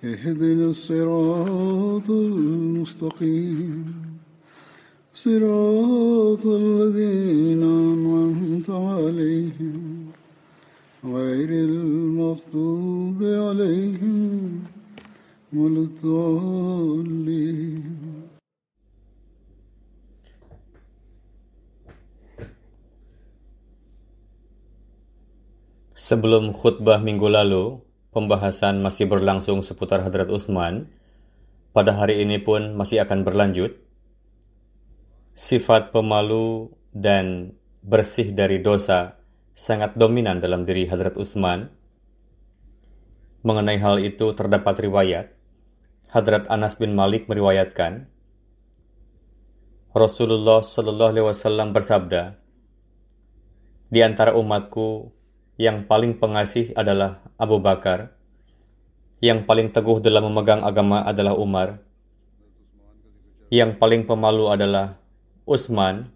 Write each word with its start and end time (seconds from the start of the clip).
اهدنا 0.00 0.72
الصراط 0.72 2.08
المستقيم. 2.10 3.84
صراط 5.12 6.44
الذين 6.46 7.60
أنعمت 7.60 8.70
عليهم 8.70 10.08
غير 11.04 11.50
المغضوب 11.68 13.20
عليهم 13.20 14.64
ولا 15.52 15.80
الضالين. 15.84 17.84
Sebelum 26.00 26.56
khutbah 26.56 27.04
minggu 27.04 27.28
lalu, 27.28 27.84
pembahasan 28.10 28.82
masih 28.82 29.06
berlangsung 29.06 29.62
seputar 29.62 30.02
Hadrat 30.02 30.30
Utsman. 30.30 30.90
Pada 31.70 31.94
hari 31.94 32.22
ini 32.22 32.42
pun 32.42 32.74
masih 32.74 33.02
akan 33.06 33.22
berlanjut. 33.22 33.78
Sifat 35.34 35.94
pemalu 35.94 36.74
dan 36.90 37.54
bersih 37.80 38.34
dari 38.34 38.58
dosa 38.58 39.16
sangat 39.54 39.94
dominan 39.94 40.42
dalam 40.42 40.66
diri 40.66 40.90
Hadrat 40.90 41.14
Utsman. 41.14 41.70
Mengenai 43.40 43.80
hal 43.80 44.02
itu 44.02 44.34
terdapat 44.36 44.84
riwayat. 44.84 45.32
Hadrat 46.10 46.50
Anas 46.50 46.74
bin 46.76 46.92
Malik 46.92 47.30
meriwayatkan, 47.30 48.10
Rasulullah 49.94 50.58
Shallallahu 50.58 51.10
Alaihi 51.14 51.26
Wasallam 51.30 51.70
bersabda, 51.70 52.34
di 53.90 54.02
antara 54.02 54.34
umatku 54.34 55.14
yang 55.54 55.86
paling 55.86 56.18
pengasih 56.18 56.74
adalah 56.74 57.22
Abu 57.40 57.56
Bakar, 57.56 58.12
yang 59.24 59.48
paling 59.48 59.72
teguh 59.72 59.96
dalam 60.04 60.28
memegang 60.28 60.60
agama 60.60 61.00
adalah 61.08 61.32
Umar, 61.32 61.80
yang 63.48 63.80
paling 63.80 64.04
pemalu 64.04 64.52
adalah 64.52 65.00
Utsman, 65.48 66.12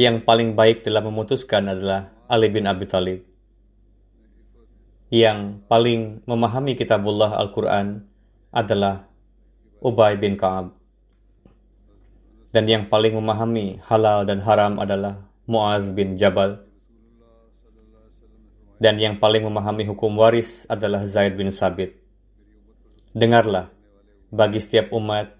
yang 0.00 0.24
paling 0.24 0.56
baik 0.56 0.80
dalam 0.80 1.12
memutuskan 1.12 1.68
adalah 1.68 2.08
Ali 2.24 2.48
bin 2.48 2.64
Abi 2.64 2.88
Thalib, 2.88 3.20
yang 5.12 5.60
paling 5.68 6.24
memahami 6.24 6.72
kitabullah 6.72 7.36
Al-Quran 7.36 8.00
adalah 8.48 9.04
Ubay 9.84 10.16
bin 10.16 10.40
Ka'ab, 10.40 10.72
dan 12.48 12.64
yang 12.64 12.88
paling 12.88 13.12
memahami 13.12 13.76
halal 13.92 14.24
dan 14.24 14.40
haram 14.40 14.80
adalah 14.80 15.20
Muaz 15.44 15.92
bin 15.92 16.16
Jabal, 16.16 16.64
dan 18.78 18.98
yang 18.98 19.18
paling 19.22 19.44
memahami 19.46 19.86
hukum 19.86 20.14
waris 20.18 20.66
adalah 20.66 21.06
Zaid 21.06 21.38
bin 21.38 21.50
Sabit. 21.54 21.94
Dengarlah, 23.14 23.70
bagi 24.34 24.58
setiap 24.58 24.90
umat 24.90 25.30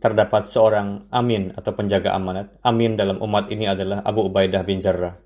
terdapat 0.00 0.48
seorang 0.48 1.08
amin 1.12 1.52
atau 1.56 1.72
penjaga 1.76 2.16
amanat. 2.16 2.52
Amin 2.64 2.96
dalam 2.96 3.20
umat 3.20 3.52
ini 3.52 3.68
adalah 3.68 4.00
Abu 4.04 4.28
Ubaidah 4.28 4.64
bin 4.64 4.80
Jarrah. 4.80 5.16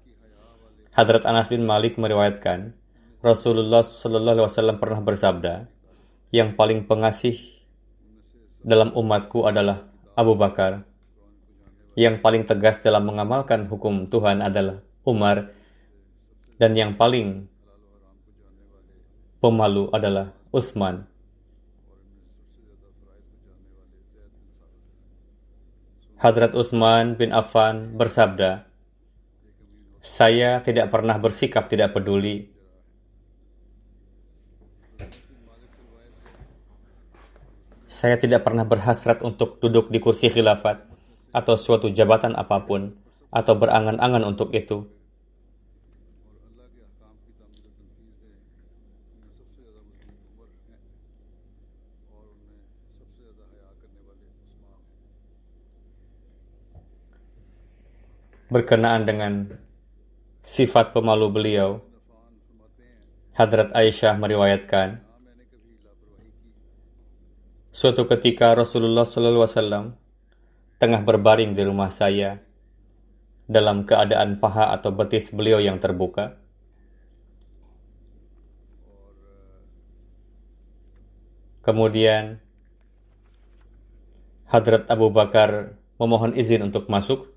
Hadrat 0.94 1.26
Anas 1.26 1.50
bin 1.50 1.66
Malik 1.66 1.98
meriwayatkan, 1.98 2.74
Rasulullah 3.18 3.82
Shallallahu 3.82 4.34
Alaihi 4.38 4.46
Wasallam 4.46 4.78
pernah 4.78 5.00
bersabda, 5.02 5.54
yang 6.30 6.54
paling 6.54 6.86
pengasih 6.86 7.38
dalam 8.62 8.94
umatku 8.94 9.46
adalah 9.46 9.86
Abu 10.14 10.38
Bakar. 10.38 10.86
Yang 11.94 12.18
paling 12.22 12.42
tegas 12.42 12.82
dalam 12.82 13.06
mengamalkan 13.06 13.70
hukum 13.70 14.10
Tuhan 14.10 14.42
adalah 14.42 14.82
Umar 15.06 15.54
dan 16.60 16.72
yang 16.78 16.94
paling 16.94 17.50
pemalu 19.42 19.90
adalah 19.90 20.32
Utsman. 20.54 21.06
Hadrat 26.18 26.56
Utsman 26.56 27.20
bin 27.20 27.36
Affan 27.36 27.98
bersabda, 28.00 28.64
"Saya 30.00 30.64
tidak 30.64 30.88
pernah 30.88 31.20
bersikap 31.20 31.68
tidak 31.68 31.92
peduli 31.92 32.54
Saya 37.94 38.18
tidak 38.18 38.42
pernah 38.42 38.66
berhasrat 38.66 39.22
untuk 39.22 39.62
duduk 39.62 39.86
di 39.86 40.02
kursi 40.02 40.26
khilafat 40.26 40.82
atau 41.30 41.54
suatu 41.54 41.86
jabatan 41.94 42.34
apa 42.34 42.66
pun 42.66 42.90
atau 43.30 43.54
berangan-angan 43.54 44.34
untuk 44.34 44.50
itu. 44.50 44.90
Berkenaan 58.52 59.08
dengan 59.08 59.32
sifat 60.44 60.92
pemalu 60.92 61.32
beliau, 61.32 61.80
Hadrat 63.34 63.74
Aisyah 63.74 64.14
meriwayatkan, 64.14 65.02
suatu 67.74 68.06
ketika 68.06 68.54
Rasulullah 68.54 69.02
SAW 69.02 69.98
tengah 70.78 71.02
berbaring 71.02 71.58
di 71.58 71.66
rumah 71.66 71.90
saya 71.90 72.38
dalam 73.50 73.82
keadaan 73.82 74.38
paha 74.38 74.70
atau 74.70 74.94
betis 74.94 75.34
beliau 75.34 75.58
yang 75.58 75.82
terbuka. 75.82 76.38
Kemudian 81.66 82.38
Hadrat 84.46 84.86
Abu 84.86 85.10
Bakar 85.10 85.74
memohon 85.98 86.38
izin 86.38 86.62
untuk 86.62 86.86
masuk 86.86 87.33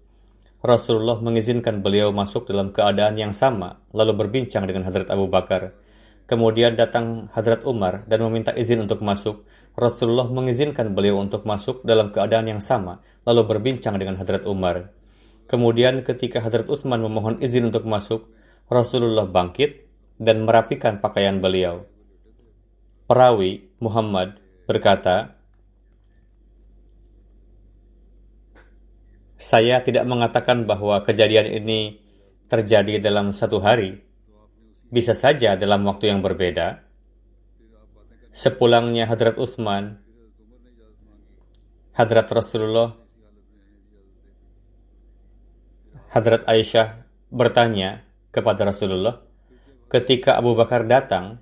Rasulullah 0.57 1.21
mengizinkan 1.21 1.85
beliau 1.85 2.09
masuk 2.09 2.49
dalam 2.49 2.73
keadaan 2.73 3.13
yang 3.13 3.29
sama, 3.29 3.77
lalu 3.93 4.25
berbincang 4.25 4.65
dengan 4.65 4.89
Hadrat 4.89 5.13
Abu 5.13 5.29
Bakar. 5.29 5.77
Kemudian 6.25 6.73
datang 6.73 7.29
Hadrat 7.29 7.61
Umar 7.63 8.03
dan 8.09 8.25
meminta 8.25 8.51
izin 8.57 8.81
untuk 8.81 9.05
masuk. 9.05 9.45
Rasulullah 9.77 10.25
mengizinkan 10.25 10.97
beliau 10.97 11.21
untuk 11.21 11.45
masuk 11.45 11.85
dalam 11.85 12.09
keadaan 12.09 12.57
yang 12.57 12.59
sama, 12.59 13.05
lalu 13.21 13.45
berbincang 13.45 14.01
dengan 14.01 14.17
Hadrat 14.17 14.49
Umar. 14.49 14.89
Kemudian 15.45 16.01
ketika 16.01 16.41
Hadrat 16.41 16.67
Utsman 16.67 17.05
memohon 17.05 17.37
izin 17.37 17.69
untuk 17.69 17.85
masuk, 17.85 18.27
Rasulullah 18.67 19.29
bangkit 19.29 19.87
dan 20.17 20.43
merapikan 20.43 20.99
pakaian 20.99 21.37
beliau. 21.37 21.85
Perawi 23.05 23.69
Muhammad 23.79 24.41
berkata, 24.65 25.36
Saya 29.37 29.85
tidak 29.85 30.03
mengatakan 30.09 30.65
bahwa 30.65 31.05
kejadian 31.05 31.61
ini 31.61 32.01
terjadi 32.49 32.97
dalam 32.97 33.29
satu 33.37 33.61
hari. 33.61 34.01
Bisa 34.89 35.13
saja 35.13 35.53
dalam 35.53 35.85
waktu 35.85 36.09
yang 36.09 36.25
berbeda. 36.25 36.81
Sepulangnya 38.33 39.05
Hadrat 39.05 39.37
Uthman, 39.37 40.01
Hadrat 41.93 42.29
Rasulullah, 42.29 42.93
Hadrat 46.13 46.45
Aisyah 46.49 47.03
bertanya 47.33 48.05
kepada 48.29 48.65
Rasulullah, 48.69 49.21
ketika 49.89 50.37
Abu 50.37 50.53
Bakar 50.53 50.85
datang, 50.85 51.41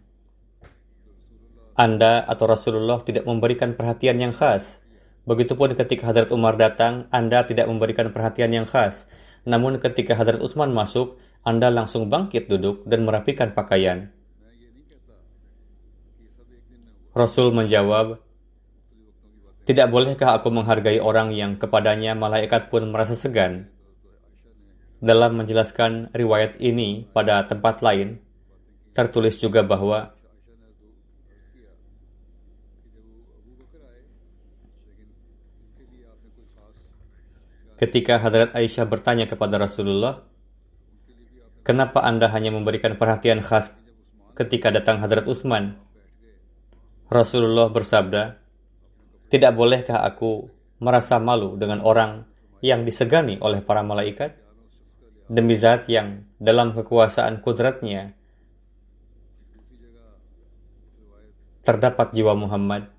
Anda 1.76 2.24
atau 2.24 2.48
Rasulullah 2.48 3.04
tidak 3.04 3.28
memberikan 3.28 3.76
perhatian 3.76 4.16
yang 4.16 4.32
khas. 4.32 4.85
Begitupun 5.26 5.74
ketika 5.74 6.14
Hadrat 6.14 6.30
Umar 6.30 6.54
datang, 6.54 7.10
Anda 7.10 7.42
tidak 7.42 7.66
memberikan 7.66 8.14
perhatian 8.14 8.54
yang 8.54 8.70
khas. 8.70 9.10
Namun 9.42 9.82
ketika 9.82 10.14
Hadrat 10.14 10.38
Utsman 10.38 10.70
masuk, 10.70 11.18
Anda 11.42 11.74
langsung 11.74 12.14
bangkit 12.14 12.46
duduk 12.46 12.86
dan 12.86 13.10
merapikan 13.10 13.54
pakaian. 13.58 14.14
Rasul 17.18 17.54
menjawab, 17.54 18.22
Tidak 19.66 19.88
bolehkah 19.90 20.38
aku 20.38 20.54
menghargai 20.54 21.02
orang 21.02 21.34
yang 21.34 21.58
kepadanya 21.58 22.14
malaikat 22.14 22.70
pun 22.70 22.86
merasa 22.94 23.18
segan? 23.18 23.74
Dalam 25.02 25.42
menjelaskan 25.42 26.14
riwayat 26.14 26.62
ini 26.62 27.10
pada 27.10 27.42
tempat 27.50 27.82
lain, 27.82 28.22
tertulis 28.94 29.42
juga 29.42 29.66
bahwa 29.66 30.15
ketika 37.76 38.20
Hadrat 38.20 38.56
Aisyah 38.56 38.88
bertanya 38.88 39.28
kepada 39.28 39.60
Rasulullah, 39.60 40.24
"Kenapa 41.62 42.04
Anda 42.04 42.32
hanya 42.32 42.56
memberikan 42.56 42.96
perhatian 42.96 43.44
khas 43.44 43.76
ketika 44.36 44.72
datang 44.72 45.04
Hadrat 45.04 45.28
Utsman?" 45.28 45.80
Rasulullah 47.12 47.70
bersabda, 47.70 48.40
"Tidak 49.30 49.52
bolehkah 49.52 50.02
aku 50.02 50.48
merasa 50.80 51.20
malu 51.20 51.60
dengan 51.60 51.84
orang 51.84 52.24
yang 52.64 52.88
disegani 52.88 53.38
oleh 53.44 53.62
para 53.62 53.84
malaikat? 53.84 54.40
Demi 55.26 55.58
zat 55.58 55.90
yang 55.90 56.22
dalam 56.38 56.78
kekuasaan 56.78 57.42
kudratnya 57.42 58.14
terdapat 61.66 62.14
jiwa 62.14 62.38
Muhammad 62.38 62.95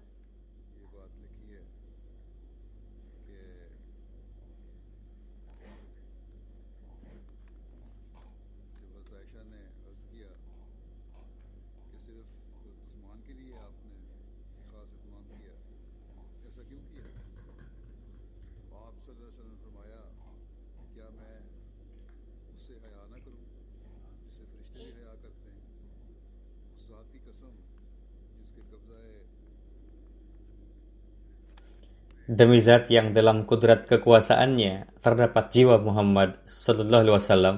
Demi 32.36 32.60
zat 32.60 32.92
yang 32.92 33.16
dalam 33.16 33.48
kudrat 33.48 33.88
kekuasaannya 33.88 35.00
terdapat 35.00 35.48
jiwa 35.48 35.80
Muhammad 35.80 36.36
Sallallahu 36.44 37.02
Alaihi 37.08 37.16
Wasallam, 37.16 37.56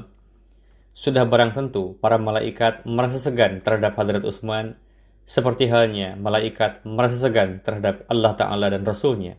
sudah 0.94 1.26
barang 1.26 1.50
tentu 1.50 1.98
para 1.98 2.14
malaikat 2.14 2.86
merasa 2.86 3.18
segan 3.18 3.58
terhadap 3.58 3.98
Hadrat 3.98 4.22
Utsman 4.22 4.78
seperti 5.26 5.66
halnya 5.66 6.14
malaikat 6.14 6.86
merasa 6.86 7.26
segan 7.26 7.58
terhadap 7.58 8.06
Allah 8.06 8.38
Ta'ala 8.38 8.70
dan 8.70 8.86
Rasulnya. 8.86 9.34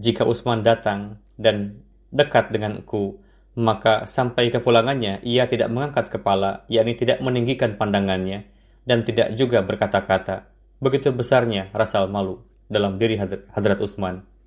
Jika 0.00 0.24
Utsman 0.24 0.64
datang 0.64 1.20
dan 1.36 1.84
dekat 2.08 2.48
denganku, 2.48 3.20
maka 3.52 4.08
sampai 4.08 4.48
kepulangannya 4.48 5.20
ia 5.28 5.44
tidak 5.44 5.68
mengangkat 5.68 6.08
kepala, 6.08 6.64
yakni 6.72 6.96
tidak 6.96 7.20
meninggikan 7.20 7.76
pandangannya, 7.76 8.48
dan 8.88 9.04
tidak 9.04 9.28
juga 9.36 9.60
berkata-kata. 9.60 10.48
Begitu 10.80 11.12
besarnya 11.12 11.68
rasa 11.76 12.08
malu 12.08 12.40
dalam 12.72 12.96
diri 12.96 13.20
Hadrat 13.20 13.84
Utsman. 13.84 14.37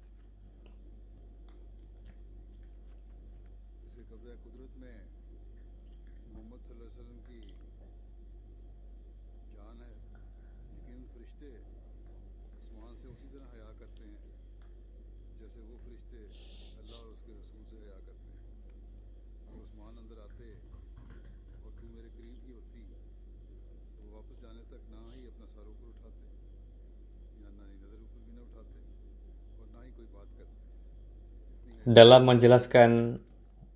Dalam 31.87 32.29
menjelaskan 32.29 33.17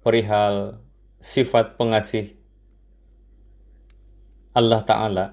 perihal 0.06 0.78
sifat 1.18 1.74
pengasih 1.74 2.38
Allah 4.56 4.86
Ta'ala, 4.86 5.26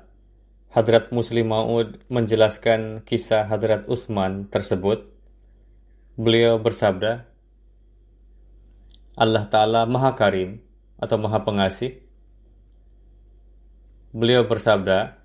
Hadrat 0.72 1.12
Muslim 1.12 1.52
Maud 1.52 2.00
menjelaskan 2.08 3.04
kisah 3.04 3.46
Hadrat 3.46 3.86
Utsman 3.86 4.48
tersebut. 4.48 5.04
Beliau 6.16 6.58
bersabda, 6.58 7.28
Allah 9.14 9.44
Ta'ala 9.46 9.84
Maha 9.84 10.16
Karim 10.16 10.64
atau 10.96 11.20
Maha 11.20 11.44
Pengasih. 11.44 12.00
Beliau 14.16 14.48
bersabda, 14.48 15.22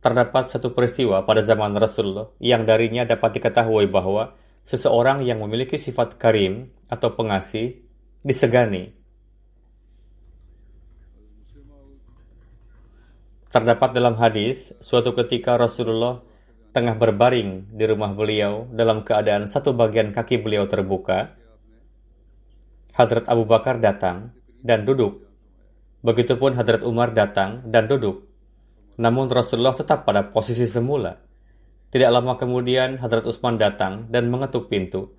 terdapat 0.00 0.48
satu 0.48 0.72
peristiwa 0.72 1.22
pada 1.28 1.44
zaman 1.44 1.76
Rasulullah 1.76 2.32
yang 2.40 2.64
darinya 2.64 3.04
dapat 3.04 3.38
diketahui 3.38 3.86
bahwa 3.86 4.34
seseorang 4.66 5.22
yang 5.22 5.38
memiliki 5.38 5.78
sifat 5.78 6.18
karim 6.18 6.74
atau 6.90 7.14
pengasih 7.14 7.86
disegani. 8.26 8.90
Terdapat 13.46 13.94
dalam 13.94 14.18
hadis, 14.18 14.74
suatu 14.82 15.14
ketika 15.14 15.54
Rasulullah 15.54 16.20
tengah 16.74 16.98
berbaring 16.98 17.72
di 17.72 17.88
rumah 17.88 18.12
beliau 18.12 18.68
dalam 18.68 19.00
keadaan 19.06 19.48
satu 19.48 19.72
bagian 19.72 20.12
kaki 20.12 20.42
beliau 20.42 20.68
terbuka. 20.68 21.32
Hadrat 22.92 23.30
Abu 23.30 23.48
Bakar 23.48 23.80
datang 23.80 24.34
dan 24.60 24.82
duduk. 24.84 25.24
Begitupun 26.04 26.58
Hadrat 26.58 26.84
Umar 26.84 27.14
datang 27.16 27.64
dan 27.64 27.88
duduk. 27.88 28.28
Namun 29.00 29.30
Rasulullah 29.30 29.72
tetap 29.72 30.04
pada 30.04 30.26
posisi 30.28 30.68
semula. 30.68 31.25
Tidak 31.90 32.10
lama 32.10 32.34
kemudian 32.34 32.98
Hadrat 32.98 33.24
Utsman 33.24 33.56
datang 33.56 34.10
dan 34.10 34.26
mengetuk 34.26 34.66
pintu. 34.66 35.14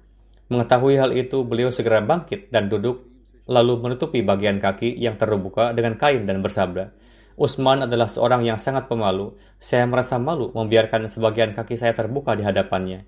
Mengetahui 0.51 0.99
hal 0.99 1.11
itu, 1.15 1.43
beliau 1.47 1.71
segera 1.71 2.03
bangkit 2.03 2.51
dan 2.51 2.67
duduk, 2.67 3.03
lalu 3.47 3.79
menutupi 3.79 4.19
bagian 4.23 4.59
kaki 4.59 4.95
yang 4.99 5.15
terbuka 5.15 5.71
dengan 5.71 5.95
kain 5.95 6.27
dan 6.27 6.43
bersabda, 6.43 6.91
Utsman 7.37 7.85
adalah 7.85 8.09
seorang 8.09 8.43
yang 8.43 8.57
sangat 8.57 8.89
pemalu. 8.89 9.37
Saya 9.61 9.85
merasa 9.85 10.17
malu 10.17 10.49
membiarkan 10.51 11.05
sebagian 11.05 11.53
kaki 11.53 11.77
saya 11.77 11.93
terbuka 11.93 12.33
di 12.33 12.41
hadapannya. 12.41 13.05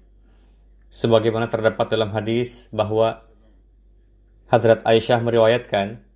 Sebagaimana 0.94 1.50
terdapat 1.50 1.90
dalam 1.90 2.14
hadis 2.14 2.70
bahwa 2.70 3.26
Hadrat 4.50 4.86
Aisyah 4.86 5.22
meriwayatkan, 5.22 6.10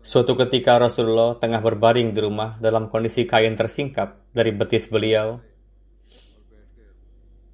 Suatu 0.00 0.32
ketika 0.32 0.80
Rasulullah 0.80 1.36
tengah 1.36 1.60
berbaring 1.60 2.16
di 2.16 2.24
rumah 2.24 2.56
dalam 2.56 2.88
kondisi 2.88 3.28
kain 3.28 3.52
tersingkap 3.52 4.16
dari 4.32 4.48
betis 4.48 4.88
beliau 4.88 5.44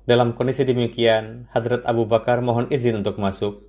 dalam 0.06 0.38
kondisi 0.38 0.62
demikian, 0.62 1.50
Hadrat 1.50 1.82
Abu 1.82 2.06
Bakar 2.06 2.38
mohon 2.38 2.70
izin 2.70 3.02
untuk 3.02 3.18
masuk. 3.18 3.66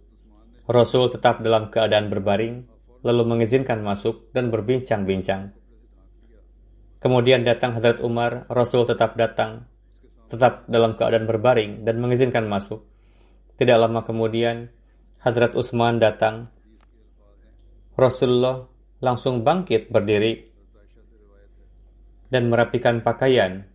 Rasul 0.69 1.09
tetap 1.09 1.41
dalam 1.41 1.73
keadaan 1.73 2.13
berbaring, 2.13 2.61
lalu 3.01 3.25
mengizinkan 3.25 3.81
masuk 3.81 4.29
dan 4.37 4.53
berbincang-bincang. 4.53 5.57
Kemudian 7.01 7.41
datang 7.41 7.73
Hadrat 7.73 8.05
Umar, 8.05 8.45
Rasul 8.53 8.85
tetap 8.85 9.17
datang, 9.17 9.65
tetap 10.29 10.69
dalam 10.69 10.93
keadaan 10.93 11.25
berbaring 11.25 11.81
dan 11.81 11.97
mengizinkan 11.97 12.45
masuk. 12.45 12.85
Tidak 13.57 13.73
lama 13.73 14.05
kemudian, 14.05 14.69
Hadrat 15.17 15.57
Utsman 15.57 15.97
datang. 15.97 16.53
Rasulullah 17.97 18.69
langsung 19.01 19.41
bangkit 19.41 19.89
berdiri 19.89 20.53
dan 22.29 22.53
merapikan 22.53 23.01
pakaian 23.01 23.65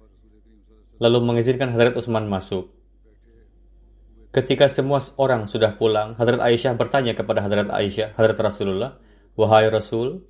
lalu 1.03 1.19
mengizinkan 1.19 1.75
Hadrat 1.75 1.99
Utsman 1.99 2.31
masuk. 2.31 2.71
Ketika 4.31 4.71
semua 4.71 5.03
orang 5.19 5.51
sudah 5.51 5.75
pulang, 5.75 6.15
Hadrat 6.15 6.39
Aisyah 6.39 6.79
bertanya 6.79 7.19
kepada 7.19 7.43
Hadrat 7.43 7.75
Aisyah, 7.75 8.15
Hadrat 8.15 8.39
Rasulullah, 8.39 9.03
Wahai 9.35 9.67
Rasul, 9.67 10.23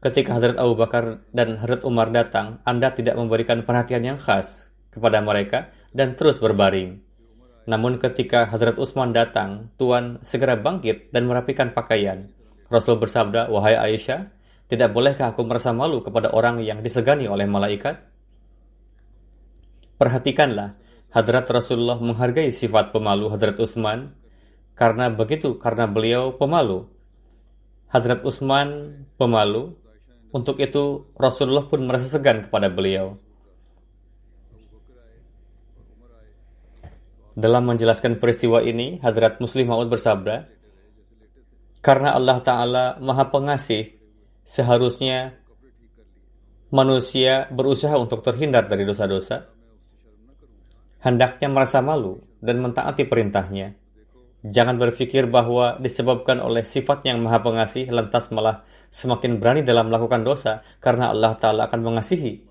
ketika 0.00 0.32
Hadrat 0.32 0.56
Abu 0.56 0.80
Bakar 0.80 1.20
dan 1.36 1.60
Hadrat 1.60 1.84
Umar 1.84 2.08
datang, 2.08 2.64
Anda 2.64 2.96
tidak 2.96 3.20
memberikan 3.20 3.68
perhatian 3.68 4.00
yang 4.00 4.16
khas 4.16 4.72
kepada 4.88 5.20
mereka 5.20 5.68
dan 5.92 6.16
terus 6.16 6.40
berbaring. 6.40 7.04
Namun 7.68 8.00
ketika 8.00 8.48
Hadrat 8.48 8.80
Utsman 8.80 9.12
datang, 9.12 9.76
Tuan 9.76 10.24
segera 10.24 10.56
bangkit 10.56 11.12
dan 11.12 11.28
merapikan 11.28 11.76
pakaian. 11.76 12.32
Rasul 12.72 12.96
bersabda, 12.96 13.52
Wahai 13.52 13.76
Aisyah, 13.76 14.32
tidak 14.72 14.96
bolehkah 14.96 15.36
aku 15.36 15.44
merasa 15.44 15.76
malu 15.76 16.00
kepada 16.00 16.32
orang 16.32 16.64
yang 16.64 16.80
disegani 16.80 17.28
oleh 17.28 17.44
malaikat? 17.44 18.13
Perhatikanlah, 19.94 20.74
Hadrat 21.14 21.46
Rasulullah 21.46 22.02
menghargai 22.02 22.50
sifat 22.50 22.90
pemalu 22.90 23.30
Hadrat 23.30 23.54
Utsman 23.62 24.18
karena 24.74 25.06
begitu, 25.06 25.54
karena 25.62 25.86
beliau 25.86 26.34
pemalu. 26.34 26.90
Hadrat 27.86 28.26
Utsman 28.26 28.98
pemalu, 29.14 29.78
untuk 30.34 30.58
itu 30.58 31.06
Rasulullah 31.14 31.70
pun 31.70 31.86
merasa 31.86 32.10
segan 32.10 32.42
kepada 32.42 32.66
beliau. 32.66 33.14
Dalam 37.38 37.70
menjelaskan 37.70 38.18
peristiwa 38.18 38.58
ini, 38.66 38.98
Hadrat 38.98 39.38
Muslim 39.38 39.70
Maud 39.70 39.86
bersabda, 39.86 40.50
karena 41.78 42.18
Allah 42.18 42.42
Ta'ala 42.42 42.84
maha 42.98 43.30
pengasih, 43.30 43.94
seharusnya 44.42 45.38
manusia 46.74 47.46
berusaha 47.54 47.94
untuk 47.94 48.26
terhindar 48.26 48.66
dari 48.66 48.82
dosa-dosa, 48.82 49.53
hendaknya 51.04 51.52
merasa 51.52 51.84
malu 51.84 52.24
dan 52.40 52.64
mentaati 52.64 53.04
perintahnya. 53.04 53.76
Jangan 54.44 54.76
berpikir 54.76 55.28
bahwa 55.28 55.80
disebabkan 55.80 56.40
oleh 56.40 56.64
sifat 56.64 57.04
yang 57.08 57.20
maha 57.24 57.40
pengasih, 57.40 57.88
lantas 57.88 58.28
malah 58.28 58.64
semakin 58.92 59.40
berani 59.40 59.64
dalam 59.64 59.88
melakukan 59.88 60.20
dosa 60.20 60.60
karena 60.80 61.12
Allah 61.12 61.32
Ta'ala 61.36 61.68
akan 61.68 61.80
mengasihi. 61.80 62.44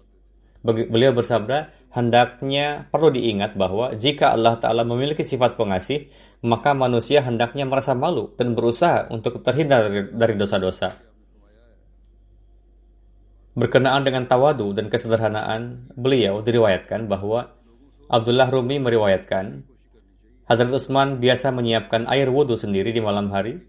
Beliau 0.65 1.13
bersabda, 1.13 1.69
hendaknya 1.93 2.89
perlu 2.89 3.13
diingat 3.13 3.53
bahwa 3.53 3.93
jika 3.93 4.33
Allah 4.33 4.57
Ta'ala 4.57 4.81
memiliki 4.81 5.21
sifat 5.21 5.53
pengasih, 5.53 6.09
maka 6.41 6.73
manusia 6.73 7.21
hendaknya 7.21 7.69
merasa 7.69 7.93
malu 7.93 8.33
dan 8.41 8.57
berusaha 8.57 9.13
untuk 9.13 9.45
terhindar 9.45 9.93
dari 10.13 10.33
dosa-dosa. 10.33 10.97
Berkenaan 13.53 14.01
dengan 14.01 14.25
tawadu 14.25 14.73
dan 14.73 14.89
kesederhanaan, 14.89 15.93
beliau 15.93 16.41
diriwayatkan 16.41 17.05
bahwa 17.05 17.53
Abdullah 18.11 18.51
Rumi 18.51 18.83
meriwayatkan, 18.83 19.63
Hadrat 20.43 20.75
Utsman 20.75 21.23
biasa 21.23 21.55
menyiapkan 21.55 22.03
air 22.11 22.27
wudhu 22.27 22.59
sendiri 22.59 22.91
di 22.91 22.99
malam 22.99 23.31
hari. 23.31 23.63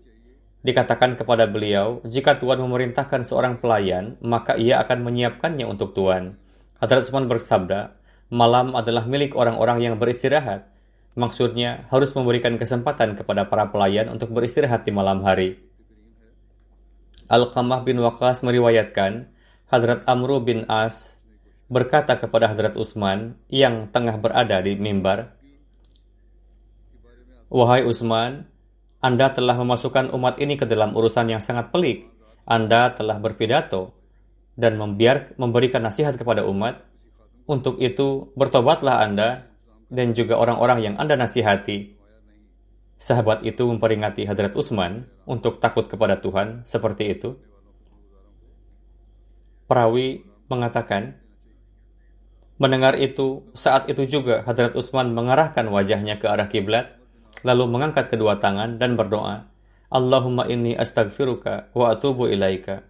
Dikatakan 0.67 1.15
kepada 1.15 1.47
beliau, 1.47 2.03
jika 2.03 2.35
Tuhan 2.41 2.59
memerintahkan 2.59 3.23
seorang 3.23 3.63
pelayan, 3.63 4.19
maka 4.19 4.59
ia 4.59 4.83
akan 4.83 5.07
menyiapkannya 5.07 5.71
untuk 5.71 5.95
Tuhan. 5.95 6.35
Hadrat 6.83 7.07
Utsman 7.07 7.31
bersabda, 7.31 7.95
malam 8.27 8.75
adalah 8.75 9.07
milik 9.07 9.39
orang-orang 9.39 9.87
yang 9.87 9.95
beristirahat. 10.03 10.67
Maksudnya, 11.15 11.87
harus 11.95 12.11
memberikan 12.19 12.59
kesempatan 12.59 13.15
kepada 13.15 13.47
para 13.47 13.71
pelayan 13.71 14.11
untuk 14.11 14.35
beristirahat 14.35 14.83
di 14.83 14.91
malam 14.91 15.23
hari. 15.23 15.63
Al-Qamah 17.31 17.87
bin 17.87 18.03
Waqas 18.03 18.43
meriwayatkan, 18.43 19.31
Hadrat 19.71 20.03
Amru 20.11 20.43
bin 20.43 20.67
As 20.67 21.23
berkata 21.69 22.21
kepada 22.21 22.51
Hadrat 22.53 22.77
Utsman 22.77 23.41
yang 23.49 23.89
tengah 23.89 24.21
berada 24.21 24.61
di 24.61 24.77
mimbar, 24.77 25.35
Wahai 27.55 27.87
Utsman, 27.87 28.51
Anda 28.99 29.31
telah 29.31 29.55
memasukkan 29.55 30.11
umat 30.11 30.43
ini 30.43 30.59
ke 30.59 30.67
dalam 30.67 30.97
urusan 30.97 31.31
yang 31.31 31.39
sangat 31.39 31.71
pelik. 31.71 32.11
Anda 32.43 32.91
telah 32.91 33.23
berpidato 33.23 33.95
dan 34.59 34.75
membiar, 34.75 35.39
memberikan 35.39 35.87
nasihat 35.87 36.19
kepada 36.19 36.43
umat. 36.51 36.83
Untuk 37.47 37.79
itu, 37.79 38.33
bertobatlah 38.35 39.07
Anda 39.07 39.47
dan 39.87 40.19
juga 40.19 40.35
orang-orang 40.41 40.83
yang 40.83 40.95
Anda 40.99 41.15
nasihati. 41.15 41.95
Sahabat 42.99 43.47
itu 43.47 43.69
memperingati 43.71 44.27
Hadrat 44.27 44.57
Utsman 44.59 45.07
untuk 45.23 45.63
takut 45.63 45.87
kepada 45.87 46.19
Tuhan 46.19 46.67
seperti 46.67 47.15
itu. 47.15 47.39
Perawi 49.71 50.27
mengatakan, 50.51 51.23
mendengar 52.61 52.95
itu, 52.99 53.47
saat 53.55 53.91
itu 53.91 54.07
juga 54.07 54.47
Hadrat 54.47 54.75
Utsman 54.79 55.11
mengarahkan 55.11 55.67
wajahnya 55.67 56.19
ke 56.23 56.31
arah 56.31 56.47
kiblat 56.47 56.99
lalu 57.45 57.69
mengangkat 57.69 58.09
kedua 58.09 58.41
tangan 58.41 58.81
dan 58.81 58.97
berdoa, 58.97 59.51
Allahumma 59.93 60.49
inni 60.49 60.73
astaghfiruka 60.75 61.75
wa 61.77 61.93
atubu 61.93 62.31
ilaika. 62.31 62.87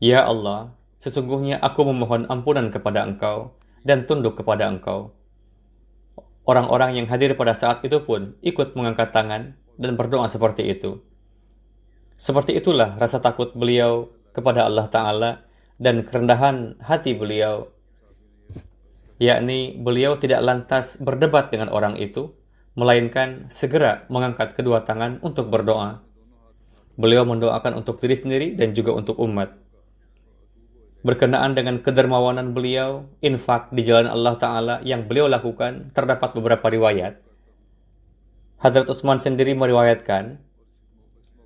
Ya 0.00 0.24
Allah, 0.24 0.72
sesungguhnya 0.96 1.60
aku 1.60 1.84
memohon 1.86 2.24
ampunan 2.32 2.72
kepada 2.72 3.04
Engkau 3.04 3.54
dan 3.84 4.08
tunduk 4.08 4.40
kepada 4.40 4.66
Engkau. 4.66 5.12
Orang-orang 6.48 6.96
yang 6.96 7.06
hadir 7.06 7.36
pada 7.36 7.52
saat 7.52 7.84
itu 7.84 8.00
pun 8.00 8.34
ikut 8.40 8.74
mengangkat 8.74 9.12
tangan 9.12 9.54
dan 9.76 9.92
berdoa 9.94 10.26
seperti 10.26 10.72
itu. 10.72 11.04
Seperti 12.16 12.56
itulah 12.56 12.96
rasa 12.96 13.20
takut 13.20 13.52
beliau 13.52 14.12
kepada 14.32 14.66
Allah 14.66 14.88
Ta'ala 14.88 15.30
dan 15.80 16.04
kerendahan 16.04 16.76
hati 16.84 17.16
beliau 17.16 17.72
yakni 19.20 19.76
beliau 19.76 20.16
tidak 20.16 20.40
lantas 20.40 20.96
berdebat 20.96 21.52
dengan 21.52 21.68
orang 21.68 21.94
itu, 22.00 22.32
melainkan 22.74 23.46
segera 23.52 24.08
mengangkat 24.08 24.56
kedua 24.56 24.82
tangan 24.82 25.20
untuk 25.20 25.52
berdoa. 25.52 26.00
Beliau 26.96 27.28
mendoakan 27.28 27.84
untuk 27.84 28.00
diri 28.00 28.16
sendiri 28.16 28.56
dan 28.56 28.72
juga 28.72 28.96
untuk 28.96 29.20
umat. 29.20 29.52
Berkenaan 31.00 31.56
dengan 31.56 31.80
kedermawanan 31.80 32.52
beliau, 32.52 33.08
infak 33.24 33.72
di 33.72 33.84
jalan 33.84 34.08
Allah 34.08 34.36
Ta'ala 34.36 34.74
yang 34.84 35.08
beliau 35.08 35.28
lakukan, 35.28 35.96
terdapat 35.96 36.36
beberapa 36.36 36.68
riwayat. 36.68 37.20
Hadrat 38.60 38.84
Utsman 38.84 39.16
sendiri 39.16 39.56
meriwayatkan, 39.56 40.44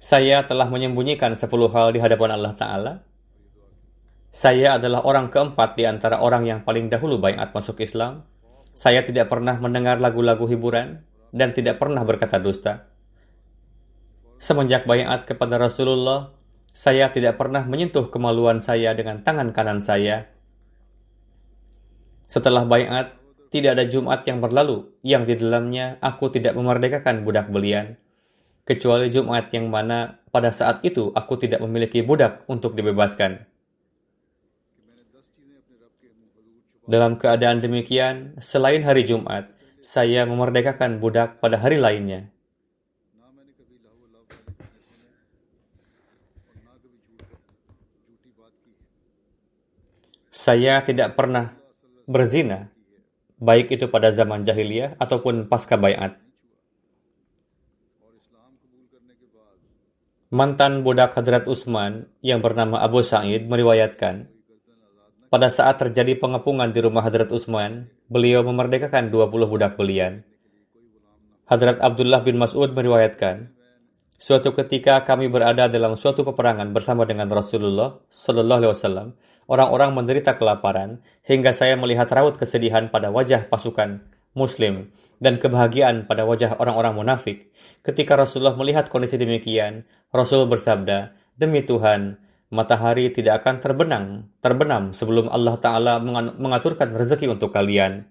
saya 0.03 0.43
telah 0.43 0.67
menyembunyikan 0.67 1.39
sepuluh 1.39 1.71
hal 1.71 1.95
di 1.95 2.03
hadapan 2.03 2.35
Allah 2.35 2.55
Ta'ala, 2.59 2.93
saya 4.35 4.83
adalah 4.83 5.07
orang 5.07 5.31
keempat 5.31 5.79
di 5.79 5.87
antara 5.87 6.19
orang 6.19 6.43
yang 6.43 6.67
paling 6.67 6.91
dahulu 6.91 7.23
bayat 7.23 7.55
masuk 7.55 7.79
Islam. 7.79 8.27
Saya 8.75 9.07
tidak 9.07 9.31
pernah 9.31 9.55
mendengar 9.63 10.03
lagu-lagu 10.03 10.51
hiburan 10.51 11.07
dan 11.31 11.55
tidak 11.55 11.79
pernah 11.79 12.03
berkata 12.03 12.43
dusta. 12.43 12.91
Semenjak 14.43 14.91
bayat 14.91 15.23
kepada 15.31 15.55
Rasulullah, 15.55 16.35
saya 16.75 17.15
tidak 17.15 17.39
pernah 17.39 17.63
menyentuh 17.63 18.11
kemaluan 18.11 18.59
saya 18.59 18.91
dengan 18.99 19.23
tangan 19.23 19.55
kanan 19.55 19.79
saya. 19.79 20.27
Setelah 22.27 22.67
bayat, 22.67 23.15
tidak 23.55 23.79
ada 23.79 23.87
Jumat 23.87 24.27
yang 24.27 24.43
berlalu 24.43 24.91
yang 25.07 25.31
di 25.31 25.39
dalamnya 25.39 26.03
aku 26.03 26.35
tidak 26.35 26.59
memerdekakan 26.59 27.23
budak 27.23 27.55
belian, 27.55 28.03
kecuali 28.67 29.07
Jumat 29.15 29.55
yang 29.55 29.71
mana 29.71 30.19
pada 30.35 30.51
saat 30.51 30.83
itu 30.83 31.15
aku 31.15 31.39
tidak 31.39 31.63
memiliki 31.63 32.03
budak 32.03 32.43
untuk 32.51 32.75
dibebaskan. 32.75 33.54
Dalam 36.85 37.17
keadaan 37.17 37.65
demikian, 37.65 38.37
selain 38.37 38.85
hari 38.85 39.09
Jumat, 39.09 39.49
saya 39.81 40.29
memerdekakan 40.29 41.01
budak 41.01 41.41
pada 41.41 41.57
hari 41.57 41.81
lainnya. 41.81 42.29
Saya 50.29 50.85
tidak 50.85 51.17
pernah 51.17 51.57
berzina, 52.05 52.69
baik 53.41 53.73
itu 53.73 53.89
pada 53.89 54.13
zaman 54.13 54.45
jahiliyah 54.45 55.01
ataupun 55.01 55.49
pasca 55.49 55.81
bayat. 55.81 56.21
Mantan 60.29 60.85
budak 60.85 61.17
Hadrat 61.17 61.49
Utsman 61.49 62.13
yang 62.21 62.45
bernama 62.45 62.83
Abu 62.85 63.01
Sa'id 63.01 63.49
meriwayatkan, 63.49 64.34
pada 65.35 65.51
saat 65.51 65.83
terjadi 65.83 66.15
pengepungan 66.15 66.71
di 66.71 66.79
rumah 66.79 67.03
Hadrat 67.03 67.27
Utsman, 67.35 67.91
beliau 68.07 68.47
memerdekakan 68.47 69.11
20 69.11 69.51
budak 69.51 69.75
belian. 69.75 70.23
Hadrat 71.51 71.83
Abdullah 71.83 72.23
bin 72.23 72.39
Mas'ud 72.39 72.71
meriwayatkan, 72.71 73.51
Suatu 74.15 74.55
ketika 74.55 75.03
kami 75.03 75.27
berada 75.27 75.67
dalam 75.67 75.99
suatu 75.99 76.23
peperangan 76.23 76.71
bersama 76.71 77.03
dengan 77.03 77.27
Rasulullah 77.27 77.99
Sallallahu 78.15 78.63
Alaihi 78.63 78.73
Wasallam. 78.79 79.09
Orang-orang 79.51 79.91
menderita 79.91 80.39
kelaparan 80.39 81.03
hingga 81.27 81.51
saya 81.51 81.75
melihat 81.75 82.07
raut 82.15 82.39
kesedihan 82.39 82.87
pada 82.95 83.11
wajah 83.11 83.51
pasukan 83.51 84.07
Muslim 84.39 84.95
dan 85.19 85.43
kebahagiaan 85.43 86.07
pada 86.07 86.23
wajah 86.23 86.63
orang-orang 86.63 86.95
munafik. 86.95 87.51
Ketika 87.83 88.15
Rasulullah 88.15 88.55
melihat 88.55 88.87
kondisi 88.87 89.19
demikian, 89.19 89.83
Rasul 90.15 90.47
bersabda, 90.47 91.11
"Demi 91.35 91.67
Tuhan, 91.67 92.23
matahari 92.55 93.11
tidak 93.11 93.43
akan 93.43 93.59
terbenang, 93.59 94.07
terbenam 94.39 94.95
sebelum 94.95 95.27
Allah 95.29 95.59
Ta'ala 95.59 95.99
mengaturkan 96.39 96.95
rezeki 96.95 97.35
untuk 97.35 97.51
kalian. 97.51 98.07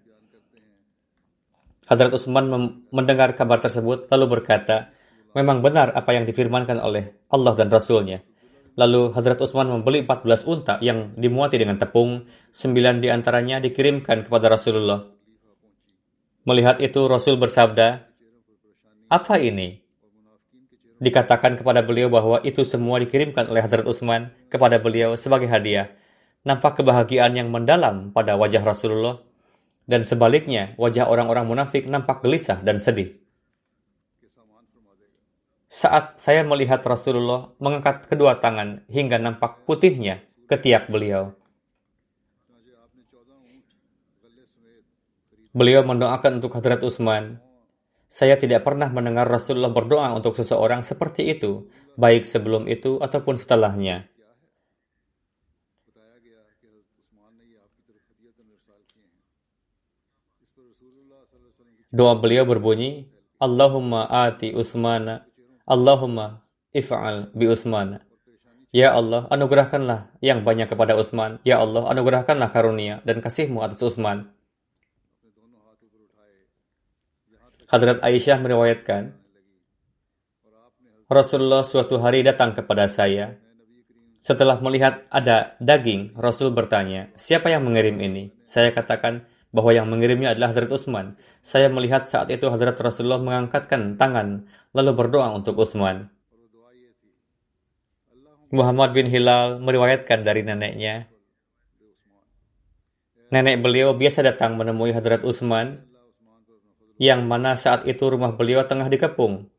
Hadrat 1.88 2.16
Utsman 2.16 2.48
mendengar 2.92 3.36
kabar 3.36 3.60
tersebut 3.60 4.08
lalu 4.12 4.40
berkata, 4.40 4.92
memang 5.36 5.60
benar 5.60 5.92
apa 5.92 6.16
yang 6.16 6.24
difirmankan 6.24 6.80
oleh 6.80 7.20
Allah 7.32 7.54
dan 7.56 7.68
Rasulnya. 7.68 8.24
Lalu 8.74 9.14
Hadrat 9.14 9.38
Utsman 9.44 9.70
membeli 9.70 10.02
14 10.02 10.50
unta 10.50 10.82
yang 10.82 11.14
dimuati 11.14 11.62
dengan 11.62 11.78
tepung, 11.78 12.26
sembilan 12.50 13.04
di 13.04 13.08
antaranya 13.12 13.62
dikirimkan 13.62 14.26
kepada 14.26 14.50
Rasulullah. 14.50 15.04
Melihat 16.44 16.82
itu 16.82 17.06
Rasul 17.06 17.38
bersabda, 17.38 18.10
Apa 19.14 19.38
ini? 19.38 19.83
Dikatakan 21.04 21.60
kepada 21.60 21.84
beliau 21.84 22.08
bahwa 22.08 22.40
itu 22.48 22.64
semua 22.64 22.96
dikirimkan 23.04 23.52
oleh 23.52 23.60
Hazrat 23.60 23.84
Utsman 23.84 24.32
kepada 24.48 24.80
beliau 24.80 25.20
sebagai 25.20 25.52
hadiah. 25.52 25.92
nampak 26.44 26.76
kebahagiaan 26.84 27.40
yang 27.40 27.48
mendalam 27.48 28.12
pada 28.12 28.36
wajah 28.36 28.68
Rasulullah, 28.68 29.24
dan 29.88 30.04
sebaliknya 30.04 30.76
wajah 30.76 31.08
orang-orang 31.08 31.48
munafik 31.48 31.88
nampak 31.88 32.20
gelisah 32.20 32.60
dan 32.60 32.84
sedih. 32.84 33.16
Saat 35.72 36.20
saya 36.20 36.44
melihat 36.44 36.84
Rasulullah 36.84 37.56
mengangkat 37.64 38.12
kedua 38.12 38.44
tangan 38.44 38.84
hingga 38.92 39.24
nampak 39.24 39.64
putihnya 39.64 40.20
ketiak 40.52 40.92
beliau, 40.92 41.32
Beliau 45.54 45.86
mendoakan 45.86 46.42
untuk 46.42 46.58
Hadrat 46.58 46.82
Utsman. 46.82 47.38
Saya 48.14 48.38
tidak 48.38 48.62
pernah 48.62 48.94
mendengar 48.94 49.26
Rasulullah 49.26 49.74
berdoa 49.74 50.14
untuk 50.14 50.38
seseorang 50.38 50.86
seperti 50.86 51.34
itu, 51.34 51.66
baik 51.98 52.30
sebelum 52.30 52.70
itu 52.70 53.02
ataupun 53.02 53.42
setelahnya. 53.42 54.06
Doa 61.90 62.14
beliau 62.14 62.46
berbunyi, 62.46 63.10
Allahumma 63.42 64.06
ati 64.06 64.54
Utsmana, 64.54 65.26
Allahumma 65.66 66.46
if'al 66.70 67.34
bi 67.34 67.50
Utsmana. 67.50 68.06
Ya 68.70 68.94
Allah, 68.94 69.26
anugerahkanlah 69.34 70.14
yang 70.22 70.46
banyak 70.46 70.70
kepada 70.70 70.94
Utsman. 70.98 71.42
Ya 71.42 71.62
Allah, 71.62 71.90
anugerahkanlah 71.90 72.54
karunia 72.54 73.02
dan 73.10 73.26
kasihmu 73.26 73.62
atas 73.66 73.82
Utsman. 73.82 74.34
Hadrat 77.74 78.06
Aisyah 78.06 78.38
meriwayatkan, 78.38 79.18
Rasulullah 81.10 81.66
suatu 81.66 81.98
hari 81.98 82.22
datang 82.22 82.54
kepada 82.54 82.86
saya. 82.86 83.42
Setelah 84.22 84.62
melihat 84.62 85.10
ada 85.10 85.58
daging, 85.58 86.14
Rasul 86.14 86.54
bertanya, 86.54 87.10
siapa 87.18 87.50
yang 87.50 87.66
mengirim 87.66 87.98
ini? 87.98 88.30
Saya 88.46 88.70
katakan 88.70 89.26
bahwa 89.50 89.74
yang 89.74 89.90
mengirimnya 89.90 90.38
adalah 90.38 90.54
Hadrat 90.54 90.70
Utsman. 90.70 91.18
Saya 91.42 91.66
melihat 91.74 92.06
saat 92.06 92.30
itu 92.30 92.46
Hadrat 92.46 92.78
Rasulullah 92.78 93.18
mengangkatkan 93.18 93.98
tangan, 93.98 94.46
lalu 94.78 94.94
berdoa 94.94 95.34
untuk 95.34 95.58
Utsman. 95.58 96.14
Muhammad 98.54 98.94
bin 98.94 99.10
Hilal 99.10 99.58
meriwayatkan 99.58 100.22
dari 100.22 100.46
neneknya, 100.46 101.10
Nenek 103.34 103.66
beliau 103.66 103.98
biasa 103.98 104.22
datang 104.22 104.62
menemui 104.62 104.94
Hadrat 104.94 105.26
Utsman 105.26 105.90
yang 106.98 107.26
mana 107.26 107.54
saat 107.58 107.86
itu 107.86 108.04
rumah 108.10 108.34
beliau 108.34 108.66
tengah 108.66 108.90
dikepung. 108.90 109.50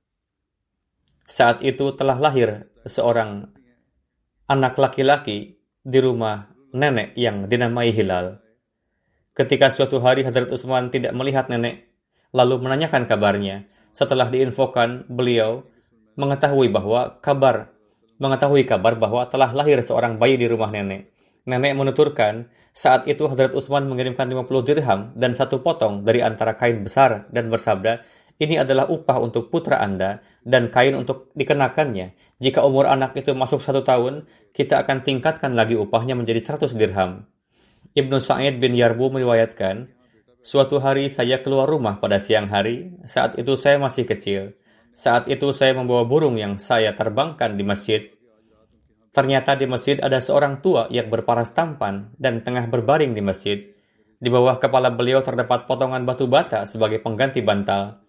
Saat 1.24 1.64
itu 1.64 1.94
telah 1.96 2.20
lahir 2.20 2.68
seorang 2.84 3.48
anak 4.44 4.76
laki-laki 4.76 5.56
di 5.80 5.98
rumah 6.00 6.52
nenek 6.74 7.16
yang 7.16 7.48
dinamai 7.48 7.94
Hilal. 7.94 8.42
Ketika 9.34 9.72
suatu 9.72 9.98
hari 9.98 10.22
Hadrat 10.22 10.52
Utsman 10.52 10.92
tidak 10.92 11.16
melihat 11.16 11.50
nenek, 11.50 11.90
lalu 12.30 12.60
menanyakan 12.60 13.08
kabarnya. 13.08 13.66
Setelah 13.94 14.26
diinfokan, 14.30 15.06
beliau 15.06 15.66
mengetahui 16.14 16.70
bahwa 16.70 17.18
kabar 17.22 17.74
mengetahui 18.18 18.62
kabar 18.66 18.94
bahwa 18.94 19.26
telah 19.26 19.50
lahir 19.50 19.78
seorang 19.82 20.18
bayi 20.18 20.38
di 20.38 20.46
rumah 20.46 20.70
nenek. 20.70 21.13
Nenek 21.44 21.76
menuturkan, 21.76 22.48
saat 22.72 23.04
itu 23.04 23.28
Hadrat 23.28 23.52
Utsman 23.52 23.84
mengirimkan 23.84 24.24
50 24.24 24.64
dirham 24.64 25.12
dan 25.12 25.36
satu 25.36 25.60
potong 25.60 26.00
dari 26.00 26.24
antara 26.24 26.56
kain 26.56 26.80
besar 26.80 27.28
dan 27.28 27.52
bersabda, 27.52 28.00
ini 28.40 28.58
adalah 28.58 28.90
upah 28.90 29.20
untuk 29.22 29.52
putra 29.52 29.78
Anda 29.78 30.24
dan 30.42 30.72
kain 30.72 30.96
untuk 30.96 31.30
dikenakannya. 31.36 32.16
Jika 32.40 32.64
umur 32.66 32.90
anak 32.90 33.14
itu 33.14 33.30
masuk 33.36 33.62
satu 33.62 33.84
tahun, 33.84 34.26
kita 34.56 34.82
akan 34.82 35.06
tingkatkan 35.06 35.52
lagi 35.54 35.78
upahnya 35.78 36.18
menjadi 36.18 36.56
100 36.56 36.74
dirham. 36.74 37.28
Ibnu 37.94 38.18
Sa'id 38.18 38.58
bin 38.58 38.74
Yarbu 38.74 39.12
meriwayatkan, 39.14 39.92
Suatu 40.44 40.76
hari 40.76 41.08
saya 41.08 41.40
keluar 41.40 41.64
rumah 41.64 41.96
pada 41.96 42.20
siang 42.20 42.52
hari, 42.52 42.92
saat 43.08 43.36
itu 43.40 43.56
saya 43.56 43.80
masih 43.80 44.04
kecil. 44.04 44.52
Saat 44.92 45.26
itu 45.26 45.50
saya 45.56 45.72
membawa 45.72 46.04
burung 46.04 46.36
yang 46.36 46.60
saya 46.60 46.92
terbangkan 46.92 47.56
di 47.56 47.64
masjid. 47.66 48.13
Ternyata 49.14 49.54
di 49.54 49.70
masjid 49.70 49.94
ada 50.02 50.18
seorang 50.18 50.58
tua 50.58 50.90
yang 50.90 51.06
berparas 51.06 51.54
tampan 51.54 52.10
dan 52.18 52.42
tengah 52.42 52.66
berbaring 52.66 53.14
di 53.14 53.22
masjid. 53.22 53.62
Di 54.18 54.26
bawah 54.26 54.58
kepala 54.58 54.90
beliau 54.90 55.22
terdapat 55.22 55.70
potongan 55.70 56.02
batu 56.02 56.26
bata 56.26 56.66
sebagai 56.66 56.98
pengganti 56.98 57.38
bantal. 57.38 58.02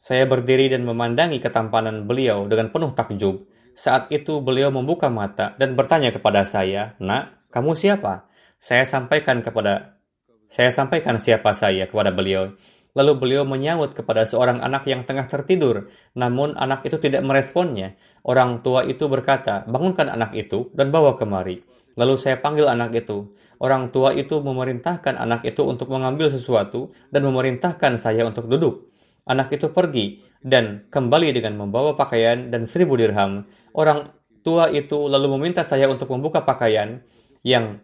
Saya 0.00 0.24
berdiri 0.24 0.72
dan 0.72 0.88
memandangi 0.88 1.44
ketampanan 1.44 2.08
beliau 2.08 2.48
dengan 2.48 2.72
penuh 2.72 2.88
takjub. 2.96 3.44
Saat 3.76 4.08
itu 4.08 4.40
beliau 4.40 4.72
membuka 4.72 5.12
mata 5.12 5.52
dan 5.60 5.76
bertanya 5.76 6.08
kepada 6.08 6.48
saya, 6.48 6.96
"Nak, 7.04 7.52
kamu 7.52 7.76
siapa?" 7.76 8.24
Saya 8.56 8.88
sampaikan 8.88 9.44
kepada 9.44 10.00
saya 10.48 10.72
sampaikan 10.72 11.20
siapa 11.20 11.52
saya 11.52 11.84
kepada 11.84 12.14
beliau. 12.14 12.54
Lalu 12.96 13.12
beliau 13.20 13.44
menyahut 13.44 13.92
kepada 13.92 14.24
seorang 14.24 14.64
anak 14.64 14.88
yang 14.88 15.04
tengah 15.04 15.28
tertidur, 15.28 15.92
namun 16.16 16.56
anak 16.56 16.88
itu 16.88 16.96
tidak 16.96 17.20
meresponnya. 17.28 17.92
Orang 18.24 18.64
tua 18.64 18.88
itu 18.88 19.04
berkata, 19.04 19.68
bangunkan 19.68 20.08
anak 20.08 20.32
itu 20.32 20.72
dan 20.72 20.88
bawa 20.88 21.20
kemari. 21.20 21.60
Lalu 21.96 22.14
saya 22.16 22.40
panggil 22.40 22.68
anak 22.68 22.96
itu. 22.96 23.36
Orang 23.60 23.92
tua 23.92 24.16
itu 24.16 24.40
memerintahkan 24.40 25.16
anak 25.16 25.44
itu 25.44 25.60
untuk 25.64 25.92
mengambil 25.92 26.32
sesuatu 26.32 26.92
dan 27.12 27.24
memerintahkan 27.24 28.00
saya 28.00 28.24
untuk 28.24 28.48
duduk. 28.48 28.88
Anak 29.28 29.52
itu 29.52 29.68
pergi 29.72 30.24
dan 30.44 30.88
kembali 30.88 31.36
dengan 31.36 31.56
membawa 31.56 31.96
pakaian 31.96 32.48
dan 32.48 32.68
seribu 32.68 32.96
dirham. 32.96 33.44
Orang 33.76 34.12
tua 34.44 34.70
itu 34.70 35.08
lalu 35.08 35.36
meminta 35.40 35.64
saya 35.66 35.90
untuk 35.90 36.12
membuka 36.12 36.44
pakaian 36.44 37.02
yang 37.42 37.80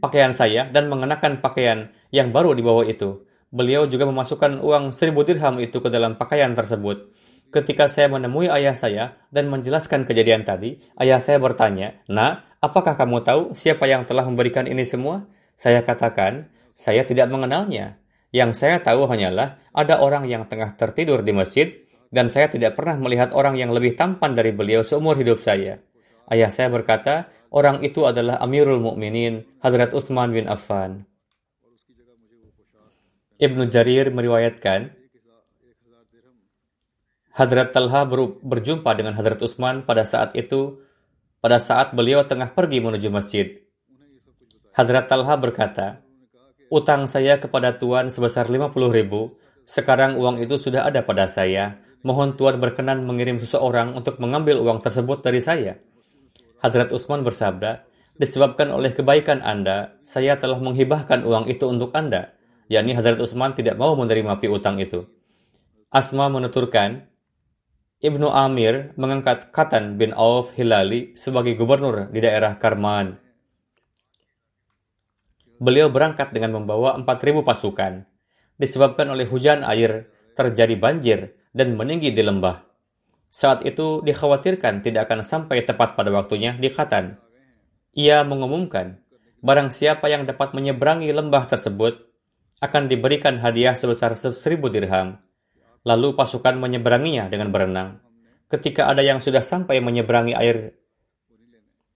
pakaian 0.00 0.32
saya 0.32 0.70
dan 0.70 0.86
mengenakan 0.86 1.42
pakaian 1.42 1.92
yang 2.14 2.30
baru 2.30 2.54
di 2.54 2.62
bawah 2.62 2.86
itu. 2.86 3.26
Beliau 3.52 3.84
juga 3.84 4.08
memasukkan 4.08 4.64
uang 4.64 4.96
seribu 4.96 5.28
dirham 5.28 5.60
itu 5.60 5.76
ke 5.84 5.92
dalam 5.92 6.16
pakaian 6.16 6.56
tersebut. 6.56 7.12
Ketika 7.52 7.84
saya 7.84 8.08
menemui 8.08 8.48
ayah 8.48 8.72
saya 8.72 9.20
dan 9.28 9.52
menjelaskan 9.52 10.08
kejadian 10.08 10.40
tadi, 10.40 10.80
ayah 10.96 11.20
saya 11.20 11.36
bertanya, 11.36 12.00
Nak, 12.08 12.64
apakah 12.64 12.96
kamu 12.96 13.20
tahu 13.20 13.42
siapa 13.52 13.84
yang 13.84 14.08
telah 14.08 14.24
memberikan 14.24 14.64
ini 14.64 14.88
semua? 14.88 15.28
Saya 15.52 15.84
katakan, 15.84 16.48
saya 16.72 17.04
tidak 17.04 17.28
mengenalnya. 17.28 18.00
Yang 18.32 18.56
saya 18.56 18.80
tahu 18.80 19.04
hanyalah 19.04 19.60
ada 19.76 20.00
orang 20.00 20.24
yang 20.24 20.48
tengah 20.48 20.72
tertidur 20.72 21.20
di 21.20 21.36
masjid 21.36 21.68
dan 22.08 22.32
saya 22.32 22.48
tidak 22.48 22.72
pernah 22.72 22.96
melihat 22.96 23.36
orang 23.36 23.60
yang 23.60 23.68
lebih 23.68 24.00
tampan 24.00 24.32
dari 24.32 24.56
beliau 24.56 24.80
seumur 24.80 25.20
hidup 25.20 25.36
saya. 25.36 25.84
Ayah 26.32 26.48
saya 26.48 26.72
berkata, 26.72 27.28
orang 27.52 27.84
itu 27.84 28.08
adalah 28.08 28.40
Amirul 28.40 28.80
Mukminin 28.80 29.44
Hadrat 29.60 29.92
Utsman 29.92 30.32
bin 30.32 30.48
Affan. 30.48 31.04
Ibnu 33.42 33.66
Jarir 33.66 34.14
meriwayatkan, 34.14 34.94
Hadrat 37.34 37.74
Talha 37.74 38.06
berjumpa 38.38 38.86
dengan 38.94 39.18
Hadrat 39.18 39.42
Utsman 39.42 39.82
pada 39.82 40.06
saat 40.06 40.30
itu, 40.38 40.78
pada 41.42 41.58
saat 41.58 41.90
beliau 41.90 42.22
tengah 42.22 42.54
pergi 42.54 42.78
menuju 42.78 43.10
masjid. 43.10 43.66
Hadrat 44.78 45.10
Talha 45.10 45.34
berkata, 45.34 46.06
Utang 46.70 47.10
saya 47.10 47.42
kepada 47.42 47.82
Tuan 47.82 48.14
sebesar 48.14 48.46
50 48.46 48.78
ribu, 48.94 49.34
sekarang 49.66 50.22
uang 50.22 50.38
itu 50.38 50.54
sudah 50.54 50.86
ada 50.86 51.02
pada 51.02 51.26
saya. 51.26 51.82
Mohon 52.06 52.38
Tuan 52.38 52.62
berkenan 52.62 53.02
mengirim 53.02 53.42
seseorang 53.42 53.98
untuk 53.98 54.22
mengambil 54.22 54.62
uang 54.62 54.78
tersebut 54.78 55.18
dari 55.18 55.42
saya. 55.42 55.82
Hadrat 56.62 56.94
Utsman 56.94 57.26
bersabda, 57.26 57.90
disebabkan 58.22 58.70
oleh 58.70 58.94
kebaikan 58.94 59.42
Anda, 59.42 59.98
saya 60.06 60.38
telah 60.38 60.62
menghibahkan 60.62 61.26
uang 61.26 61.50
itu 61.50 61.66
untuk 61.66 61.90
Anda 61.98 62.38
yakni 62.70 62.94
Hazrat 62.94 63.18
Utsman 63.18 63.56
tidak 63.56 63.78
mau 63.80 63.94
menerima 63.94 64.38
piutang 64.38 64.78
itu. 64.78 65.08
Asma 65.88 66.28
menuturkan, 66.28 67.08
Ibnu 68.02 68.26
Amir 68.34 68.90
mengangkat 68.98 69.54
Katan 69.54 69.94
bin 69.94 70.10
Auf 70.10 70.50
Hilali 70.58 71.14
sebagai 71.14 71.54
gubernur 71.54 72.10
di 72.10 72.18
daerah 72.18 72.58
Karman. 72.58 73.14
Beliau 75.62 75.86
berangkat 75.86 76.34
dengan 76.34 76.58
membawa 76.58 76.98
4.000 76.98 77.46
pasukan. 77.46 78.02
Disebabkan 78.58 79.06
oleh 79.14 79.30
hujan 79.30 79.62
air, 79.62 80.10
terjadi 80.34 80.74
banjir 80.74 81.38
dan 81.54 81.78
meninggi 81.78 82.10
di 82.10 82.26
lembah. 82.26 82.66
Saat 83.32 83.62
itu 83.64 84.02
dikhawatirkan 84.04 84.84
tidak 84.84 85.08
akan 85.08 85.22
sampai 85.24 85.62
tepat 85.62 85.94
pada 85.94 86.10
waktunya 86.12 86.52
di 86.58 86.68
Katan. 86.68 87.16
Ia 87.94 88.26
mengumumkan, 88.26 89.00
barang 89.40 89.70
siapa 89.70 90.10
yang 90.12 90.28
dapat 90.28 90.52
menyeberangi 90.52 91.08
lembah 91.14 91.48
tersebut, 91.48 92.11
akan 92.62 92.86
diberikan 92.86 93.42
hadiah 93.42 93.74
sebesar 93.74 94.14
seribu 94.14 94.70
dirham. 94.70 95.18
Lalu 95.82 96.14
pasukan 96.14 96.54
menyeberanginya 96.62 97.26
dengan 97.26 97.50
berenang. 97.50 97.98
Ketika 98.46 98.86
ada 98.86 99.02
yang 99.02 99.18
sudah 99.18 99.42
sampai 99.42 99.82
menyeberangi 99.82 100.38
air, 100.38 100.78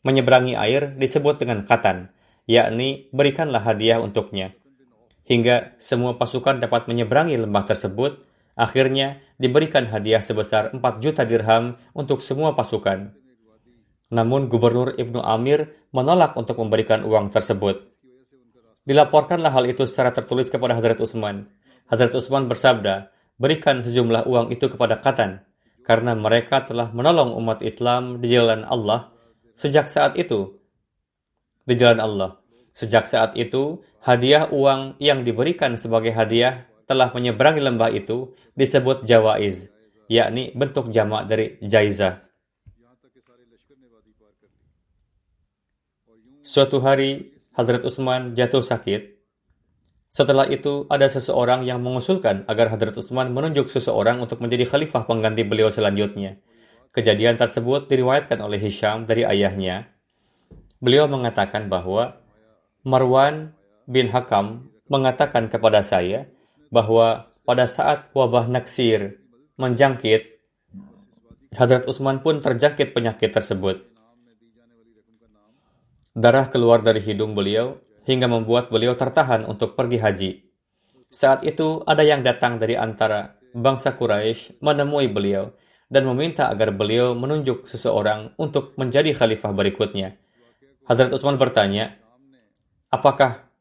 menyeberangi 0.02 0.58
air 0.58 0.98
disebut 0.98 1.38
dengan 1.38 1.62
katan, 1.62 2.10
yakni 2.50 3.06
berikanlah 3.14 3.62
hadiah 3.62 4.02
untuknya. 4.02 4.58
Hingga 5.22 5.78
semua 5.78 6.18
pasukan 6.18 6.58
dapat 6.58 6.90
menyeberangi 6.90 7.38
lembah 7.38 7.62
tersebut, 7.62 8.26
akhirnya 8.58 9.22
diberikan 9.38 9.86
hadiah 9.86 10.18
sebesar 10.18 10.74
4 10.74 10.82
juta 10.98 11.22
dirham 11.22 11.78
untuk 11.94 12.18
semua 12.18 12.58
pasukan. 12.58 13.14
Namun 14.10 14.50
Gubernur 14.50 14.94
Ibnu 14.98 15.22
Amir 15.22 15.74
menolak 15.90 16.34
untuk 16.38 16.58
memberikan 16.58 17.02
uang 17.02 17.30
tersebut. 17.30 17.95
Dilaporkanlah 18.86 19.50
hal 19.50 19.66
itu 19.66 19.82
secara 19.84 20.14
tertulis 20.14 20.46
kepada 20.46 20.78
Hadrat 20.78 21.02
Utsman. 21.02 21.50
Hadrat 21.90 22.14
Utsman 22.14 22.46
bersabda, 22.46 23.10
berikan 23.34 23.82
sejumlah 23.82 24.30
uang 24.30 24.54
itu 24.54 24.70
kepada 24.70 25.02
Katan, 25.02 25.42
karena 25.82 26.14
mereka 26.14 26.62
telah 26.62 26.94
menolong 26.94 27.34
umat 27.34 27.66
Islam 27.66 28.22
di 28.22 28.30
jalan 28.30 28.62
Allah 28.62 29.10
sejak 29.58 29.90
saat 29.90 30.14
itu. 30.14 30.62
Di 31.66 31.74
jalan 31.74 31.98
Allah. 31.98 32.30
Sejak 32.76 33.08
saat 33.08 33.34
itu, 33.34 33.82
hadiah 34.04 34.46
uang 34.52 35.00
yang 35.02 35.26
diberikan 35.26 35.74
sebagai 35.74 36.14
hadiah 36.14 36.68
telah 36.86 37.10
menyeberangi 37.10 37.58
lembah 37.58 37.90
itu 37.90 38.36
disebut 38.54 39.02
jawaiz, 39.02 39.66
yakni 40.06 40.54
bentuk 40.54 40.92
jamak 40.94 41.26
dari 41.26 41.58
jaizah. 41.58 42.22
Suatu 46.46 46.78
hari, 46.78 47.35
Hadrat 47.56 47.88
Utsman 47.88 48.36
jatuh 48.36 48.60
sakit. 48.60 49.16
Setelah 50.12 50.44
itu, 50.52 50.84
ada 50.92 51.08
seseorang 51.08 51.64
yang 51.64 51.80
mengusulkan 51.80 52.44
agar 52.52 52.68
Hadrat 52.68 53.00
Utsman 53.00 53.32
menunjuk 53.32 53.72
seseorang 53.72 54.20
untuk 54.20 54.44
menjadi 54.44 54.68
khalifah 54.68 55.08
pengganti 55.08 55.40
beliau 55.40 55.72
selanjutnya. 55.72 56.36
Kejadian 56.92 57.40
tersebut 57.40 57.88
diriwayatkan 57.88 58.44
oleh 58.44 58.60
Hisham 58.60 59.08
dari 59.08 59.24
ayahnya. 59.24 59.88
Beliau 60.84 61.08
mengatakan 61.08 61.72
bahwa 61.72 62.20
Marwan 62.84 63.56
bin 63.88 64.12
Hakam 64.12 64.68
mengatakan 64.92 65.48
kepada 65.48 65.80
saya 65.80 66.28
bahwa 66.68 67.32
pada 67.48 67.64
saat 67.64 68.12
wabah 68.12 68.52
naksir 68.52 69.16
menjangkit, 69.56 70.44
Hadrat 71.56 71.88
Utsman 71.88 72.20
pun 72.20 72.36
terjangkit 72.36 72.92
penyakit 72.92 73.32
tersebut. 73.32 73.95
Darah 76.16 76.48
keluar 76.48 76.80
dari 76.80 77.04
hidung 77.04 77.36
beliau 77.36 77.76
hingga 78.08 78.24
membuat 78.24 78.72
beliau 78.72 78.96
tertahan 78.96 79.44
untuk 79.44 79.76
pergi 79.76 80.00
haji. 80.00 80.30
Saat 81.12 81.44
itu 81.44 81.84
ada 81.84 82.00
yang 82.00 82.24
datang 82.24 82.56
dari 82.56 82.72
antara 82.72 83.36
bangsa 83.52 83.92
Quraisy 83.92 84.64
menemui 84.64 85.12
beliau 85.12 85.52
dan 85.92 86.08
meminta 86.08 86.48
agar 86.48 86.72
beliau 86.72 87.12
menunjuk 87.12 87.68
seseorang 87.68 88.32
untuk 88.40 88.72
menjadi 88.80 89.12
khalifah 89.12 89.52
berikutnya. 89.52 90.16
Hadrat 90.88 91.12
Utsman 91.12 91.36
bertanya, 91.36 92.00
apakah 92.88 93.52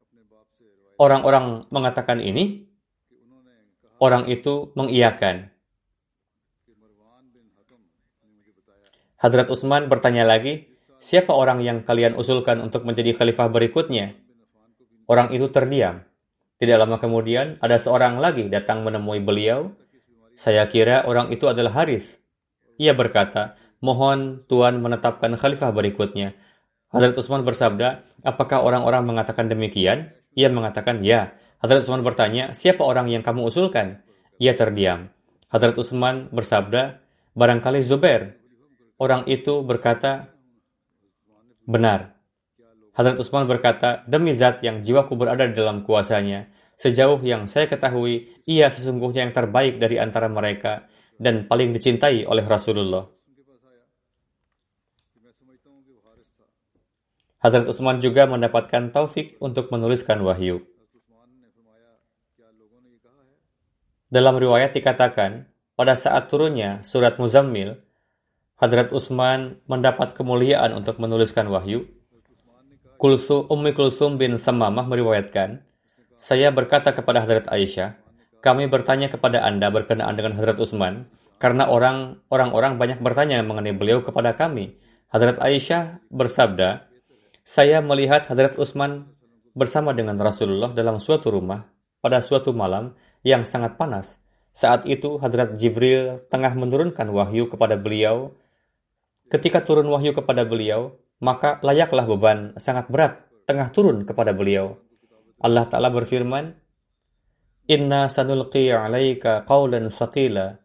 orang-orang 0.96 1.68
mengatakan 1.68 2.24
ini? 2.24 2.72
Orang 4.00 4.32
itu 4.32 4.72
mengiyakan. 4.80 5.52
Hadrat 9.20 9.52
Utsman 9.52 9.92
bertanya 9.92 10.24
lagi, 10.24 10.75
Siapa 10.96 11.36
orang 11.36 11.60
yang 11.60 11.84
kalian 11.84 12.16
usulkan 12.16 12.64
untuk 12.64 12.88
menjadi 12.88 13.12
khalifah 13.12 13.52
berikutnya? 13.52 14.16
Orang 15.06 15.30
itu 15.36 15.52
terdiam. 15.52 16.02
Tidak 16.56 16.78
lama 16.80 16.96
kemudian, 16.98 17.60
ada 17.60 17.76
seorang 17.76 18.16
lagi 18.18 18.48
datang 18.48 18.82
menemui 18.82 19.20
beliau. 19.20 19.76
Saya 20.40 20.64
kira 20.72 21.04
orang 21.04 21.30
itu 21.36 21.52
adalah 21.52 21.84
Haris. 21.84 22.16
Ia 22.80 22.96
berkata, 22.96 23.60
mohon 23.84 24.40
Tuhan 24.48 24.80
menetapkan 24.80 25.36
khalifah 25.36 25.76
berikutnya. 25.76 26.36
Hadrat 26.96 27.20
Utsman 27.20 27.44
bersabda, 27.44 28.08
apakah 28.24 28.64
orang-orang 28.64 29.04
mengatakan 29.04 29.52
demikian? 29.52 30.16
Ia 30.32 30.48
mengatakan, 30.48 31.04
ya. 31.04 31.36
Hadrat 31.60 31.84
Utsman 31.84 32.08
bertanya, 32.08 32.56
siapa 32.56 32.88
orang 32.88 33.12
yang 33.12 33.20
kamu 33.20 33.44
usulkan? 33.52 34.00
Ia 34.40 34.56
terdiam. 34.56 35.12
Hadrat 35.52 35.76
Utsman 35.76 36.32
bersabda, 36.32 37.04
barangkali 37.36 37.84
Zubair. 37.84 38.40
Orang 38.96 39.28
itu 39.28 39.60
berkata, 39.60 40.35
Benar. 41.66 42.14
Hadrat 42.96 43.20
Utsman 43.20 43.50
berkata, 43.50 44.06
demi 44.08 44.32
zat 44.32 44.64
yang 44.64 44.80
jiwaku 44.80 45.20
berada 45.20 45.50
dalam 45.52 45.84
kuasanya, 45.84 46.48
sejauh 46.80 47.20
yang 47.26 47.50
saya 47.50 47.68
ketahui, 47.68 48.30
ia 48.48 48.72
sesungguhnya 48.72 49.28
yang 49.28 49.34
terbaik 49.36 49.82
dari 49.82 50.00
antara 50.00 50.32
mereka 50.32 50.88
dan 51.20 51.50
paling 51.50 51.76
dicintai 51.76 52.24
oleh 52.24 52.46
Rasulullah. 52.46 53.12
Hadrat 57.44 57.70
Utsman 57.70 58.02
juga 58.02 58.26
mendapatkan 58.26 58.90
taufik 58.90 59.38
untuk 59.38 59.70
menuliskan 59.70 60.18
wahyu. 60.24 60.66
Dalam 64.10 64.38
riwayat 64.40 64.72
dikatakan, 64.72 65.50
pada 65.76 65.94
saat 65.94 66.32
turunnya 66.32 66.80
surat 66.82 67.20
Muzammil, 67.20 67.85
Hadrat 68.56 68.96
Utsman 68.96 69.60
mendapat 69.68 70.16
kemuliaan 70.16 70.72
untuk 70.72 70.96
menuliskan 70.96 71.52
wahyu. 71.52 71.92
Kulsu, 72.96 73.44
Ummi 73.52 73.76
Kulsum 73.76 74.16
bin 74.16 74.40
Samamah 74.40 74.88
meriwayatkan, 74.88 75.60
saya 76.16 76.56
berkata 76.56 76.96
kepada 76.96 77.20
Hadrat 77.20 77.52
Aisyah, 77.52 78.00
kami 78.40 78.72
bertanya 78.72 79.12
kepada 79.12 79.44
Anda 79.44 79.68
berkenaan 79.68 80.16
dengan 80.16 80.40
Hadrat 80.40 80.56
Utsman, 80.56 81.12
karena 81.36 81.68
orang 81.68 82.16
orang 82.32 82.80
banyak 82.80 83.04
bertanya 83.04 83.44
mengenai 83.44 83.76
beliau 83.76 84.00
kepada 84.08 84.32
kami. 84.40 84.80
Hadrat 85.12 85.36
Aisyah 85.44 86.00
bersabda, 86.08 86.88
saya 87.44 87.84
melihat 87.84 88.24
Hadrat 88.32 88.56
Utsman 88.56 89.12
bersama 89.52 89.92
dengan 89.92 90.16
Rasulullah 90.16 90.72
dalam 90.72 91.04
suatu 91.04 91.28
rumah 91.28 91.68
pada 92.00 92.24
suatu 92.24 92.56
malam 92.56 92.96
yang 93.20 93.44
sangat 93.44 93.76
panas. 93.76 94.16
Saat 94.56 94.88
itu 94.88 95.20
Hadrat 95.20 95.60
Jibril 95.60 96.24
tengah 96.32 96.56
menurunkan 96.56 97.12
wahyu 97.12 97.52
kepada 97.52 97.76
beliau 97.76 98.32
Ketika 99.26 99.66
turun 99.66 99.90
wahyu 99.90 100.14
kepada 100.14 100.46
beliau, 100.46 101.02
maka 101.18 101.58
layaklah 101.66 102.06
beban 102.06 102.54
sangat 102.62 102.86
berat 102.94 103.26
tengah 103.50 103.74
turun 103.74 104.06
kepada 104.06 104.38
beliau. 104.38 104.78
Allah 105.42 105.66
Ta'ala 105.66 105.90
berfirman, 105.90 106.54
Inna 107.66 108.06
sanulqi 108.06 108.70
alaika 108.70 109.42
qawlan 109.50 109.90
saqila. 109.90 110.62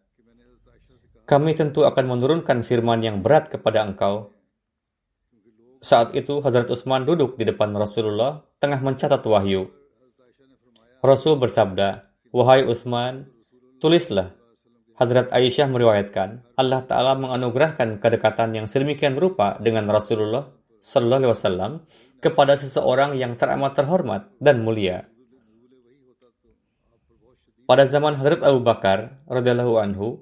Kami 1.25 1.57
tentu 1.57 1.89
akan 1.89 2.05
menurunkan 2.05 2.61
firman 2.61 3.01
yang 3.01 3.25
berat 3.25 3.49
kepada 3.49 3.87
engkau. 3.87 4.35
Saat 5.81 6.13
itu 6.13 6.45
Hadrat 6.45 6.69
Utsman 6.69 7.09
duduk 7.09 7.41
di 7.41 7.49
depan 7.49 7.73
Rasulullah 7.73 8.45
tengah 8.61 8.85
mencatat 8.85 9.25
wahyu. 9.25 9.73
Rasul 11.01 11.41
bersabda, 11.41 12.05
Wahai 12.37 12.69
Utsman, 12.69 13.33
tulislah 13.81 14.37
Hadrat 15.01 15.33
Aisyah 15.33 15.65
meriwayatkan, 15.73 16.45
Allah 16.61 16.85
Ta'ala 16.85 17.17
menganugerahkan 17.17 18.05
kedekatan 18.05 18.53
yang 18.53 18.69
sedemikian 18.69 19.17
rupa 19.17 19.57
dengan 19.57 19.89
Rasulullah 19.89 20.53
Sallallahu 20.85 21.25
Alaihi 21.25 21.33
Wasallam 21.33 21.73
kepada 22.21 22.61
seseorang 22.61 23.17
yang 23.17 23.33
teramat 23.41 23.73
terhormat 23.73 24.29
dan 24.37 24.61
mulia. 24.61 25.09
Pada 27.65 27.89
zaman 27.89 28.13
Hadrat 28.21 28.45
Abu 28.45 28.61
Bakar 28.61 29.25
radhiyallahu 29.25 29.81
anhu, 29.81 30.21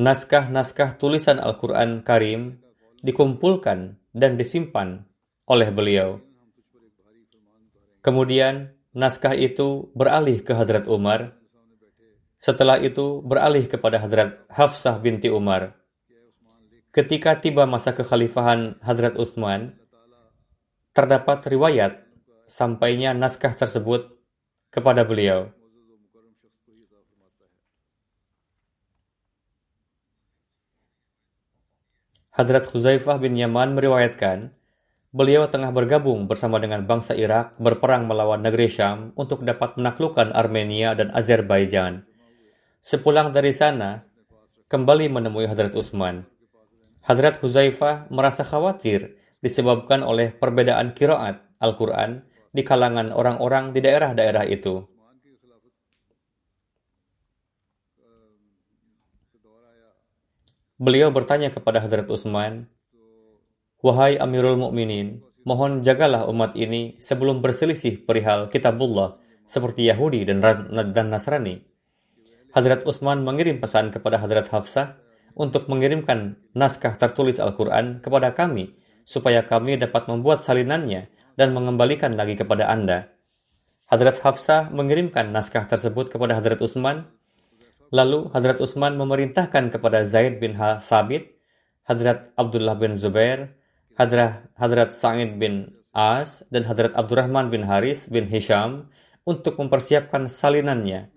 naskah-naskah 0.00 0.96
tulisan 0.96 1.36
Al-Quran 1.44 2.00
Karim 2.00 2.64
dikumpulkan 3.04 4.00
dan 4.16 4.40
disimpan 4.40 5.04
oleh 5.44 5.68
beliau. 5.68 6.16
Kemudian 8.00 8.72
naskah 8.96 9.36
itu 9.36 9.92
beralih 9.92 10.40
ke 10.40 10.56
Hadrat 10.56 10.88
Umar 10.88 11.43
setelah 12.44 12.76
itu 12.76 13.24
beralih 13.24 13.64
kepada 13.64 13.96
Hadrat 13.96 14.44
Hafsah 14.52 15.00
binti 15.00 15.32
Umar. 15.32 15.80
Ketika 16.92 17.40
tiba 17.40 17.64
masa 17.64 17.96
kekhalifahan 17.96 18.76
Hadrat 18.84 19.16
Utsman, 19.16 19.80
terdapat 20.92 21.40
riwayat 21.48 22.04
sampainya 22.44 23.16
naskah 23.16 23.56
tersebut 23.56 24.12
kepada 24.68 25.08
beliau. 25.08 25.56
Hadrat 32.28 32.68
Khuzaifah 32.68 33.24
bin 33.24 33.40
Yaman 33.40 33.72
meriwayatkan, 33.72 34.52
beliau 35.16 35.48
tengah 35.48 35.72
bergabung 35.72 36.28
bersama 36.28 36.60
dengan 36.60 36.84
bangsa 36.84 37.16
Irak 37.16 37.56
berperang 37.56 38.04
melawan 38.04 38.44
negeri 38.44 38.68
Syam 38.68 39.16
untuk 39.16 39.48
dapat 39.48 39.80
menaklukkan 39.80 40.36
Armenia 40.36 40.92
dan 40.92 41.08
Azerbaijan. 41.16 42.04
Sepulang 42.84 43.32
dari 43.32 43.56
sana, 43.56 44.04
kembali 44.68 45.08
menemui 45.08 45.48
Hadrat 45.48 45.72
Utsman. 45.72 46.28
Hadrat 47.00 47.40
Huzaifah 47.40 48.12
merasa 48.12 48.44
khawatir 48.44 49.16
disebabkan 49.40 50.04
oleh 50.04 50.36
perbedaan 50.36 50.92
kiroat 50.92 51.40
Al-Quran 51.64 52.28
di 52.52 52.60
kalangan 52.60 53.08
orang-orang 53.08 53.72
di 53.72 53.80
daerah-daerah 53.80 54.44
itu. 54.52 54.84
Beliau 60.76 61.08
bertanya 61.08 61.48
kepada 61.56 61.80
Hadrat 61.80 62.04
Utsman, 62.12 62.68
Wahai 63.80 64.20
Amirul 64.20 64.60
Mukminin, 64.60 65.24
mohon 65.48 65.80
jagalah 65.80 66.28
umat 66.28 66.52
ini 66.52 67.00
sebelum 67.00 67.40
berselisih 67.40 68.04
perihal 68.04 68.52
kitabullah 68.52 69.16
seperti 69.48 69.88
Yahudi 69.88 70.28
dan, 70.28 70.44
dan 70.68 71.08
Nasrani. 71.08 71.73
Hadrat 72.54 72.86
Utsman 72.86 73.26
mengirim 73.26 73.58
pesan 73.58 73.90
kepada 73.90 74.22
Hadrat 74.22 74.46
Hafsah 74.46 74.94
untuk 75.34 75.66
mengirimkan 75.66 76.38
naskah 76.54 76.94
tertulis 76.94 77.42
Al-Quran 77.42 77.98
kepada 77.98 78.30
kami, 78.30 78.78
supaya 79.02 79.42
kami 79.42 79.74
dapat 79.74 80.06
membuat 80.06 80.46
salinannya 80.46 81.10
dan 81.34 81.50
mengembalikan 81.50 82.14
lagi 82.14 82.38
kepada 82.38 82.70
Anda. 82.70 83.10
Hadrat 83.90 84.22
Hafsah 84.22 84.70
mengirimkan 84.70 85.34
naskah 85.34 85.66
tersebut 85.66 86.14
kepada 86.14 86.38
Hadrat 86.38 86.62
Utsman. 86.62 87.10
Lalu 87.90 88.30
Hadrat 88.30 88.62
Utsman 88.62 88.94
memerintahkan 89.02 89.74
kepada 89.74 90.06
Zaid 90.06 90.38
bin 90.38 90.54
Thabit, 90.54 91.34
Hadrat 91.82 92.30
Abdullah 92.38 92.78
bin 92.78 92.94
Zubair, 92.94 93.50
Hadrat, 93.98 94.46
Hadrat 94.54 94.94
Sa'id 94.94 95.42
bin 95.42 95.74
As, 95.90 96.46
dan 96.54 96.66
Hadrat 96.66 96.94
Abdurrahman 96.94 97.50
bin 97.50 97.66
Haris 97.66 98.06
bin 98.10 98.30
Hisham 98.30 98.90
untuk 99.26 99.58
mempersiapkan 99.58 100.26
salinannya. 100.26 101.13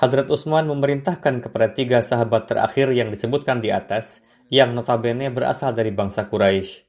Hadrat 0.00 0.32
Utsman 0.32 0.64
memerintahkan 0.64 1.44
kepada 1.44 1.76
tiga 1.76 2.00
sahabat 2.00 2.48
terakhir 2.48 2.88
yang 2.96 3.12
disebutkan 3.12 3.60
di 3.60 3.68
atas, 3.68 4.24
yang 4.48 4.72
notabene 4.72 5.28
berasal 5.28 5.76
dari 5.76 5.92
bangsa 5.92 6.24
Quraisy. 6.24 6.88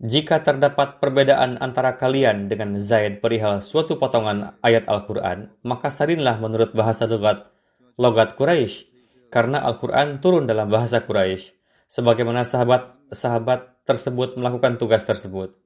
Jika 0.00 0.40
terdapat 0.40 0.96
perbedaan 0.96 1.60
antara 1.60 2.00
kalian 2.00 2.48
dengan 2.48 2.80
Zaid 2.80 3.20
perihal 3.20 3.60
suatu 3.60 4.00
potongan 4.00 4.56
ayat 4.64 4.88
Al-Quran, 4.88 5.52
maka 5.60 5.92
salinlah 5.92 6.40
menurut 6.40 6.72
bahasa 6.72 7.04
logat, 7.04 7.52
logat 8.00 8.32
Quraisy, 8.32 8.88
karena 9.28 9.60
Al-Quran 9.60 10.24
turun 10.24 10.48
dalam 10.48 10.72
bahasa 10.72 11.04
Quraisy, 11.04 11.52
sebagaimana 11.84 12.48
sahabat-sahabat 12.48 13.84
tersebut 13.84 14.40
melakukan 14.40 14.80
tugas 14.80 15.04
tersebut. 15.04 15.59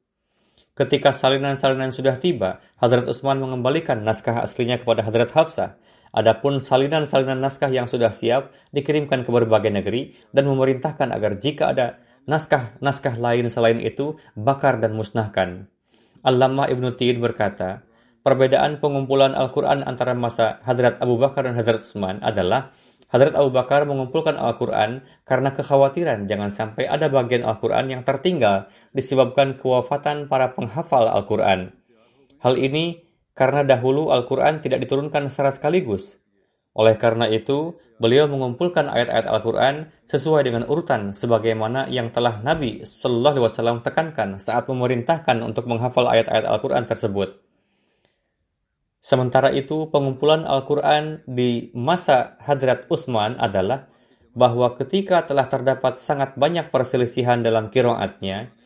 Ketika 0.75 1.15
salinan-salinan 1.15 1.95
sudah 1.95 2.19
tiba, 2.19 2.59
Hadrat 2.83 3.07
Utsman 3.07 3.39
mengembalikan 3.39 4.03
naskah 4.03 4.43
aslinya 4.43 4.75
kepada 4.75 5.07
Hadrat 5.07 5.31
Hafsah. 5.31 5.79
Adapun 6.11 6.59
salinan-salinan 6.59 7.39
naskah 7.39 7.71
yang 7.71 7.87
sudah 7.87 8.11
siap 8.11 8.51
dikirimkan 8.75 9.23
ke 9.23 9.31
berbagai 9.31 9.71
negeri 9.71 10.19
dan 10.35 10.51
memerintahkan 10.51 11.15
agar 11.15 11.39
jika 11.39 11.71
ada 11.71 12.03
naskah-naskah 12.27 13.15
lain 13.23 13.47
selain 13.55 13.79
itu 13.79 14.19
bakar 14.35 14.83
dan 14.83 14.99
musnahkan. 14.99 15.71
Allamah 16.27 16.67
Ibnu 16.67 16.99
Tiyid 16.99 17.23
berkata, 17.23 17.87
perbedaan 18.27 18.83
pengumpulan 18.83 19.31
Al-Quran 19.39 19.87
antara 19.87 20.11
masa 20.19 20.59
Hadrat 20.67 20.99
Abu 20.99 21.23
Bakar 21.23 21.47
dan 21.47 21.55
Hadrat 21.55 21.87
Utsman 21.87 22.19
adalah 22.19 22.75
Hadrat 23.13 23.37
Abu 23.37 23.55
Bakar 23.55 23.85
mengumpulkan 23.85 24.35
Al-Quran 24.35 25.05
karena 25.29 25.53
kekhawatiran 25.53 26.27
jangan 26.27 26.51
sampai 26.51 26.89
ada 26.89 27.07
bagian 27.13 27.45
Al-Quran 27.47 27.93
yang 27.93 28.03
tertinggal 28.03 28.67
disebabkan 28.97 29.61
kewafatan 29.61 30.27
para 30.27 30.57
penghafal 30.57 31.07
Al-Quran. 31.07 31.75
Hal 32.41 32.55
ini 32.59 33.05
karena 33.37 33.67
dahulu 33.67 34.15
Al-Quran 34.15 34.63
tidak 34.63 34.83
diturunkan 34.87 35.29
secara 35.29 35.51
sekaligus. 35.51 36.19
Oleh 36.75 36.99
karena 36.99 37.31
itu, 37.31 37.79
beliau 38.03 38.27
mengumpulkan 38.27 38.91
ayat-ayat 38.91 39.31
Al-Quran 39.31 39.95
sesuai 40.11 40.43
dengan 40.43 40.67
urutan 40.67 41.15
sebagaimana 41.15 41.87
yang 41.87 42.11
telah 42.11 42.43
Nabi 42.43 42.83
Shallallahu 42.83 43.47
Wasallam 43.47 43.79
tekankan 43.87 44.43
saat 44.43 44.67
memerintahkan 44.67 45.39
untuk 45.47 45.71
menghafal 45.71 46.11
ayat-ayat 46.11 46.51
Al-Quran 46.51 46.83
tersebut. 46.83 47.44
Sementara 49.05 49.53
itu, 49.53 49.93
pengumpulan 49.93 50.49
Al-Quran 50.49 51.21
di 51.29 51.69
masa 51.77 52.41
Hadrat 52.41 52.89
Utsman 52.89 53.37
adalah 53.37 53.93
bahwa 54.33 54.73
ketika 54.81 55.21
telah 55.29 55.45
terdapat 55.45 56.01
sangat 56.01 56.41
banyak 56.41 56.73
perselisihan 56.73 57.45
dalam 57.45 57.69
kiroatnya, 57.69 58.57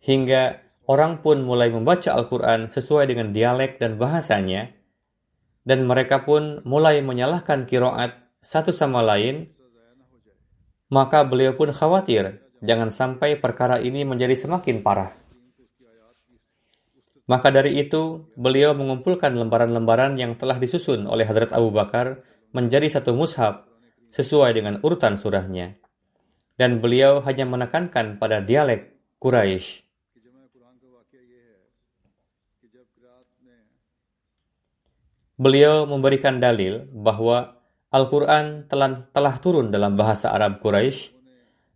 hingga 0.00 0.64
orang 0.88 1.20
pun 1.20 1.44
mulai 1.44 1.68
membaca 1.68 2.08
Al-Quran 2.08 2.72
sesuai 2.72 3.04
dengan 3.04 3.36
dialek 3.36 3.76
dan 3.76 4.00
bahasanya, 4.00 4.72
dan 5.68 5.84
mereka 5.84 6.24
pun 6.24 6.64
mulai 6.64 7.04
menyalahkan 7.04 7.68
kiroat 7.68 8.16
satu 8.40 8.72
sama 8.72 9.04
lain, 9.04 9.52
maka 10.88 11.20
beliau 11.28 11.52
pun 11.52 11.68
khawatir 11.68 12.40
jangan 12.64 12.88
sampai 12.88 13.36
perkara 13.36 13.76
ini 13.76 14.08
menjadi 14.08 14.40
semakin 14.40 14.80
parah. 14.80 15.21
Maka 17.32 17.48
dari 17.48 17.80
itu, 17.80 18.28
beliau 18.36 18.76
mengumpulkan 18.76 19.32
lembaran-lembaran 19.32 20.20
yang 20.20 20.36
telah 20.36 20.60
disusun 20.60 21.08
oleh 21.08 21.24
Hadrat 21.24 21.48
Abu 21.56 21.72
Bakar 21.72 22.20
menjadi 22.52 22.92
satu 22.92 23.16
mushaf 23.16 23.64
sesuai 24.12 24.52
dengan 24.52 24.76
urutan 24.84 25.16
surahnya. 25.16 25.80
Dan 26.60 26.84
beliau 26.84 27.24
hanya 27.24 27.48
menekankan 27.48 28.20
pada 28.20 28.44
dialek 28.44 28.92
Quraisy. 29.16 29.80
Beliau 35.40 35.88
memberikan 35.88 36.36
dalil 36.36 36.84
bahwa 36.92 37.56
Al-Quran 37.88 38.68
telah, 38.68 39.08
telah 39.08 39.40
turun 39.40 39.72
dalam 39.72 39.96
bahasa 39.96 40.36
Arab 40.36 40.60
Quraisy 40.60 41.16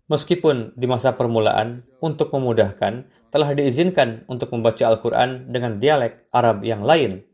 Meskipun 0.07 0.79
di 0.79 0.87
masa 0.87 1.19
permulaan, 1.19 1.83
untuk 1.99 2.31
memudahkan, 2.31 3.11
telah 3.35 3.51
diizinkan 3.59 4.23
untuk 4.31 4.55
membaca 4.55 4.87
Al-Quran 4.87 5.51
dengan 5.51 5.83
dialek 5.83 6.31
Arab 6.31 6.63
yang 6.63 6.87
lain. 6.87 7.27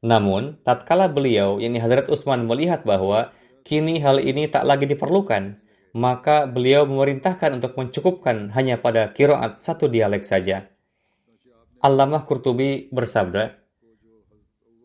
Namun, 0.00 0.56
tatkala 0.64 1.12
beliau, 1.12 1.60
yakni 1.60 1.76
Hadrat 1.76 2.08
Utsman 2.08 2.48
melihat 2.48 2.88
bahwa 2.88 3.36
kini 3.60 4.00
hal 4.00 4.24
ini 4.24 4.48
tak 4.48 4.64
lagi 4.64 4.88
diperlukan, 4.88 5.60
maka 5.92 6.48
beliau 6.48 6.88
memerintahkan 6.88 7.60
untuk 7.60 7.76
mencukupkan 7.76 8.56
hanya 8.56 8.80
pada 8.80 9.12
kiroat 9.12 9.60
satu 9.60 9.90
dialek 9.92 10.24
saja. 10.24 10.70
Allamah 11.84 12.24
Qurtubi 12.24 12.88
bersabda, 12.88 13.58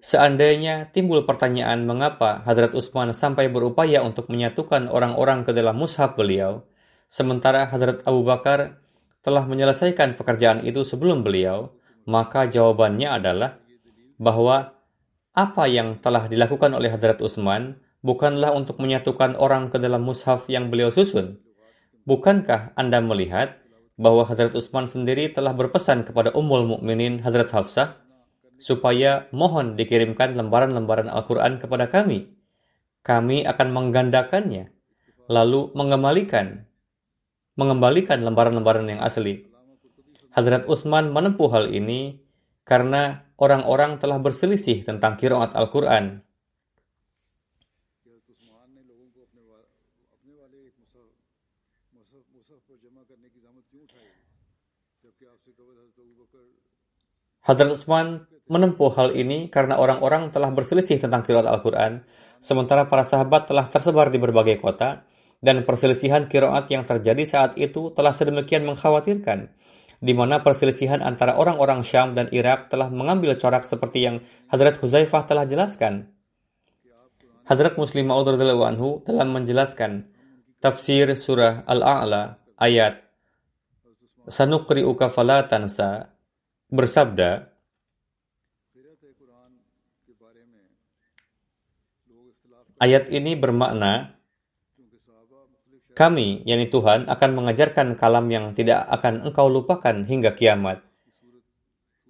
Seandainya 0.03 0.91
timbul 0.91 1.23
pertanyaan 1.23 1.87
mengapa 1.87 2.43
Hadrat 2.43 2.75
Utsman 2.75 3.15
sampai 3.15 3.47
berupaya 3.47 4.03
untuk 4.03 4.27
menyatukan 4.27 4.91
orang-orang 4.91 5.47
ke 5.47 5.55
dalam 5.55 5.79
mushaf 5.79 6.19
beliau, 6.19 6.67
Sementara 7.13 7.69
Hadrat 7.69 8.01
Abu 8.09 8.25
Bakar 8.25 8.81
telah 9.21 9.45
menyelesaikan 9.45 10.17
pekerjaan 10.17 10.65
itu 10.65 10.81
sebelum 10.81 11.21
beliau, 11.21 11.69
maka 12.09 12.49
jawabannya 12.49 13.05
adalah 13.05 13.61
bahwa 14.17 14.73
apa 15.37 15.69
yang 15.69 16.01
telah 16.01 16.25
dilakukan 16.25 16.73
oleh 16.73 16.89
Hadrat 16.89 17.21
Utsman 17.21 17.77
bukanlah 18.01 18.49
untuk 18.57 18.81
menyatukan 18.81 19.37
orang 19.37 19.69
ke 19.69 19.77
dalam 19.77 20.01
mushaf 20.01 20.49
yang 20.49 20.73
beliau 20.73 20.89
susun. 20.89 21.37
Bukankah 22.09 22.73
Anda 22.73 22.97
melihat 22.97 23.61
bahwa 23.93 24.25
Hadrat 24.25 24.57
Utsman 24.57 24.89
sendiri 24.89 25.29
telah 25.29 25.53
berpesan 25.53 26.09
kepada 26.09 26.33
Ummul 26.33 26.65
Mukminin 26.65 27.21
Hadrat 27.21 27.53
Hafsah 27.53 27.93
supaya 28.57 29.29
mohon 29.29 29.77
dikirimkan 29.77 30.33
lembaran-lembaran 30.33 31.13
Al-Quran 31.13 31.61
kepada 31.61 31.93
kami. 31.93 32.33
Kami 33.05 33.45
akan 33.45 33.69
menggandakannya, 33.69 34.73
lalu 35.29 35.69
mengembalikan 35.77 36.72
mengembalikan 37.53 38.21
lembaran-lembaran 38.25 38.89
yang 38.89 39.01
asli. 39.01 39.45
Hadrat 40.33 40.65
Utsman 40.65 41.13
menempuh 41.13 41.49
hal 41.53 41.69
ini 41.69 42.17
karena 42.65 43.29
orang-orang 43.37 44.01
telah 44.01 44.17
berselisih 44.17 44.81
tentang 44.81 45.13
kiraat 45.19 45.53
Al-Quran. 45.53 46.25
Hadrat 57.43 57.75
Utsman 57.75 58.23
menempuh 58.47 58.91
hal 58.95 59.11
ini 59.11 59.51
karena 59.51 59.75
orang-orang 59.75 60.31
telah 60.31 60.47
berselisih 60.51 60.95
tentang 60.95 61.27
kiraat 61.27 61.43
Al-Quran, 61.43 62.07
sementara 62.39 62.87
para 62.87 63.03
sahabat 63.03 63.51
telah 63.51 63.67
tersebar 63.67 64.07
di 64.07 64.19
berbagai 64.19 64.63
kota, 64.63 65.03
dan 65.43 65.67
perselisihan 65.67 66.23
kiroat 66.31 66.71
yang 66.71 66.87
terjadi 66.87 67.27
saat 67.27 67.51
itu 67.59 67.91
telah 67.91 68.15
sedemikian 68.15 68.63
mengkhawatirkan, 68.63 69.51
di 69.99 70.15
mana 70.15 70.39
perselisihan 70.39 71.03
antara 71.03 71.35
orang-orang 71.35 71.83
Syam 71.83 72.15
dan 72.15 72.31
Irak 72.31 72.71
telah 72.71 72.87
mengambil 72.87 73.35
corak 73.35 73.67
seperti 73.67 74.07
yang 74.07 74.15
Hadrat 74.47 74.79
Huzaifah 74.79 75.27
telah 75.27 75.43
jelaskan. 75.43 76.15
Hadrat 77.43 77.75
Muslim 77.75 78.07
Ma'ud 78.07 78.39
anhu 78.39 79.03
telah 79.03 79.27
menjelaskan 79.27 80.07
tafsir 80.63 81.11
surah 81.11 81.67
Al-A'la 81.67 82.39
ayat 82.55 83.03
Sanukri'uka 84.23 85.11
fala 85.11 85.43
tansa 85.43 86.15
bersabda 86.71 87.51
Ayat 92.79 93.07
ini 93.11 93.35
bermakna 93.35 94.22
kami, 95.93 96.41
yakni 96.49 96.73
Tuhan, 96.73 97.05
akan 97.05 97.29
mengajarkan 97.37 97.93
kalam 97.93 98.25
yang 98.33 98.57
tidak 98.57 98.81
akan 98.89 99.29
engkau 99.29 99.45
lupakan 99.45 100.01
hingga 100.01 100.33
kiamat. 100.33 100.81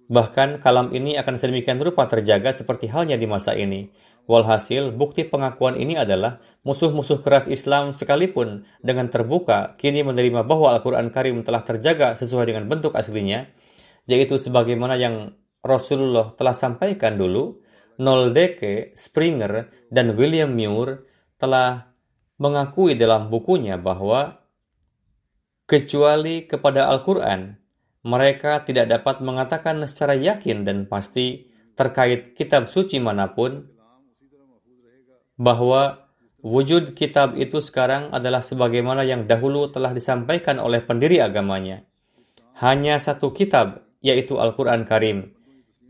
Bahkan 0.04 0.60
kalam 0.60 0.92
ini 0.92 1.16
akan 1.16 1.40
sedemikian 1.40 1.80
rupa 1.80 2.04
terjaga 2.04 2.52
seperti 2.52 2.92
halnya 2.92 3.16
di 3.16 3.24
masa 3.24 3.56
ini. 3.56 3.88
Walhasil, 4.24 4.92
bukti 4.92 5.24
pengakuan 5.24 5.76
ini 5.76 5.96
adalah 6.00 6.40
musuh-musuh 6.64 7.20
keras 7.20 7.48
Islam 7.48 7.92
sekalipun 7.92 8.64
dengan 8.80 9.12
terbuka 9.12 9.76
kini 9.76 10.00
menerima 10.00 10.44
bahwa 10.44 10.72
Al-Quran 10.76 11.12
Karim 11.12 11.44
telah 11.44 11.60
terjaga 11.60 12.16
sesuai 12.16 12.48
dengan 12.48 12.64
bentuk 12.68 12.96
aslinya, 12.96 13.48
yaitu 14.08 14.40
sebagaimana 14.40 14.96
yang 14.96 15.36
Rasulullah 15.60 16.32
telah 16.36 16.52
sampaikan 16.56 17.16
dulu, 17.16 17.60
Noldeke, 18.00 18.92
Springer, 18.96 19.72
dan 19.88 20.16
William 20.16 20.52
Muir 20.52 21.04
telah 21.40 21.93
mengakui 22.38 22.98
dalam 22.98 23.30
bukunya 23.30 23.78
bahwa 23.78 24.42
kecuali 25.70 26.44
kepada 26.44 26.90
Al-Quran, 26.90 27.56
mereka 28.04 28.60
tidak 28.66 28.90
dapat 28.90 29.24
mengatakan 29.24 29.80
secara 29.88 30.12
yakin 30.12 30.66
dan 30.66 30.84
pasti 30.84 31.48
terkait 31.74 32.36
kitab 32.36 32.68
suci 32.68 33.00
mana 33.00 33.32
pun 33.32 33.64
bahwa 35.34 36.06
wujud 36.44 36.94
kitab 36.94 37.34
itu 37.34 37.58
sekarang 37.58 38.12
adalah 38.14 38.44
sebagaimana 38.44 39.02
yang 39.02 39.26
dahulu 39.26 39.72
telah 39.72 39.90
disampaikan 39.90 40.60
oleh 40.62 40.84
pendiri 40.84 41.18
agamanya. 41.18 41.82
Hanya 42.62 43.02
satu 43.02 43.34
kitab, 43.34 43.82
yaitu 43.98 44.38
Al-Quran 44.38 44.86
Karim, 44.86 45.34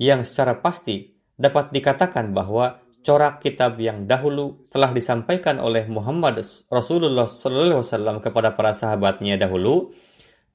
yang 0.01 0.25
secara 0.25 0.65
pasti 0.65 1.13
dapat 1.37 1.75
dikatakan 1.75 2.33
bahwa 2.33 2.84
corak 3.05 3.45
kitab 3.45 3.77
yang 3.77 4.09
dahulu 4.09 4.65
telah 4.73 4.91
disampaikan 4.91 5.61
oleh 5.61 5.85
Muhammad 5.85 6.41
Rasulullah 6.73 7.29
SAW 7.29 8.25
kepada 8.25 8.57
para 8.57 8.73
sahabatnya 8.73 9.37
dahulu, 9.37 9.93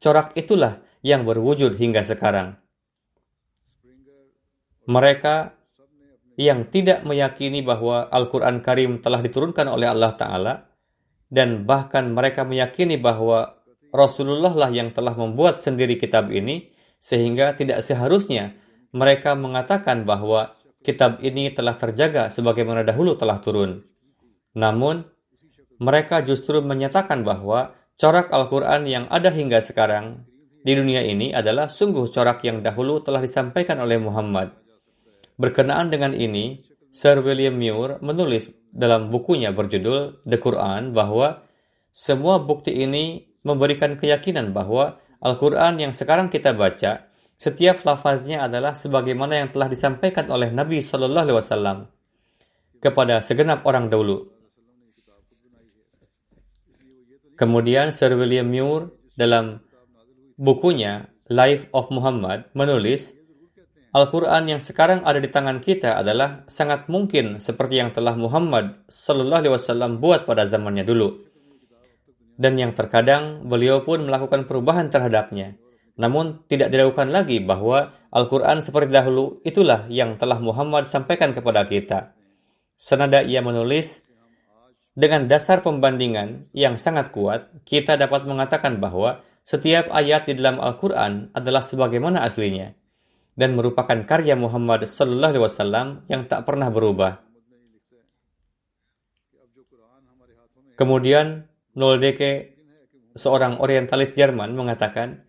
corak 0.02 0.34
itulah 0.34 0.82
yang 1.06 1.24
berwujud 1.24 1.78
hingga 1.78 2.02
sekarang. 2.02 2.58
Mereka 4.90 5.54
yang 6.42 6.66
tidak 6.74 7.06
meyakini 7.06 7.62
bahwa 7.62 8.10
Al-Quran 8.10 8.66
Karim 8.66 8.98
telah 8.98 9.22
diturunkan 9.22 9.70
oleh 9.70 9.86
Allah 9.86 10.18
Ta'ala, 10.18 10.54
dan 11.30 11.70
bahkan 11.70 12.10
mereka 12.10 12.42
meyakini 12.42 12.98
bahwa 12.98 13.62
Rasulullah 13.94 14.56
lah 14.58 14.74
yang 14.74 14.90
telah 14.90 15.14
membuat 15.14 15.62
sendiri 15.62 16.02
kitab 16.02 16.34
ini, 16.34 16.74
sehingga 16.98 17.54
tidak 17.54 17.86
seharusnya 17.86 18.58
mereka 18.90 19.38
mengatakan 19.38 20.10
bahwa 20.10 20.58
kitab 20.84 21.20
ini 21.20 21.52
telah 21.52 21.76
terjaga 21.76 22.32
sebagaimana 22.32 22.88
dahulu 22.88 23.16
telah 23.20 23.40
turun. 23.44 23.84
Namun, 24.56 25.04
mereka 25.80 26.20
justru 26.24 26.60
menyatakan 26.60 27.24
bahwa 27.24 27.76
corak 27.96 28.32
Al-Quran 28.32 28.88
yang 28.88 29.06
ada 29.12 29.32
hingga 29.32 29.60
sekarang 29.64 30.28
di 30.60 30.76
dunia 30.76 31.04
ini 31.04 31.32
adalah 31.32 31.72
sungguh 31.72 32.04
corak 32.12 32.44
yang 32.44 32.60
dahulu 32.60 33.00
telah 33.00 33.24
disampaikan 33.24 33.80
oleh 33.80 33.96
Muhammad. 33.96 34.52
Berkenaan 35.40 35.88
dengan 35.88 36.12
ini, 36.12 36.68
Sir 36.92 37.24
William 37.24 37.56
Muir 37.56 38.02
menulis 38.04 38.52
dalam 38.76 39.08
bukunya 39.08 39.56
berjudul 39.56 40.26
The 40.28 40.38
Quran 40.42 40.92
bahwa 40.92 41.48
semua 41.96 42.44
bukti 42.44 42.76
ini 42.76 43.30
memberikan 43.44 43.96
keyakinan 43.96 44.52
bahwa 44.52 45.00
Al-Quran 45.20 45.80
yang 45.80 45.94
sekarang 45.96 46.28
kita 46.32 46.56
baca, 46.56 47.09
setiap 47.40 47.88
lafaznya 47.88 48.44
adalah 48.44 48.76
sebagaimana 48.76 49.40
yang 49.40 49.50
telah 49.56 49.72
disampaikan 49.72 50.28
oleh 50.28 50.52
Nabi 50.52 50.84
Shallallahu 50.84 51.24
Alaihi 51.24 51.40
Wasallam 51.40 51.78
kepada 52.84 53.24
segenap 53.24 53.64
orang 53.64 53.88
dahulu. 53.88 54.28
Kemudian 57.40 57.96
Sir 57.96 58.12
William 58.20 58.52
Muir 58.52 58.92
dalam 59.16 59.64
bukunya 60.36 61.08
Life 61.32 61.72
of 61.72 61.88
Muhammad 61.96 62.52
menulis 62.52 63.16
Al-Quran 63.96 64.52
yang 64.52 64.62
sekarang 64.62 65.08
ada 65.08 65.24
di 65.24 65.32
tangan 65.32 65.64
kita 65.64 65.96
adalah 65.96 66.44
sangat 66.52 66.92
mungkin 66.92 67.40
seperti 67.40 67.80
yang 67.80 67.96
telah 67.96 68.20
Muhammad 68.20 68.84
Sallallahu 68.92 69.48
Alaihi 69.48 69.56
Wasallam 69.56 70.04
buat 70.04 70.28
pada 70.28 70.44
zamannya 70.44 70.84
dulu. 70.84 71.24
Dan 72.36 72.60
yang 72.60 72.76
terkadang 72.76 73.48
beliau 73.48 73.82
pun 73.82 74.04
melakukan 74.04 74.44
perubahan 74.44 74.92
terhadapnya. 74.92 75.56
Namun 76.00 76.48
tidak 76.48 76.72
diragukan 76.72 77.12
lagi 77.12 77.44
bahwa 77.44 77.92
Al-Quran 78.16 78.64
seperti 78.64 78.96
dahulu 78.96 79.44
itulah 79.44 79.84
yang 79.92 80.16
telah 80.16 80.40
Muhammad 80.40 80.88
sampaikan 80.88 81.36
kepada 81.36 81.68
kita. 81.68 82.16
Senada 82.80 83.20
ia 83.20 83.44
menulis, 83.44 84.00
dengan 84.96 85.28
dasar 85.28 85.60
pembandingan 85.60 86.48
yang 86.56 86.80
sangat 86.80 87.12
kuat, 87.12 87.52
kita 87.68 88.00
dapat 88.00 88.24
mengatakan 88.24 88.80
bahwa 88.80 89.20
setiap 89.44 89.92
ayat 89.92 90.28
di 90.28 90.40
dalam 90.40 90.60
Al-Quran 90.60 91.36
adalah 91.36 91.64
sebagaimana 91.64 92.24
aslinya 92.24 92.76
dan 93.40 93.56
merupakan 93.56 93.96
karya 94.04 94.36
Muhammad 94.36 94.84
Sallallahu 94.84 95.32
Alaihi 95.36 95.46
Wasallam 95.48 95.88
yang 96.12 96.28
tak 96.28 96.44
pernah 96.44 96.68
berubah. 96.68 97.24
Kemudian 100.76 101.48
Noldeke, 101.76 102.60
seorang 103.16 103.60
orientalis 103.60 104.16
Jerman, 104.16 104.56
mengatakan, 104.56 105.28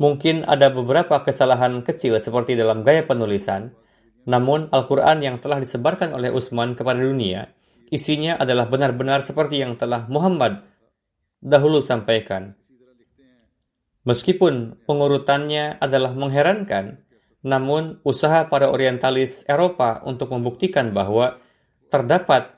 mungkin 0.00 0.42
ada 0.46 0.70
beberapa 0.70 1.22
kesalahan 1.22 1.82
kecil 1.86 2.18
seperti 2.18 2.58
dalam 2.58 2.82
gaya 2.82 3.06
penulisan, 3.06 3.74
namun 4.24 4.72
Al-Quran 4.72 5.20
yang 5.20 5.36
telah 5.38 5.60
disebarkan 5.60 6.16
oleh 6.16 6.32
Utsman 6.32 6.74
kepada 6.74 6.98
dunia, 6.98 7.52
isinya 7.92 8.40
adalah 8.40 8.66
benar-benar 8.66 9.20
seperti 9.20 9.60
yang 9.60 9.76
telah 9.76 10.08
Muhammad 10.08 10.64
dahulu 11.44 11.84
sampaikan. 11.84 12.56
Meskipun 14.04 14.84
pengurutannya 14.84 15.80
adalah 15.80 16.12
mengherankan, 16.12 17.04
namun, 17.44 18.00
usaha 18.08 18.48
para 18.48 18.72
orientalis 18.72 19.44
Eropa 19.44 20.00
untuk 20.08 20.32
membuktikan 20.32 20.96
bahwa 20.96 21.36
terdapat 21.92 22.56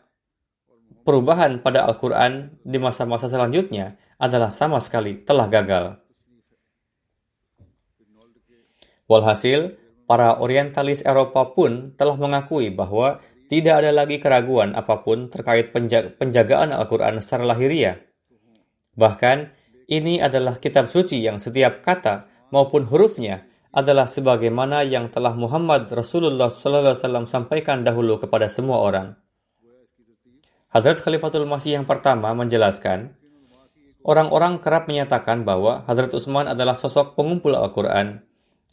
perubahan 1.03 1.59
pada 1.59 1.83
Al-Quran 1.90 2.62
di 2.62 2.79
masa-masa 2.79 3.27
selanjutnya 3.27 3.99
adalah 4.14 4.55
sama 4.55 4.79
sekali 4.79 5.27
telah 5.27 5.51
gagal. 5.51 6.06
Walhasil, 9.07 9.79
para 10.07 10.38
orientalis 10.38 11.03
Eropa 11.07 11.55
pun 11.55 11.95
telah 11.95 12.19
mengakui 12.19 12.75
bahwa 12.75 13.23
tidak 13.47 13.83
ada 13.83 13.95
lagi 13.95 14.19
keraguan 14.19 14.75
apa 14.75 15.07
pun 15.07 15.31
terkait 15.31 15.71
penjagaan 16.19 16.75
Al-Quran 16.75 17.23
secara 17.23 17.55
lahiriah. 17.55 18.03
Bahkan, 18.99 19.55
ini 19.87 20.19
adalah 20.19 20.59
kitab 20.59 20.90
suci 20.90 21.23
yang 21.23 21.38
setiap 21.38 21.87
kata 21.87 22.27
maupun 22.51 22.90
hurufnya 22.90 23.47
adalah 23.71 24.11
sebagaimana 24.11 24.83
yang 24.83 25.12
telah 25.12 25.37
Muhammad 25.37 25.87
Rasulullah 25.92 26.51
SAW 26.51 27.29
sampaikan 27.29 27.87
dahulu 27.87 28.19
kepada 28.19 28.51
semua 28.51 28.83
orang. 28.83 29.14
Hadrat 30.73 30.99
Khalifatul 30.99 31.47
Masih 31.47 31.79
yang 31.79 31.87
pertama 31.87 32.35
menjelaskan, 32.35 33.14
orang-orang 34.03 34.59
kerap 34.59 34.90
menyatakan 34.90 35.47
bahwa 35.47 35.87
Hadrat 35.87 36.11
Utsman 36.11 36.51
adalah 36.51 36.75
sosok 36.75 37.14
pengumpul 37.14 37.55
Al-Quran. 37.55 38.27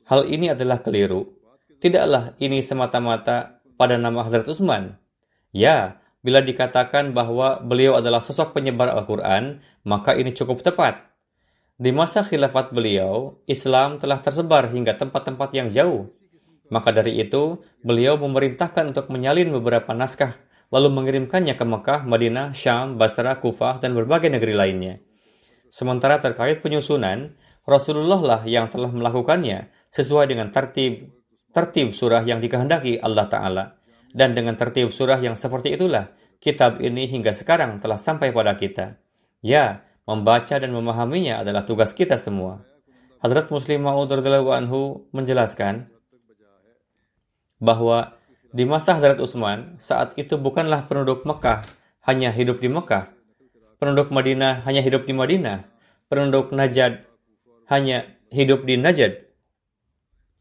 Hal 0.03 0.27
ini 0.27 0.51
adalah 0.51 0.83
keliru. 0.83 1.31
Tidaklah 1.79 2.35
ini 2.43 2.59
semata-mata 2.59 3.63
pada 3.79 3.95
nama 3.95 4.23
Hadrat 4.23 4.47
Utsman. 4.51 4.99
Ya, 5.55 6.03
bila 6.23 6.43
dikatakan 6.43 7.15
bahwa 7.15 7.59
beliau 7.63 7.95
adalah 7.99 8.19
sosok 8.19 8.55
penyebar 8.55 8.91
Al-Quran, 8.91 9.63
maka 9.87 10.15
ini 10.15 10.35
cukup 10.35 10.63
tepat. 10.63 11.07
Di 11.79 11.91
masa 11.91 12.23
khilafat 12.23 12.71
beliau, 12.71 13.39
Islam 13.47 13.99
telah 13.99 14.19
tersebar 14.19 14.71
hingga 14.71 14.95
tempat-tempat 14.95 15.49
yang 15.55 15.67
jauh. 15.71 16.11
Maka 16.71 16.95
dari 16.95 17.19
itu, 17.19 17.59
beliau 17.83 18.15
memerintahkan 18.15 18.95
untuk 18.95 19.11
menyalin 19.11 19.51
beberapa 19.51 19.91
naskah, 19.91 20.35
lalu 20.71 20.91
mengirimkannya 20.95 21.55
ke 21.55 21.65
Mekah, 21.67 22.07
Madinah, 22.07 22.55
Syam, 22.55 22.95
Basra, 22.95 23.39
Kufah, 23.39 23.83
dan 23.83 23.91
berbagai 23.95 24.31
negeri 24.31 24.55
lainnya. 24.55 24.95
Sementara 25.67 26.21
terkait 26.23 26.61
penyusunan, 26.61 27.33
Rasulullah 27.63 28.19
lah 28.19 28.41
yang 28.43 28.67
telah 28.67 28.91
melakukannya 28.91 29.71
sesuai 29.87 30.31
dengan 30.31 30.51
tertib 30.51 31.11
tertib 31.53 31.93
surah 31.93 32.25
yang 32.25 32.41
dikehendaki 32.43 32.99
Allah 32.99 33.29
Ta'ala. 33.29 33.65
Dan 34.13 34.37
dengan 34.37 34.57
tertib 34.57 34.93
surah 34.93 35.17
yang 35.21 35.33
seperti 35.33 35.73
itulah, 35.73 36.13
kitab 36.37 36.81
ini 36.81 37.09
hingga 37.09 37.33
sekarang 37.33 37.81
telah 37.81 37.97
sampai 37.97 38.29
pada 38.29 38.53
kita. 38.57 39.01
Ya, 39.41 39.85
Membaca 40.03 40.59
dan 40.59 40.75
memahaminya 40.75 41.39
adalah 41.39 41.63
tugas 41.63 41.95
kita 41.95 42.19
semua. 42.19 42.59
Hadrat 43.23 43.47
Muslim 43.47 43.87
Ma'ud 43.87 44.11
anhu 44.11 45.07
menjelaskan 45.15 45.87
bahwa 47.63 48.19
di 48.51 48.67
masa 48.67 48.99
Hadrat 48.99 49.23
Utsman, 49.23 49.79
saat 49.79 50.11
itu 50.19 50.35
bukanlah 50.35 50.91
penduduk 50.91 51.23
Mekah 51.23 51.63
hanya 52.03 52.35
hidup 52.35 52.59
di 52.59 52.67
Mekah. 52.67 53.15
Penduduk 53.79 54.11
Madinah 54.11 54.67
hanya 54.67 54.83
hidup 54.83 55.07
di 55.07 55.15
Madinah. 55.15 55.71
Penduduk 56.11 56.51
Najad 56.51 57.07
hanya 57.69 58.17
hidup 58.33 58.65
di 58.67 58.79
Najad. 58.79 59.29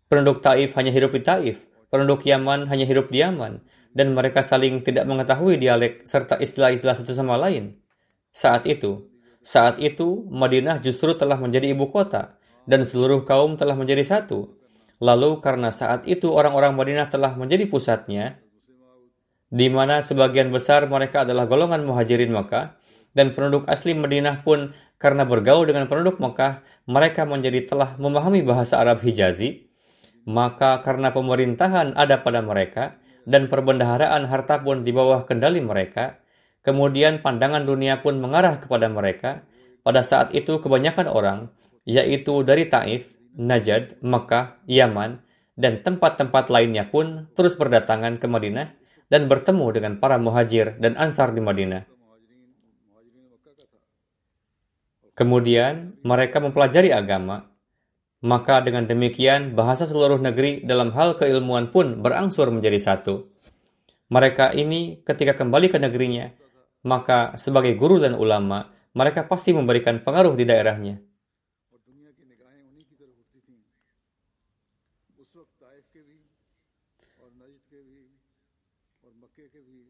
Penduduk 0.09 0.41
Taif 0.41 0.75
hanya 0.79 0.91
hidup 0.91 1.14
di 1.14 1.23
Taif. 1.23 1.68
Penduduk 1.93 2.25
Yaman 2.25 2.66
hanya 2.68 2.89
hidup 2.89 3.12
di 3.12 3.20
Yaman. 3.20 3.62
Dan 3.93 4.16
mereka 4.16 4.41
saling 4.41 4.81
tidak 4.81 5.05
mengetahui 5.05 5.61
dialek 5.61 6.09
serta 6.09 6.41
istilah-istilah 6.41 6.97
satu 6.97 7.12
sama 7.12 7.37
lain. 7.37 7.77
Saat 8.33 8.64
itu, 8.64 9.12
saat 9.45 9.77
itu, 9.83 10.25
Madinah 10.31 10.81
justru 10.81 11.12
telah 11.18 11.37
menjadi 11.37 11.75
ibu 11.77 11.91
kota, 11.93 12.41
dan 12.64 12.87
seluruh 12.87 13.27
kaum 13.29 13.59
telah 13.59 13.77
menjadi 13.77 14.01
satu. 14.07 14.57
Lalu 15.03 15.43
karena 15.43 15.75
saat 15.75 16.07
itu 16.07 16.31
orang-orang 16.31 16.73
Madinah 16.79 17.11
telah 17.11 17.35
menjadi 17.35 17.66
pusatnya, 17.66 18.41
di 19.53 19.68
mana 19.68 20.01
sebagian 20.01 20.49
besar 20.49 20.89
mereka 20.89 21.29
adalah 21.29 21.45
golongan 21.51 21.85
muhajirin 21.85 22.33
Makkah, 22.33 22.79
dan 23.13 23.37
penduduk 23.37 23.69
asli 23.69 23.93
Madinah 23.97 24.45
pun 24.45 24.73
karena 24.97 25.27
bergaul 25.27 25.67
dengan 25.67 25.91
penduduk 25.91 26.23
Makkah, 26.23 26.63
mereka 26.87 27.27
menjadi 27.27 27.67
telah 27.67 27.99
memahami 27.99 28.47
bahasa 28.47 28.79
Arab 28.79 29.03
Hijazi, 29.03 29.67
maka 30.23 30.79
karena 30.87 31.11
pemerintahan 31.11 31.99
ada 31.99 32.23
pada 32.23 32.39
mereka, 32.39 33.03
dan 33.27 33.51
perbendaharaan 33.51 34.27
harta 34.27 34.63
pun 34.63 34.87
di 34.87 34.95
bawah 34.95 35.27
kendali 35.27 35.59
mereka, 35.59 36.23
kemudian 36.63 37.19
pandangan 37.19 37.67
dunia 37.67 37.99
pun 37.99 38.23
mengarah 38.23 38.63
kepada 38.63 38.87
mereka, 38.87 39.43
pada 39.83 40.07
saat 40.07 40.31
itu 40.35 40.63
kebanyakan 40.63 41.11
orang, 41.11 41.39
yaitu 41.83 42.47
dari 42.47 42.71
Taif, 42.71 43.11
Najd, 43.35 43.99
Makkah, 44.07 44.63
Yaman, 44.71 45.19
dan 45.59 45.83
tempat-tempat 45.83 46.49
lainnya 46.49 46.89
pun 46.89 47.29
terus 47.35 47.59
berdatangan 47.59 48.23
ke 48.23 48.27
Madinah 48.31 48.73
dan 49.13 49.29
bertemu 49.29 49.67
dengan 49.77 49.93
para 50.01 50.17
muhajir 50.17 50.81
dan 50.81 50.97
ansar 50.97 51.37
di 51.37 51.45
Madinah. 51.45 51.91
Kemudian 55.13 56.01
mereka 56.01 56.41
mempelajari 56.41 56.89
agama, 56.89 57.53
maka 58.25 58.65
dengan 58.65 58.89
demikian 58.89 59.53
bahasa 59.53 59.85
seluruh 59.85 60.17
negeri 60.17 60.65
dalam 60.65 60.89
hal 60.97 61.21
keilmuan 61.21 61.69
pun 61.69 62.01
berangsur 62.01 62.49
menjadi 62.49 62.81
satu. 62.81 63.29
Mereka 64.09 64.57
ini 64.57 65.05
ketika 65.05 65.37
kembali 65.37 65.69
ke 65.69 65.77
negerinya, 65.77 66.33
maka 66.87 67.37
sebagai 67.37 67.77
guru 67.77 68.01
dan 68.01 68.17
ulama, 68.17 68.73
mereka 68.97 69.29
pasti 69.29 69.53
memberikan 69.53 70.01
pengaruh 70.01 70.33
di 70.33 70.45
daerahnya. 70.49 70.97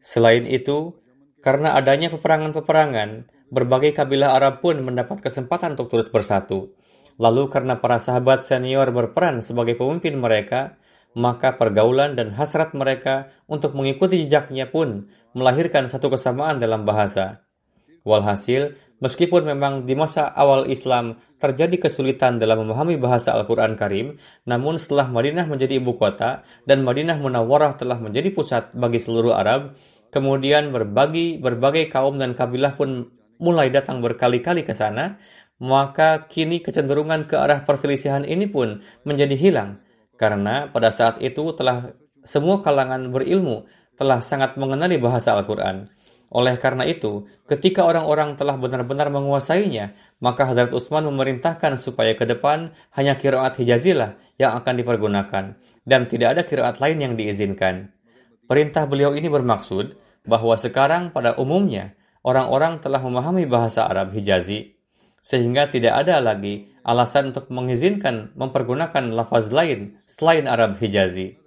Selain 0.03 0.43
itu, 0.43 0.99
karena 1.39 1.79
adanya 1.79 2.11
peperangan-peperangan, 2.11 3.23
berbagai 3.53 3.93
kabilah 3.93 4.33
Arab 4.33 4.65
pun 4.65 4.81
mendapat 4.81 5.21
kesempatan 5.21 5.77
untuk 5.77 5.93
terus 5.93 6.09
bersatu. 6.09 6.73
Lalu 7.21 7.53
karena 7.53 7.77
para 7.77 8.01
sahabat 8.01 8.49
senior 8.49 8.89
berperan 8.89 9.45
sebagai 9.45 9.77
pemimpin 9.77 10.17
mereka, 10.17 10.81
maka 11.13 11.53
pergaulan 11.53 12.17
dan 12.17 12.33
hasrat 12.33 12.73
mereka 12.73 13.29
untuk 13.45 13.77
mengikuti 13.77 14.25
jejaknya 14.25 14.65
pun 14.65 15.13
melahirkan 15.37 15.85
satu 15.85 16.09
kesamaan 16.09 16.57
dalam 16.57 16.89
bahasa. 16.89 17.45
Walhasil, 18.01 18.73
meskipun 18.97 19.45
memang 19.45 19.85
di 19.85 19.93
masa 19.93 20.33
awal 20.33 20.65
Islam 20.73 21.21
terjadi 21.37 21.85
kesulitan 21.85 22.41
dalam 22.41 22.65
memahami 22.65 22.97
bahasa 22.97 23.37
Al-Quran 23.37 23.77
Karim, 23.77 24.17
namun 24.49 24.81
setelah 24.81 25.05
Madinah 25.05 25.45
menjadi 25.45 25.77
ibu 25.77 25.93
kota 26.01 26.41
dan 26.65 26.81
Madinah 26.81 27.21
Munawwarah 27.21 27.77
telah 27.77 28.01
menjadi 28.01 28.33
pusat 28.33 28.73
bagi 28.73 28.97
seluruh 28.97 29.37
Arab, 29.37 29.77
Kemudian 30.13 30.69
berbagi, 30.69 31.41
berbagai 31.41 31.89
kaum 31.89 32.21
dan 32.21 32.37
kabilah 32.37 32.77
pun 32.77 33.09
mulai 33.37 33.69
datang 33.69 34.01
berkali-kali 34.03 34.65
ke 34.65 34.73
sana, 34.75 35.17
maka 35.61 36.27
kini 36.27 36.59
kecenderungan 36.59 37.29
ke 37.29 37.39
arah 37.39 37.63
perselisihan 37.63 38.27
ini 38.27 38.49
pun 38.49 38.83
menjadi 39.07 39.37
hilang. 39.37 39.79
Karena 40.19 40.69
pada 40.69 40.91
saat 40.91 41.19
itu 41.23 41.55
telah 41.55 41.95
semua 42.23 42.63
kalangan 42.63 43.11
berilmu 43.11 43.67
telah 43.95 44.19
sangat 44.19 44.57
mengenali 44.57 44.97
bahasa 44.97 45.35
Al-Quran. 45.37 45.89
Oleh 46.33 46.57
karena 46.57 46.81
itu, 46.89 47.29
ketika 47.45 47.85
orang-orang 47.85 48.33
telah 48.33 48.57
benar-benar 48.57 49.13
menguasainya, 49.13 49.93
maka 50.17 50.49
Hadrat 50.49 50.73
Utsman 50.73 51.05
memerintahkan 51.05 51.77
supaya 51.77 52.17
ke 52.17 52.25
depan 52.25 52.73
hanya 52.97 53.13
kiraat 53.21 53.53
Hijazilah 53.61 54.17
yang 54.41 54.57
akan 54.57 54.73
dipergunakan, 54.81 55.53
dan 55.85 56.01
tidak 56.09 56.29
ada 56.33 56.41
kiraat 56.41 56.81
lain 56.81 57.05
yang 57.05 57.13
diizinkan. 57.13 57.93
Perintah 58.49 58.89
beliau 58.89 59.13
ini 59.13 59.29
bermaksud 59.29 59.93
bahwa 60.25 60.57
sekarang 60.57 61.13
pada 61.13 61.37
umumnya 61.37 61.93
orang-orang 62.23 62.79
telah 62.79 63.03
memahami 63.03 63.45
bahasa 63.45 63.85
Arab 63.85 64.15
Hijazi 64.15 64.73
sehingga 65.23 65.71
tidak 65.71 66.03
ada 66.03 66.19
lagi 66.19 66.67
alasan 66.83 67.31
untuk 67.31 67.47
mengizinkan 67.47 68.35
mempergunakan 68.35 69.11
lafaz 69.15 69.51
lain 69.55 69.99
selain 70.03 70.47
Arab 70.51 70.75
Hijazi. 70.79 71.39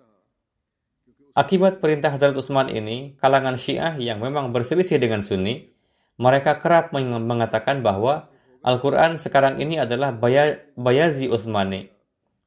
Akibat 1.36 1.84
perintah 1.84 2.08
Hadrat 2.08 2.32
Utsman 2.32 2.72
ini, 2.72 3.12
kalangan 3.20 3.60
Syiah 3.60 3.92
yang 4.00 4.24
memang 4.24 4.56
berselisih 4.56 4.96
dengan 4.96 5.20
Sunni, 5.20 5.68
mereka 6.16 6.56
kerap 6.56 6.96
mengatakan 6.96 7.84
bahwa 7.84 8.32
Al-Quran 8.64 9.20
sekarang 9.20 9.60
ini 9.60 9.76
adalah 9.76 10.16
Bayazi 10.16 11.28
Utsmani. 11.28 11.92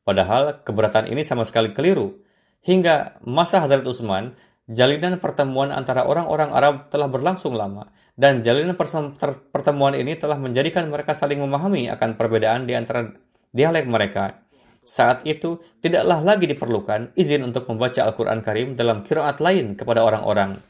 Padahal 0.02 0.66
keberatan 0.66 1.06
ini 1.06 1.22
sama 1.22 1.46
sekali 1.46 1.70
keliru. 1.70 2.18
Hingga 2.66 3.22
masa 3.22 3.62
Hadrat 3.62 3.86
Utsman, 3.86 4.34
Jalinan 4.70 5.18
pertemuan 5.18 5.74
antara 5.74 6.06
orang-orang 6.06 6.54
Arab 6.54 6.76
telah 6.94 7.10
berlangsung 7.10 7.58
lama, 7.58 7.90
dan 8.14 8.46
jalinan 8.46 8.78
pertemuan 9.50 9.98
ini 9.98 10.14
telah 10.14 10.38
menjadikan 10.38 10.86
mereka 10.94 11.18
saling 11.18 11.42
memahami 11.42 11.90
akan 11.90 12.14
perbedaan 12.14 12.70
di 12.70 12.78
antara 12.78 13.10
dialek 13.50 13.90
mereka. 13.90 14.46
Saat 14.86 15.26
itu, 15.26 15.58
tidaklah 15.82 16.22
lagi 16.22 16.46
diperlukan 16.46 17.18
izin 17.18 17.50
untuk 17.50 17.66
membaca 17.66 18.06
Al-Quran 18.06 18.46
Karim 18.46 18.78
dalam 18.78 19.02
kiraat 19.02 19.42
lain 19.42 19.74
kepada 19.74 20.06
orang-orang. 20.06 20.62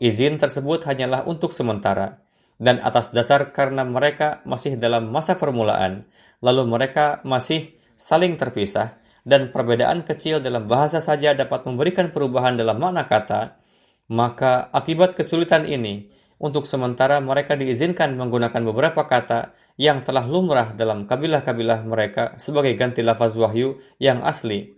Izin 0.00 0.40
tersebut 0.40 0.88
hanyalah 0.88 1.28
untuk 1.28 1.52
sementara, 1.52 2.24
dan 2.56 2.80
atas 2.80 3.12
dasar 3.12 3.52
karena 3.52 3.84
mereka 3.84 4.40
masih 4.48 4.80
dalam 4.80 5.12
masa 5.12 5.36
permulaan, 5.36 6.08
lalu 6.40 6.64
mereka 6.64 7.20
masih 7.28 7.76
saling 7.92 8.40
terpisah, 8.40 8.96
dan 9.28 9.52
perbedaan 9.52 10.08
kecil 10.08 10.40
dalam 10.40 10.64
bahasa 10.64 11.04
saja 11.04 11.36
dapat 11.36 11.68
memberikan 11.68 12.08
perubahan 12.08 12.56
dalam 12.56 12.80
makna 12.80 13.04
kata, 13.04 13.60
maka 14.08 14.72
akibat 14.72 15.12
kesulitan 15.12 15.68
ini, 15.68 16.08
untuk 16.40 16.64
sementara 16.64 17.20
mereka 17.20 17.52
diizinkan 17.52 18.16
menggunakan 18.16 18.62
beberapa 18.72 19.04
kata 19.04 19.52
yang 19.76 20.00
telah 20.00 20.24
lumrah 20.24 20.72
dalam 20.72 21.04
kabilah-kabilah 21.04 21.84
mereka 21.84 22.40
sebagai 22.40 22.72
ganti 22.72 23.04
lafaz 23.04 23.36
wahyu 23.36 23.76
yang 24.00 24.24
asli. 24.24 24.72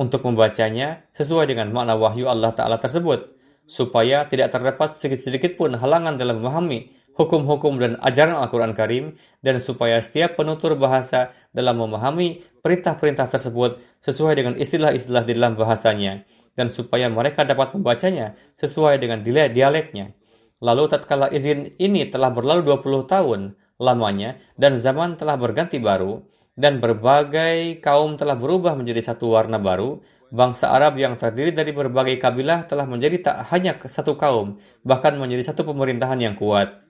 Untuk 0.00 0.24
membacanya 0.24 1.04
sesuai 1.12 1.52
dengan 1.52 1.68
makna 1.76 1.92
wahyu 1.92 2.24
Allah 2.32 2.56
Ta'ala 2.56 2.80
tersebut, 2.80 3.36
supaya 3.68 4.24
tidak 4.24 4.48
terdapat 4.48 4.96
sedikit-sedikit 4.96 5.60
pun 5.60 5.76
halangan 5.76 6.16
dalam 6.16 6.40
memahami 6.40 7.01
hukum-hukum 7.16 7.76
dan 7.76 8.00
ajaran 8.00 8.36
Al-Quran 8.40 8.72
Karim, 8.72 9.04
dan 9.44 9.60
supaya 9.60 10.00
setiap 10.00 10.40
penutur 10.40 10.76
bahasa 10.76 11.32
dalam 11.52 11.80
memahami 11.80 12.40
perintah-perintah 12.64 13.28
tersebut 13.28 13.80
sesuai 14.00 14.34
dengan 14.38 14.54
istilah-istilah 14.56 15.24
di 15.24 15.32
dalam 15.36 15.54
bahasanya, 15.54 16.24
dan 16.56 16.72
supaya 16.72 17.08
mereka 17.12 17.44
dapat 17.44 17.76
membacanya 17.76 18.36
sesuai 18.56 19.00
dengan 19.00 19.20
dialeknya. 19.24 20.16
Lalu 20.62 20.84
tatkala 20.86 21.26
izin 21.34 21.74
ini 21.82 22.06
telah 22.06 22.30
berlalu 22.30 22.62
20 22.70 23.10
tahun 23.10 23.40
lamanya 23.82 24.38
dan 24.54 24.78
zaman 24.78 25.18
telah 25.18 25.34
berganti 25.34 25.82
baru 25.82 26.22
dan 26.54 26.78
berbagai 26.78 27.82
kaum 27.82 28.14
telah 28.14 28.38
berubah 28.38 28.78
menjadi 28.78 29.02
satu 29.02 29.34
warna 29.34 29.58
baru, 29.58 29.98
bangsa 30.30 30.70
Arab 30.70 31.00
yang 31.00 31.18
terdiri 31.18 31.50
dari 31.50 31.74
berbagai 31.74 32.20
kabilah 32.20 32.68
telah 32.68 32.86
menjadi 32.86 33.16
tak 33.24 33.36
hanya 33.50 33.74
satu 33.82 34.14
kaum, 34.14 34.60
bahkan 34.86 35.16
menjadi 35.16 35.50
satu 35.50 35.66
pemerintahan 35.66 36.20
yang 36.20 36.36
kuat 36.38 36.81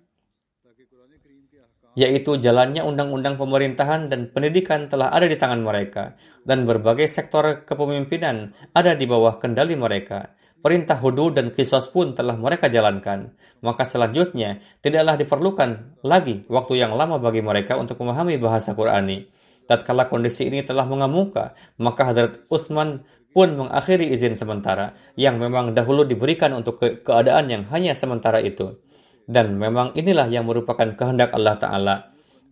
yaitu 1.93 2.40
jalannya 2.40 2.80
undang-undang 2.80 3.36
pemerintahan 3.36 4.09
dan 4.09 4.32
pendidikan 4.32 4.88
telah 4.88 5.12
ada 5.12 5.28
di 5.28 5.36
tangan 5.36 5.61
mereka, 5.61 6.16
dan 6.49 6.64
berbagai 6.64 7.05
sektor 7.09 7.64
kepemimpinan 7.68 8.57
ada 8.72 8.97
di 8.97 9.05
bawah 9.05 9.36
kendali 9.36 9.76
mereka. 9.76 10.32
Perintah 10.62 10.95
hudu 10.95 11.34
dan 11.34 11.51
kisos 11.51 11.90
pun 11.90 12.14
telah 12.14 12.38
mereka 12.38 12.70
jalankan. 12.70 13.34
Maka 13.66 13.82
selanjutnya, 13.82 14.62
tidaklah 14.78 15.18
diperlukan 15.18 15.99
lagi 16.07 16.47
waktu 16.47 16.78
yang 16.78 16.95
lama 16.95 17.18
bagi 17.18 17.43
mereka 17.43 17.74
untuk 17.74 17.99
memahami 17.99 18.38
bahasa 18.38 18.70
Qurani. 18.70 19.26
Tatkala 19.66 20.07
kondisi 20.07 20.47
ini 20.47 20.62
telah 20.62 20.86
mengemuka, 20.86 21.59
maka 21.82 22.07
Hadrat 22.07 22.47
Utsman 22.47 23.03
pun 23.34 23.59
mengakhiri 23.59 24.07
izin 24.14 24.38
sementara 24.38 24.95
yang 25.18 25.40
memang 25.43 25.74
dahulu 25.74 26.07
diberikan 26.07 26.55
untuk 26.55 26.78
ke 26.78 27.03
keadaan 27.03 27.51
yang 27.51 27.62
hanya 27.72 27.97
sementara 27.97 28.38
itu 28.38 28.78
dan 29.27 29.59
memang 29.59 29.95
inilah 29.99 30.29
yang 30.31 30.47
merupakan 30.49 30.95
kehendak 30.95 31.35
Allah 31.35 31.57
Ta'ala. 31.59 31.97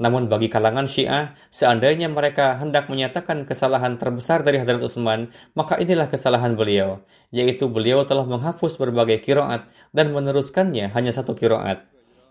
Namun 0.00 0.32
bagi 0.32 0.48
kalangan 0.48 0.88
Syiah, 0.88 1.36
seandainya 1.52 2.08
mereka 2.08 2.56
hendak 2.56 2.88
menyatakan 2.88 3.44
kesalahan 3.44 4.00
terbesar 4.00 4.40
dari 4.40 4.56
Hadrat 4.56 4.80
Utsman, 4.80 5.28
maka 5.52 5.76
inilah 5.76 6.08
kesalahan 6.08 6.56
beliau, 6.56 7.04
yaitu 7.28 7.68
beliau 7.68 8.08
telah 8.08 8.24
menghapus 8.24 8.80
berbagai 8.80 9.20
kiroat 9.20 9.68
dan 9.92 10.16
meneruskannya 10.16 10.88
hanya 10.96 11.12
satu 11.12 11.36
kiroat. 11.36 11.84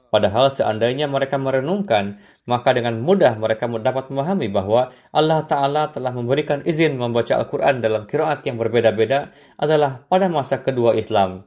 Padahal 0.10 0.50
seandainya 0.50 1.06
mereka 1.06 1.38
merenungkan, 1.38 2.18
maka 2.50 2.74
dengan 2.74 2.98
mudah 2.98 3.38
mereka 3.38 3.70
dapat 3.70 4.10
memahami 4.10 4.50
bahwa 4.50 4.90
Allah 5.14 5.46
Ta'ala 5.46 5.94
telah 5.94 6.10
memberikan 6.10 6.66
izin 6.66 6.98
membaca 6.98 7.38
Al-Quran 7.38 7.86
dalam 7.86 8.10
kiroat 8.10 8.42
yang 8.50 8.58
berbeda-beda 8.58 9.30
adalah 9.62 10.02
pada 10.10 10.26
masa 10.26 10.66
kedua 10.66 10.98
Islam. 10.98 11.46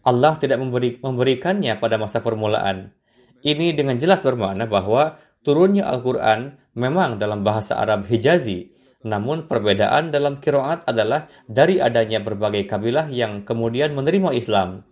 Allah 0.00 0.36
tidak 0.40 0.60
memberi, 0.60 0.96
memberikannya 1.00 1.76
pada 1.76 2.00
masa 2.00 2.24
permulaan. 2.24 2.92
Ini 3.40 3.72
dengan 3.72 3.96
jelas 3.96 4.20
bermakna 4.20 4.68
bahwa 4.68 5.16
turunnya 5.44 5.88
Al-Quran 5.88 6.60
memang 6.76 7.16
dalam 7.16 7.40
bahasa 7.44 7.76
Arab 7.80 8.08
Hijazi, 8.08 8.72
Namun 9.00 9.48
perbedaan 9.48 10.12
dalam 10.12 10.44
kiroat 10.44 10.84
adalah 10.84 11.24
dari 11.48 11.80
adanya 11.80 12.20
berbagai 12.20 12.68
kabilah 12.68 13.08
yang 13.08 13.48
kemudian 13.48 13.96
menerima 13.96 14.36
Islam. 14.36 14.84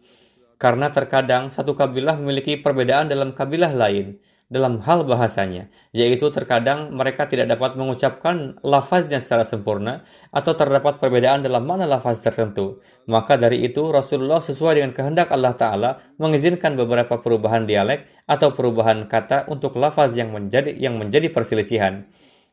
Karena 0.57 0.89
terkadang 0.89 1.53
satu 1.53 1.77
kabilah 1.77 2.17
memiliki 2.17 2.57
perbedaan 2.57 3.13
dalam 3.13 3.37
kabilah 3.37 3.69
lain 3.69 4.17
dalam 4.49 4.80
hal 4.80 5.05
bahasanya, 5.05 5.68
yaitu 5.92 6.32
terkadang 6.32 6.88
mereka 6.96 7.28
tidak 7.28 7.53
dapat 7.53 7.76
mengucapkan 7.76 8.57
lafaznya 8.64 9.20
secara 9.20 9.44
sempurna 9.44 10.09
atau 10.32 10.57
terdapat 10.57 10.96
perbedaan 10.96 11.44
dalam 11.44 11.68
mana 11.68 11.84
lafaz 11.84 12.24
tertentu. 12.24 12.80
Maka 13.05 13.36
dari 13.36 13.61
itu 13.61 13.92
Rasulullah 13.92 14.40
sesuai 14.40 14.80
dengan 14.80 14.96
kehendak 14.96 15.28
Allah 15.28 15.53
Ta'ala 15.53 15.90
mengizinkan 16.16 16.80
beberapa 16.80 17.20
perubahan 17.20 17.68
dialek 17.68 18.09
atau 18.24 18.57
perubahan 18.57 19.05
kata 19.05 19.53
untuk 19.53 19.76
lafaz 19.76 20.16
yang 20.16 20.32
menjadi 20.32 20.72
yang 20.72 20.96
menjadi 20.96 21.28
perselisihan. 21.28 22.09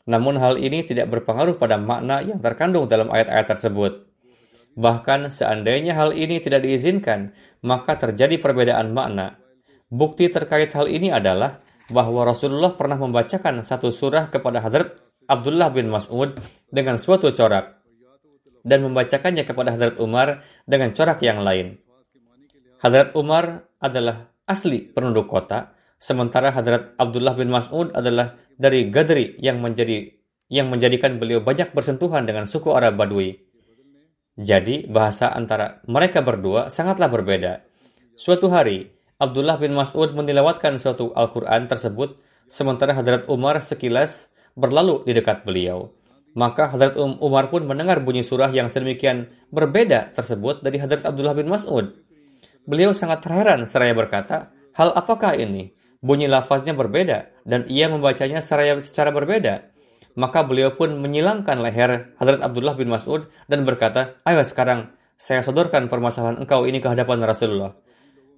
Namun 0.06 0.38
hal 0.38 0.60
ini 0.60 0.86
tidak 0.86 1.10
berpengaruh 1.10 1.58
pada 1.58 1.80
makna 1.80 2.22
yang 2.22 2.38
terkandung 2.44 2.86
dalam 2.92 3.08
ayat-ayat 3.10 3.56
tersebut. 3.56 4.06
Bahkan 4.76 5.32
seandainya 5.32 5.96
hal 5.96 6.12
ini 6.12 6.44
tidak 6.44 6.68
diizinkan, 6.68 7.32
maka 7.64 7.96
terjadi 7.96 8.36
perbedaan 8.36 8.92
makna. 8.92 9.40
Bukti 9.88 10.28
terkait 10.28 10.76
hal 10.76 10.92
ini 10.92 11.10
adalah 11.10 11.64
bahwa 11.90 12.26
Rasulullah 12.26 12.74
pernah 12.74 12.98
membacakan 12.98 13.62
satu 13.62 13.94
surah 13.94 14.34
kepada 14.34 14.62
Hadrat 14.62 14.98
Abdullah 15.26 15.70
bin 15.74 15.90
Mas'ud 15.90 16.38
dengan 16.70 16.98
suatu 16.98 17.30
corak 17.34 17.82
dan 18.66 18.82
membacakannya 18.82 19.46
kepada 19.46 19.78
Hadrat 19.78 20.02
Umar 20.02 20.42
dengan 20.66 20.90
corak 20.94 21.22
yang 21.22 21.46
lain. 21.46 21.78
Hadrat 22.82 23.14
Umar 23.14 23.70
adalah 23.78 24.34
asli 24.50 24.86
penduduk 24.86 25.30
kota, 25.30 25.74
sementara 25.98 26.50
Hadrat 26.54 26.98
Abdullah 26.98 27.38
bin 27.38 27.54
Mas'ud 27.54 27.94
adalah 27.94 28.38
dari 28.58 28.90
Gadri 28.90 29.38
yang 29.42 29.62
menjadi 29.62 30.10
yang 30.50 30.70
menjadikan 30.70 31.18
beliau 31.18 31.42
banyak 31.42 31.74
bersentuhan 31.74 32.26
dengan 32.30 32.46
suku 32.46 32.70
Arab 32.70 33.02
Badui. 33.02 33.34
Jadi, 34.36 34.86
bahasa 34.86 35.32
antara 35.32 35.82
mereka 35.90 36.22
berdua 36.22 36.70
sangatlah 36.70 37.10
berbeda. 37.10 37.66
Suatu 38.14 38.52
hari, 38.52 38.95
Abdullah 39.16 39.56
bin 39.56 39.72
Mas'ud 39.72 40.12
menilawatkan 40.12 40.76
suatu 40.76 41.16
Al-Quran 41.16 41.72
tersebut, 41.72 42.20
sementara 42.52 42.92
Hadrat 42.92 43.32
Umar 43.32 43.64
sekilas 43.64 44.28
berlalu 44.60 45.08
di 45.08 45.16
dekat 45.16 45.48
beliau. 45.48 45.96
Maka 46.36 46.68
Hadrat 46.68 47.00
um-, 47.00 47.16
Umar 47.24 47.48
pun 47.48 47.64
mendengar 47.64 48.04
bunyi 48.04 48.28
surah 48.28 48.52
yang 48.52 48.68
sedemikian 48.68 49.32
berbeda 49.56 50.12
tersebut 50.12 50.60
dari 50.60 50.84
Hadrat 50.84 51.08
Abdullah 51.08 51.32
bin 51.32 51.48
Mas'ud. 51.48 51.96
Beliau 52.68 52.92
sangat 52.92 53.24
terheran 53.24 53.64
seraya 53.64 53.96
berkata, 53.96 54.52
hal 54.76 54.92
apakah 54.92 55.40
ini? 55.40 55.72
bunyi 56.06 56.30
lafaznya 56.30 56.78
berbeda 56.78 57.34
dan 57.50 57.66
ia 57.66 57.90
membacanya 57.90 58.38
secara, 58.46 58.78
secara 58.78 59.10
berbeda. 59.10 59.74
Maka 60.16 60.48
beliau 60.48 60.72
pun 60.72 60.96
menyilangkan 60.96 61.60
leher 61.60 62.16
Hadrat 62.22 62.40
Abdullah 62.40 62.78
bin 62.78 62.88
Mas'ud 62.88 63.28
dan 63.52 63.68
berkata, 63.68 64.16
Ayo 64.24 64.46
sekarang 64.48 64.96
saya 65.20 65.44
sodorkan 65.44 65.92
permasalahan 65.92 66.40
engkau 66.40 66.64
ini 66.64 66.80
ke 66.80 66.88
hadapan 66.88 67.20
Rasulullah. 67.26 67.76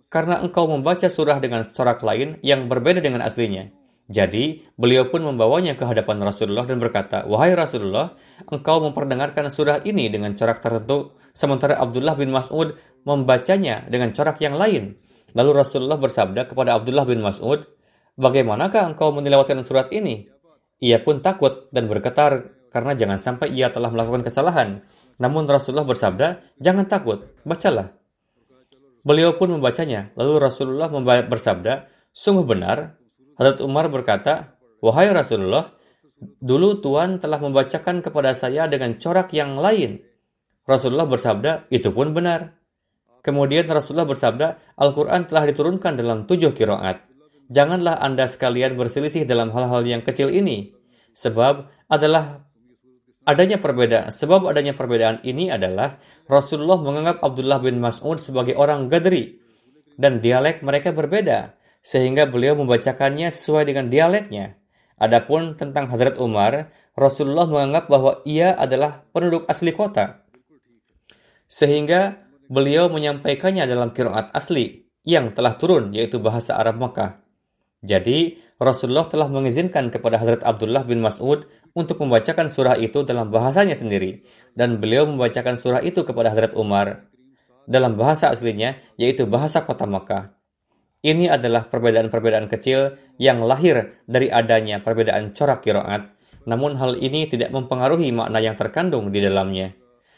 Karena 0.07 0.39
engkau 0.39 0.67
membaca 0.71 1.07
surah 1.11 1.37
dengan 1.43 1.67
corak 1.71 1.99
lain 2.03 2.39
yang 2.39 2.71
berbeda 2.71 3.03
dengan 3.03 3.23
aslinya. 3.23 3.67
Jadi, 4.07 4.63
beliau 4.79 5.11
pun 5.11 5.19
membawanya 5.19 5.75
ke 5.75 5.83
hadapan 5.83 6.23
Rasulullah 6.23 6.63
dan 6.63 6.79
berkata, 6.79 7.27
Wahai 7.27 7.51
Rasulullah, 7.59 8.15
engkau 8.47 8.79
memperdengarkan 8.79 9.51
surah 9.51 9.83
ini 9.83 10.07
dengan 10.07 10.31
corak 10.31 10.63
tertentu, 10.63 11.11
sementara 11.35 11.75
Abdullah 11.75 12.15
bin 12.15 12.31
Mas'ud 12.31 12.79
membacanya 13.03 13.83
dengan 13.91 14.15
corak 14.15 14.39
yang 14.39 14.55
lain. 14.55 14.95
Lalu 15.35 15.59
Rasulullah 15.59 15.99
bersabda 15.99 16.47
kepada 16.47 16.79
Abdullah 16.79 17.03
bin 17.03 17.19
Mas'ud, 17.19 17.67
Bagaimanakah 18.17 18.97
engkau 18.97 19.13
menilawatkan 19.13 19.61
surat 19.61 19.93
ini? 19.93 20.25
Ia 20.81 21.05
pun 21.05 21.21
takut 21.21 21.69
dan 21.69 21.85
bergetar 21.85 22.49
karena 22.73 22.97
jangan 22.97 23.21
sampai 23.21 23.53
ia 23.53 23.69
telah 23.69 23.93
melakukan 23.93 24.25
kesalahan. 24.25 24.81
Namun 25.21 25.45
Rasulullah 25.45 25.85
bersabda, 25.85 26.57
jangan 26.57 26.89
takut, 26.89 27.29
bacalah. 27.45 27.96
Beliau 29.07 29.39
pun 29.39 29.47
membacanya. 29.55 30.11
Lalu 30.19 30.43
Rasulullah 30.43 30.91
bersabda, 31.23 31.87
sungguh 32.11 32.43
benar. 32.43 32.99
Hadrat 33.39 33.63
Umar 33.63 33.87
berkata, 33.87 34.59
Wahai 34.83 35.07
Rasulullah, 35.15 35.71
dulu 36.43 36.83
Tuhan 36.83 37.23
telah 37.23 37.39
membacakan 37.39 38.03
kepada 38.03 38.35
saya 38.35 38.67
dengan 38.67 38.99
corak 38.99 39.31
yang 39.31 39.55
lain. 39.55 40.03
Rasulullah 40.67 41.07
bersabda, 41.07 41.71
itu 41.71 41.87
pun 41.95 42.11
benar. 42.11 42.59
Kemudian 43.23 43.63
Rasulullah 43.71 44.03
bersabda, 44.03 44.75
Al-Quran 44.75 45.23
telah 45.23 45.47
diturunkan 45.47 45.95
dalam 45.95 46.27
tujuh 46.27 46.51
kiroat. 46.51 46.99
Janganlah 47.47 48.03
Anda 48.03 48.27
sekalian 48.27 48.75
berselisih 48.75 49.23
dalam 49.23 49.55
hal-hal 49.55 49.87
yang 49.87 50.03
kecil 50.03 50.27
ini. 50.27 50.75
Sebab 51.15 51.71
adalah 51.87 52.43
adanya 53.27 53.59
perbedaan. 53.59 54.07
Sebab 54.07 54.47
adanya 54.47 54.71
perbedaan 54.71 55.19
ini 55.27 55.51
adalah 55.51 55.99
Rasulullah 56.25 56.79
menganggap 56.79 57.19
Abdullah 57.19 57.59
bin 57.59 57.83
Mas'ud 57.83 58.17
sebagai 58.17 58.55
orang 58.55 58.87
Gadri. 58.87 59.43
Dan 59.99 60.23
dialek 60.23 60.63
mereka 60.63 60.95
berbeda. 60.95 61.59
Sehingga 61.83 62.25
beliau 62.25 62.55
membacakannya 62.55 63.27
sesuai 63.27 63.67
dengan 63.67 63.91
dialeknya. 63.91 64.55
Adapun 64.97 65.59
tentang 65.59 65.91
Hadrat 65.93 66.17
Umar, 66.17 66.73
Rasulullah 66.97 67.45
menganggap 67.45 67.85
bahwa 67.85 68.25
ia 68.25 68.57
adalah 68.57 69.05
penduduk 69.13 69.45
asli 69.45 69.69
kota. 69.69 70.25
Sehingga 71.45 72.25
beliau 72.49 72.89
menyampaikannya 72.89 73.67
dalam 73.69 73.93
kiroat 73.93 74.33
asli 74.33 74.87
yang 75.05 75.31
telah 75.31 75.55
turun 75.55 75.93
yaitu 75.93 76.17
bahasa 76.17 76.57
Arab 76.57 76.81
Makkah. 76.81 77.26
Jadi, 77.85 78.41
Rasulullah 78.57 79.05
telah 79.05 79.29
mengizinkan 79.29 79.93
kepada 79.93 80.17
Hadrat 80.17 80.41
Abdullah 80.41 80.81
bin 80.81 80.97
Mas'ud 80.97 81.45
untuk 81.77 82.01
membacakan 82.01 82.49
surah 82.49 82.73
itu 82.81 83.05
dalam 83.05 83.29
bahasanya 83.29 83.77
sendiri 83.77 84.25
dan 84.57 84.81
beliau 84.81 85.05
membacakan 85.05 85.61
surah 85.61 85.85
itu 85.85 86.01
kepada 86.01 86.33
Hadrat 86.33 86.57
Umar 86.57 87.05
dalam 87.69 87.99
bahasa 87.99 88.33
aslinya 88.33 88.81
yaitu 88.97 89.29
bahasa 89.29 89.61
kota 89.61 89.85
Makkah. 89.85 90.33
Ini 91.05 91.29
adalah 91.29 91.69
perbedaan-perbedaan 91.69 92.49
kecil 92.49 92.97
yang 93.21 93.45
lahir 93.45 94.01
dari 94.09 94.33
adanya 94.33 94.81
perbedaan 94.81 95.37
corak 95.37 95.61
kiroat, 95.61 96.09
namun 96.49 96.73
hal 96.81 96.97
ini 96.97 97.29
tidak 97.29 97.53
mempengaruhi 97.53 98.09
makna 98.09 98.41
yang 98.41 98.57
terkandung 98.57 99.13
di 99.13 99.21
dalamnya. 99.21 99.77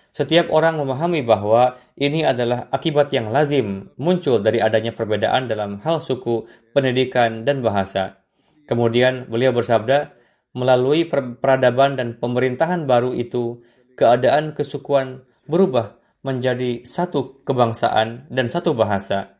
Setiap 0.09 0.49
orang 0.49 0.81
memahami 0.81 1.21
bahwa 1.21 1.77
ini 1.93 2.25
adalah 2.25 2.65
akibat 2.73 3.13
yang 3.13 3.29
lazim 3.29 3.93
muncul 3.95 4.41
dari 4.41 4.57
adanya 4.57 4.89
perbedaan 4.89 5.45
dalam 5.45 5.77
hal 5.85 6.01
suku, 6.01 6.49
pendidikan, 6.73 7.45
dan 7.45 7.61
bahasa. 7.61 8.17
Kemudian 8.65 9.29
beliau 9.29 9.53
bersabda, 9.53 10.13
melalui 10.57 11.05
peradaban 11.11 11.93
dan 11.93 12.17
pemerintahan 12.17 12.89
baru 12.89 13.13
itu, 13.13 13.61
keadaan 13.93 14.57
kesukuan 14.57 15.21
berubah 15.45 15.97
menjadi 16.25 16.83
satu 16.83 17.45
kebangsaan 17.45 18.27
dan 18.33 18.45
satu 18.49 18.73
bahasa. 18.73 19.37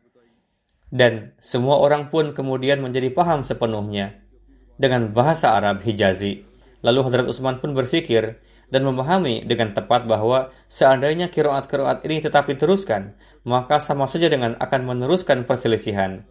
Dan 0.89 1.37
semua 1.37 1.77
orang 1.81 2.09
pun 2.09 2.33
kemudian 2.33 2.81
menjadi 2.81 3.13
paham 3.13 3.45
sepenuhnya 3.45 4.25
dengan 4.81 5.13
bahasa 5.13 5.53
Arab 5.53 5.85
Hijazi. 5.85 6.45
Lalu 6.81 6.99
Hadrat 7.05 7.27
Utsman 7.29 7.59
pun 7.59 7.75
berpikir, 7.75 8.39
dan 8.69 8.85
memahami 8.85 9.45
dengan 9.45 9.73
tepat 9.73 10.05
bahwa 10.05 10.53
seandainya 10.69 11.29
kiroat-kiroat 11.29 12.05
ini 12.05 12.21
tetap 12.21 12.45
diteruskan, 12.45 13.17
maka 13.45 13.81
sama 13.81 14.05
saja 14.05 14.29
dengan 14.29 14.55
akan 14.57 14.81
meneruskan 14.85 15.45
perselisihan. 15.45 16.25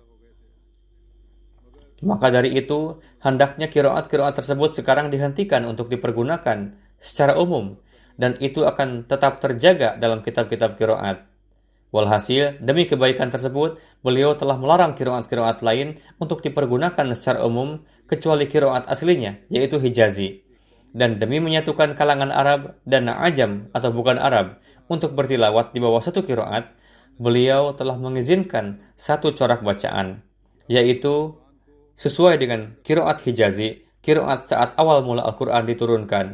Maka 1.99 2.31
dari 2.31 2.55
itu, 2.55 3.03
hendaknya 3.19 3.67
kiroat-kiroat 3.67 4.39
tersebut 4.39 4.79
sekarang 4.79 5.11
dihentikan 5.11 5.67
untuk 5.67 5.91
dipergunakan 5.91 6.79
secara 7.03 7.35
umum, 7.35 7.75
dan 8.15 8.39
itu 8.39 8.63
akan 8.63 9.11
tetap 9.11 9.43
terjaga 9.43 9.99
dalam 9.99 10.23
kitab-kitab 10.23 10.79
kiroat. 10.79 11.27
Walhasil, 11.91 12.63
demi 12.63 12.87
kebaikan 12.87 13.35
tersebut, 13.35 13.83
beliau 14.07 14.39
telah 14.39 14.55
melarang 14.55 14.95
kiroat-kiroat 14.95 15.59
lain 15.67 15.99
untuk 16.23 16.39
dipergunakan 16.45 17.17
secara 17.19 17.43
umum 17.43 17.83
kecuali 18.07 18.47
kiroat 18.47 18.87
aslinya, 18.87 19.43
yaitu 19.51 19.83
Hijazi 19.83 20.48
dan 20.97 21.21
demi 21.21 21.39
menyatukan 21.39 21.93
kalangan 21.93 22.33
Arab 22.33 22.81
dan 22.89 23.09
Ajam 23.13 23.69
atau 23.77 23.93
bukan 23.93 24.17
Arab 24.17 24.61
untuk 24.89 25.13
bertilawat 25.13 25.77
di 25.77 25.79
bawah 25.85 26.01
satu 26.01 26.25
kiroat, 26.25 26.73
beliau 27.21 27.77
telah 27.77 27.99
mengizinkan 28.01 28.81
satu 28.97 29.37
corak 29.37 29.61
bacaan, 29.61 30.25
yaitu 30.71 31.37
sesuai 31.99 32.41
dengan 32.41 32.79
kiroat 32.87 33.21
Hijazi, 33.21 33.85
kiroat 34.01 34.49
saat 34.49 34.79
awal 34.81 35.05
mula 35.05 35.27
Al-Quran 35.29 35.67
diturunkan. 35.69 36.27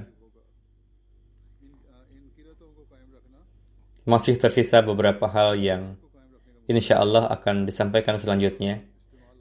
Masih 4.05 4.37
tersisa 4.37 4.85
beberapa 4.85 5.25
hal 5.33 5.57
yang 5.57 5.97
insya 6.69 7.01
Allah 7.01 7.25
akan 7.33 7.65
disampaikan 7.65 8.21
selanjutnya. 8.21 8.85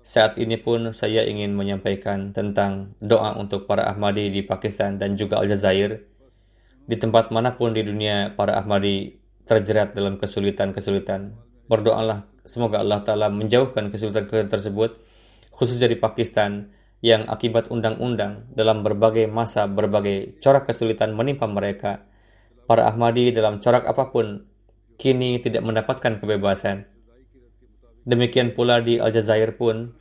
Saat 0.04 0.36
ini 0.36 0.60
pun 0.60 0.91
saya 0.91 1.24
ingin 1.24 1.56
menyampaikan 1.56 2.36
tentang 2.36 2.91
doa 2.99 3.39
untuk 3.39 3.72
para 3.72 3.88
Ahmadi 3.88 4.28
di 4.28 4.43
Pakistan 4.43 4.99
dan 4.99 5.16
juga 5.16 5.39
Aljazair. 5.39 6.04
Di 6.84 6.99
tempat 6.99 7.32
mana 7.32 7.56
pun 7.56 7.72
di 7.72 7.88
dunia 7.88 8.36
para 8.36 8.60
Ahmadi 8.60 9.16
terjerat 9.47 9.95
dalam 9.95 10.20
kesulitan-kesulitan. 10.20 11.39
Berdoalah 11.72 12.28
semoga 12.43 12.84
Allah 12.84 12.99
Ta'ala 12.99 13.32
menjauhkan 13.32 13.88
kesulitan-kesulitan 13.95 14.51
tersebut, 14.51 14.99
khususnya 15.56 15.88
di 15.88 15.95
Pakistan, 15.95 16.76
yang 16.99 17.24
akibat 17.32 17.72
undang-undang 17.72 18.47
dalam 18.51 18.84
berbagai 18.84 19.32
masa 19.32 19.72
berbagai 19.72 20.39
corak 20.43 20.68
kesulitan 20.68 21.16
menimpa 21.16 21.47
mereka. 21.47 22.04
Para 22.68 22.91
Ahmadi 22.91 23.32
dalam 23.32 23.64
corak 23.64 23.88
apa 23.88 24.12
pun 24.12 24.51
kini 24.99 25.39
tidak 25.39 25.64
mendapatkan 25.64 26.20
kebebasan. 26.20 26.91
Demikian 28.04 28.51
pula 28.51 28.84
di 28.84 28.99
Aljazair 28.99 29.56
pun 29.56 29.95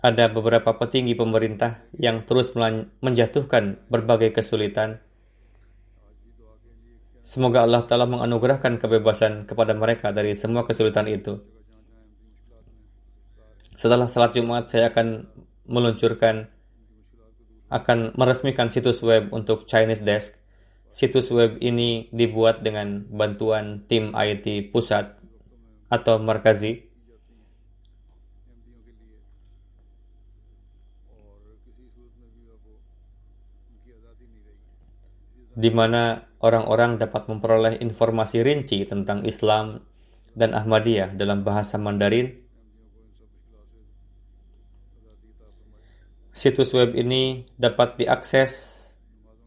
ada 0.00 0.32
beberapa 0.32 0.76
petinggi 0.80 1.12
pemerintah 1.12 1.84
yang 1.96 2.24
terus 2.24 2.56
menjatuhkan 3.02 3.84
berbagai 3.92 4.32
kesulitan. 4.32 5.02
Semoga 7.26 7.66
Allah 7.66 7.82
telah 7.84 8.06
menganugerahkan 8.06 8.78
kebebasan 8.78 9.50
kepada 9.50 9.74
mereka 9.74 10.14
dari 10.14 10.32
semua 10.38 10.62
kesulitan 10.62 11.10
itu. 11.10 11.42
Setelah 13.74 14.06
salat 14.08 14.32
Jumat, 14.32 14.70
saya 14.70 14.88
akan 14.94 15.26
meluncurkan 15.66 16.48
akan 17.66 18.14
meresmikan 18.14 18.70
situs 18.70 19.02
web 19.02 19.34
untuk 19.34 19.66
Chinese 19.66 20.06
Desk. 20.06 20.38
Situs 20.86 21.34
web 21.34 21.58
ini 21.58 22.06
dibuat 22.14 22.62
dengan 22.62 23.02
bantuan 23.10 23.82
tim 23.90 24.14
IT 24.14 24.70
pusat 24.70 25.18
atau 25.90 26.22
markazi. 26.22 26.85
Di 35.56 35.72
mana 35.72 36.28
orang-orang 36.44 37.00
dapat 37.00 37.32
memperoleh 37.32 37.80
informasi 37.80 38.44
rinci 38.44 38.84
tentang 38.84 39.24
Islam 39.24 39.80
dan 40.36 40.52
Ahmadiyah 40.52 41.16
dalam 41.16 41.40
bahasa 41.40 41.80
Mandarin 41.80 42.44
Situs 46.36 46.76
web 46.76 46.92
ini 46.92 47.48
dapat 47.56 47.96
diakses 47.96 48.76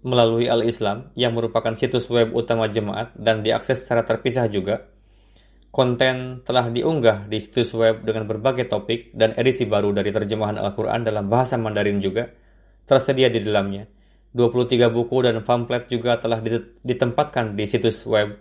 melalui 0.02 0.50
Al-Islam 0.50 1.14
yang 1.14 1.38
merupakan 1.38 1.78
situs 1.78 2.10
web 2.10 2.34
utama 2.34 2.66
jemaat 2.66 3.14
dan 3.14 3.46
diakses 3.46 3.86
secara 3.86 4.02
terpisah 4.02 4.50
juga. 4.50 4.90
Konten 5.70 6.42
telah 6.42 6.74
diunggah 6.74 7.30
di 7.30 7.38
situs 7.38 7.78
web 7.78 8.02
dengan 8.02 8.26
berbagai 8.26 8.66
topik 8.66 9.14
dan 9.14 9.38
edisi 9.38 9.70
baru 9.70 9.94
dari 9.94 10.10
terjemahan 10.10 10.58
Al-Quran 10.58 11.06
dalam 11.06 11.30
bahasa 11.30 11.62
Mandarin 11.62 12.02
juga 12.02 12.34
tersedia 12.90 13.30
di 13.30 13.46
dalamnya. 13.46 13.99
23 14.38 14.94
buku 14.94 15.26
dan 15.26 15.42
pamflet 15.42 15.90
juga 15.90 16.22
telah 16.22 16.38
ditempatkan 16.86 17.58
di 17.58 17.66
situs 17.66 18.06
web. 18.06 18.38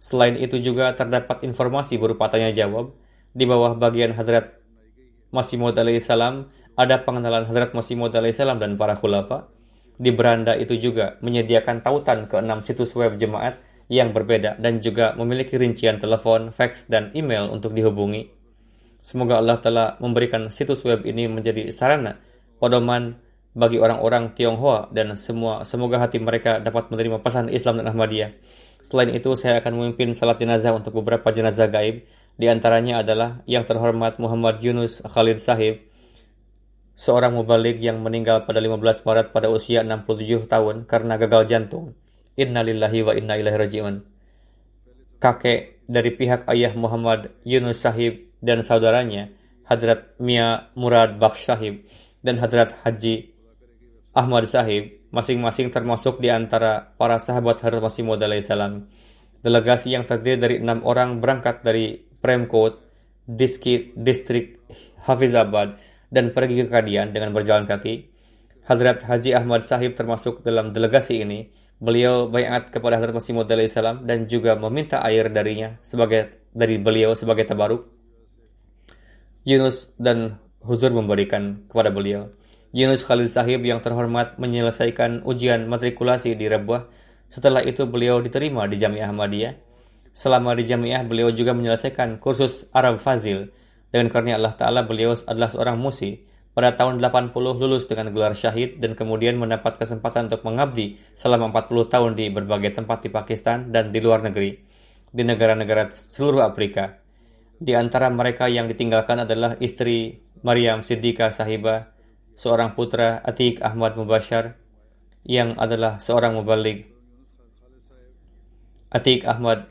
Selain 0.00 0.36
itu 0.36 0.56
juga 0.60 0.92
terdapat 0.96 1.44
informasi 1.44 2.00
berupa 2.00 2.28
tanya 2.32 2.52
jawab 2.52 2.96
di 3.36 3.44
bawah 3.44 3.76
bagian 3.76 4.16
Hadrat 4.16 4.56
Masih 5.28 5.60
Maud 5.60 5.76
salam 6.00 6.48
ada 6.72 7.04
pengenalan 7.04 7.44
Hadrat 7.44 7.76
Masih 7.76 8.00
Maud 8.00 8.16
salam 8.32 8.56
dan 8.56 8.80
para 8.80 8.96
khulafa. 8.96 9.52
Di 9.96 10.12
beranda 10.12 10.52
itu 10.56 10.76
juga 10.76 11.16
menyediakan 11.24 11.80
tautan 11.80 12.28
ke 12.28 12.36
enam 12.40 12.60
situs 12.60 12.92
web 12.92 13.16
jemaat 13.16 13.60
yang 13.88 14.12
berbeda 14.12 14.60
dan 14.60 14.84
juga 14.84 15.16
memiliki 15.16 15.56
rincian 15.56 15.96
telepon, 15.96 16.52
fax, 16.52 16.84
dan 16.88 17.12
email 17.16 17.48
untuk 17.48 17.72
dihubungi. 17.72 18.28
Semoga 19.00 19.40
Allah 19.40 19.56
telah 19.62 19.88
memberikan 20.02 20.50
situs 20.52 20.82
web 20.84 21.06
ini 21.06 21.30
menjadi 21.30 21.70
sarana 21.70 22.18
pedoman 22.58 23.20
bagi 23.56 23.80
orang-orang 23.80 24.36
Tionghoa 24.36 24.92
dan 24.92 25.16
semua 25.16 25.64
semoga 25.64 25.96
hati 25.96 26.20
mereka 26.20 26.60
dapat 26.60 26.92
menerima 26.92 27.24
pesan 27.24 27.48
Islam 27.48 27.80
dan 27.80 27.88
Ahmadiyah. 27.88 28.36
Selain 28.84 29.08
itu, 29.08 29.32
saya 29.34 29.64
akan 29.64 29.80
memimpin 29.80 30.12
salat 30.12 30.36
jenazah 30.36 30.76
untuk 30.76 31.00
beberapa 31.00 31.32
jenazah 31.32 31.66
gaib. 31.66 32.04
Di 32.36 32.52
antaranya 32.52 33.00
adalah 33.00 33.40
yang 33.48 33.64
terhormat 33.64 34.20
Muhammad 34.20 34.60
Yunus 34.60 35.00
Khalid 35.00 35.40
Sahib, 35.40 35.88
seorang 36.92 37.32
mubalik 37.32 37.80
yang 37.80 38.04
meninggal 38.04 38.44
pada 38.44 38.60
15 38.60 39.08
Maret 39.08 39.32
pada 39.32 39.48
usia 39.48 39.80
67 39.80 40.44
tahun 40.44 40.84
karena 40.84 41.16
gagal 41.16 41.48
jantung. 41.48 41.96
Innalillahi 42.36 43.00
wa 43.08 43.12
inna 43.16 43.40
ilaihi 43.40 43.56
raji'un. 43.56 44.04
Kakek 45.16 45.80
dari 45.88 46.12
pihak 46.12 46.44
ayah 46.52 46.76
Muhammad 46.76 47.32
Yunus 47.40 47.80
Sahib 47.80 48.28
dan 48.44 48.60
saudaranya, 48.60 49.32
Hadrat 49.64 50.12
Mia 50.20 50.68
Murad 50.76 51.16
Baksh 51.16 51.48
Sahib 51.48 51.88
dan 52.20 52.36
Hadrat 52.36 52.76
Haji 52.84 53.35
Ahmad 54.16 54.48
Sahib, 54.48 54.96
masing-masing 55.12 55.68
termasuk 55.68 56.24
di 56.24 56.32
antara 56.32 56.96
para 56.96 57.20
sahabat 57.20 57.60
Hadrat 57.60 57.84
Masih 57.84 58.00
Maud 58.00 58.24
salam. 58.40 58.88
Delegasi 59.44 59.92
yang 59.92 60.08
terdiri 60.08 60.40
dari 60.40 60.56
enam 60.64 60.80
orang 60.88 61.20
berangkat 61.20 61.60
dari 61.60 62.00
Premkot, 62.24 62.80
Distrik 63.28 64.56
Hafizabad, 65.04 65.76
dan 66.08 66.32
pergi 66.32 66.64
ke 66.64 66.72
Kadian 66.72 67.12
dengan 67.12 67.36
berjalan 67.36 67.68
kaki. 67.68 68.08
Hadrat 68.64 69.04
Haji 69.04 69.36
Ahmad 69.36 69.68
Sahib 69.68 69.92
termasuk 69.92 70.40
dalam 70.40 70.72
delegasi 70.72 71.20
ini. 71.20 71.52
Beliau 71.76 72.32
bayat 72.32 72.72
kepada 72.72 72.96
Hadrat 72.96 73.20
Masih 73.20 73.36
Maud 73.36 73.52
salam 73.68 74.08
dan 74.08 74.24
juga 74.24 74.56
meminta 74.56 75.04
air 75.04 75.28
darinya 75.28 75.76
sebagai 75.84 76.48
dari 76.56 76.80
beliau 76.80 77.12
sebagai 77.12 77.44
tabaruk. 77.44 77.84
Yunus 79.44 79.92
dan 80.00 80.40
Huzur 80.64 80.88
memberikan 80.96 81.68
kepada 81.68 81.92
beliau. 81.92 82.32
Yunus 82.76 83.08
Khalil 83.08 83.32
Sahib 83.32 83.64
yang 83.64 83.80
terhormat 83.80 84.36
menyelesaikan 84.36 85.24
ujian 85.24 85.64
matrikulasi 85.64 86.36
di 86.36 86.44
Rebuah. 86.44 86.84
Setelah 87.24 87.64
itu 87.64 87.88
beliau 87.88 88.20
diterima 88.20 88.68
di 88.68 88.76
Jamiah 88.76 89.08
Ahmadiyah. 89.08 89.56
Selama 90.12 90.52
di 90.52 90.68
Jamiah 90.68 91.00
beliau 91.00 91.32
juga 91.32 91.56
menyelesaikan 91.56 92.20
kursus 92.20 92.68
Arab 92.76 93.00
Fazil 93.00 93.48
dengan 93.88 94.12
karunia 94.12 94.36
Allah 94.36 94.52
Ta'ala 94.52 94.84
beliau 94.84 95.16
adalah 95.24 95.48
seorang 95.48 95.80
musi. 95.80 96.28
Pada 96.52 96.76
tahun 96.76 97.00
80 97.00 97.32
lulus 97.32 97.88
dengan 97.88 98.12
gelar 98.12 98.36
syahid 98.36 98.76
dan 98.76 98.92
kemudian 98.92 99.40
mendapat 99.40 99.80
kesempatan 99.80 100.28
untuk 100.28 100.44
mengabdi 100.44 101.00
selama 101.16 101.48
40 101.56 101.88
tahun 101.88 102.12
di 102.12 102.28
berbagai 102.28 102.76
tempat 102.76 103.00
di 103.00 103.08
Pakistan 103.08 103.72
dan 103.72 103.88
di 103.88 104.04
luar 104.04 104.20
negeri, 104.20 104.52
di 105.08 105.24
negara-negara 105.24 105.96
seluruh 105.96 106.44
Afrika. 106.44 107.00
Di 107.56 107.72
antara 107.72 108.12
mereka 108.12 108.52
yang 108.52 108.68
ditinggalkan 108.68 109.24
adalah 109.24 109.56
istri 109.64 110.20
Maryam 110.44 110.84
Siddiqah 110.84 111.32
Sahibah, 111.32 111.95
seorang 112.36 112.76
putra 112.76 113.24
Atik 113.24 113.64
Ahmad 113.64 113.96
Mubashar 113.96 114.60
yang 115.24 115.56
adalah 115.56 115.96
seorang 115.96 116.36
mubalik. 116.36 116.92
Atik 118.92 119.26
Ahmad 119.26 119.66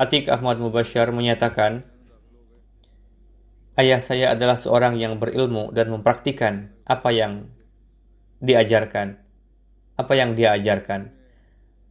Atik 0.00 0.32
Ahmad 0.32 0.56
Mubashar 0.62 1.12
menyatakan 1.12 1.84
Ayah 3.76 4.00
saya 4.00 4.32
adalah 4.36 4.60
seorang 4.60 4.96
yang 5.00 5.16
berilmu 5.16 5.72
dan 5.72 5.88
mempraktikkan 5.88 6.74
apa 6.84 7.10
yang 7.16 7.48
diajarkan, 8.42 9.16
apa 9.96 10.12
yang 10.16 10.36
dia 10.36 10.52
ajarkan. 10.52 11.12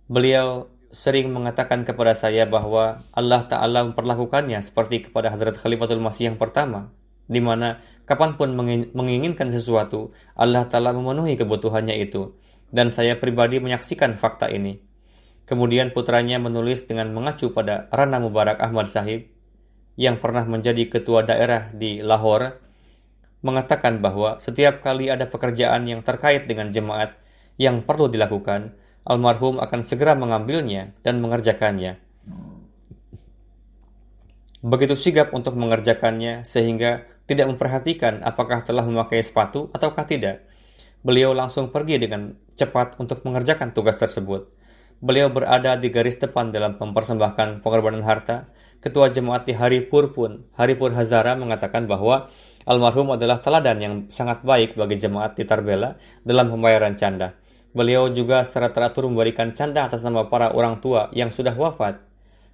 Beliau 0.05 0.69
sering 0.89 1.29
mengatakan 1.33 1.85
kepada 1.85 2.13
saya 2.13 2.49
bahwa 2.49 3.01
Allah 3.13 3.41
Ta'ala 3.45 3.85
memperlakukannya 3.89 4.57
seperti 4.61 5.09
kepada 5.09 5.33
Hadrat 5.33 5.57
Khalifatul 5.57 6.01
Masih 6.01 6.33
yang 6.33 6.37
pertama, 6.37 6.93
di 7.29 7.41
mana 7.41 7.81
kapan 8.09 8.33
pun 8.41 8.57
menginginkan 8.97 9.53
sesuatu, 9.53 10.09
Allah 10.33 10.65
Ta'ala 10.65 10.89
memenuhi 10.97 11.37
kebutuhannya 11.37 11.93
itu. 12.01 12.33
Dan 12.73 12.89
saya 12.89 13.21
pribadi 13.21 13.61
menyaksikan 13.61 14.17
fakta 14.17 14.49
ini. 14.49 14.81
Kemudian 15.45 15.93
putranya 15.93 16.41
menulis 16.41 16.89
dengan 16.89 17.13
mengacu 17.13 17.53
pada 17.53 17.85
Rana 17.93 18.17
Mubarak 18.17 18.57
Ahmad 18.61 18.89
Sahib, 18.89 19.29
yang 19.99 20.17
pernah 20.17 20.47
menjadi 20.47 20.89
ketua 20.89 21.21
daerah 21.27 21.69
di 21.75 21.99
Lahore 21.99 22.57
mengatakan 23.43 23.99
bahwa 23.99 24.39
setiap 24.39 24.79
kali 24.79 25.11
ada 25.11 25.27
pekerjaan 25.27 25.87
yang 25.87 25.99
terkait 26.03 26.47
dengan 26.47 26.71
jemaat 26.71 27.19
yang 27.59 27.83
perlu 27.83 28.07
dilakukan, 28.07 28.75
almarhum 29.03 29.59
akan 29.59 29.83
segera 29.83 30.15
mengambilnya 30.15 30.95
dan 31.03 31.19
mengerjakannya. 31.19 31.99
Begitu 34.59 34.95
sigap 34.95 35.31
untuk 35.31 35.55
mengerjakannya 35.55 36.43
sehingga 36.43 37.07
tidak 37.29 37.45
memperhatikan 37.45 38.25
apakah 38.25 38.65
telah 38.65 38.81
memakai 38.81 39.21
sepatu 39.21 39.69
ataukah 39.69 40.09
tidak. 40.09 40.49
Beliau 41.05 41.29
langsung 41.37 41.69
pergi 41.69 42.01
dengan 42.01 42.33
cepat 42.57 42.97
untuk 42.97 43.21
mengerjakan 43.21 43.69
tugas 43.69 44.01
tersebut. 44.01 44.49
Beliau 44.99 45.31
berada 45.31 45.79
di 45.79 45.87
garis 45.93 46.19
depan 46.19 46.51
dalam 46.51 46.75
mempersembahkan 46.75 47.63
pengorbanan 47.63 48.03
harta. 48.03 48.51
Ketua 48.83 49.07
jemaat 49.07 49.47
di 49.47 49.55
Haripur 49.55 50.11
pun, 50.11 50.43
Haripur 50.59 50.91
Hazara 50.91 51.39
mengatakan 51.39 51.87
bahwa 51.87 52.27
almarhum 52.67 53.15
adalah 53.15 53.39
teladan 53.39 53.77
yang 53.79 53.93
sangat 54.11 54.43
baik 54.43 54.75
bagi 54.75 54.99
jemaat 54.99 55.39
di 55.39 55.47
Tarbela 55.47 55.95
dalam 56.25 56.51
pembayaran 56.51 56.99
canda. 56.99 57.37
Beliau 57.71 58.11
juga 58.11 58.43
secara 58.43 58.73
teratur 58.73 59.07
memberikan 59.07 59.55
canda 59.55 59.87
atas 59.87 60.01
nama 60.03 60.27
para 60.27 60.51
orang 60.51 60.81
tua 60.83 61.07
yang 61.15 61.31
sudah 61.31 61.53
wafat. 61.55 62.01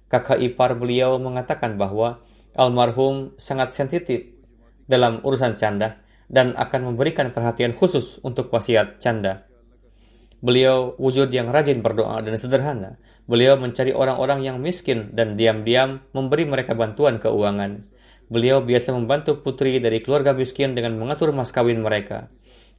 Kakak 0.06 0.38
ipar 0.38 0.78
beliau 0.78 1.18
mengatakan 1.18 1.74
bahwa 1.74 2.22
almarhum 2.54 3.34
sangat 3.42 3.74
sensitif 3.74 4.35
dalam 4.86 5.22
urusan 5.22 5.58
canda 5.58 6.02
dan 6.26 6.54
akan 6.58 6.94
memberikan 6.94 7.30
perhatian 7.30 7.74
khusus 7.74 8.18
untuk 8.22 8.50
wasiat 8.50 8.98
canda. 8.98 9.46
Beliau 10.42 10.94
wujud 11.00 11.32
yang 11.32 11.48
rajin 11.50 11.80
berdoa 11.80 12.20
dan 12.22 12.36
sederhana. 12.36 13.00
Beliau 13.26 13.56
mencari 13.56 13.90
orang-orang 13.90 14.44
yang 14.44 14.56
miskin 14.62 15.10
dan 15.16 15.34
diam-diam 15.34 16.04
memberi 16.12 16.44
mereka 16.44 16.76
bantuan 16.76 17.18
keuangan. 17.18 17.88
Beliau 18.28 18.60
biasa 18.60 18.92
membantu 18.92 19.40
putri 19.40 19.78
dari 19.78 20.02
keluarga 20.02 20.34
miskin 20.36 20.74
dengan 20.76 20.98
mengatur 20.98 21.30
mas 21.30 21.54
kawin 21.54 21.80
mereka. 21.80 22.28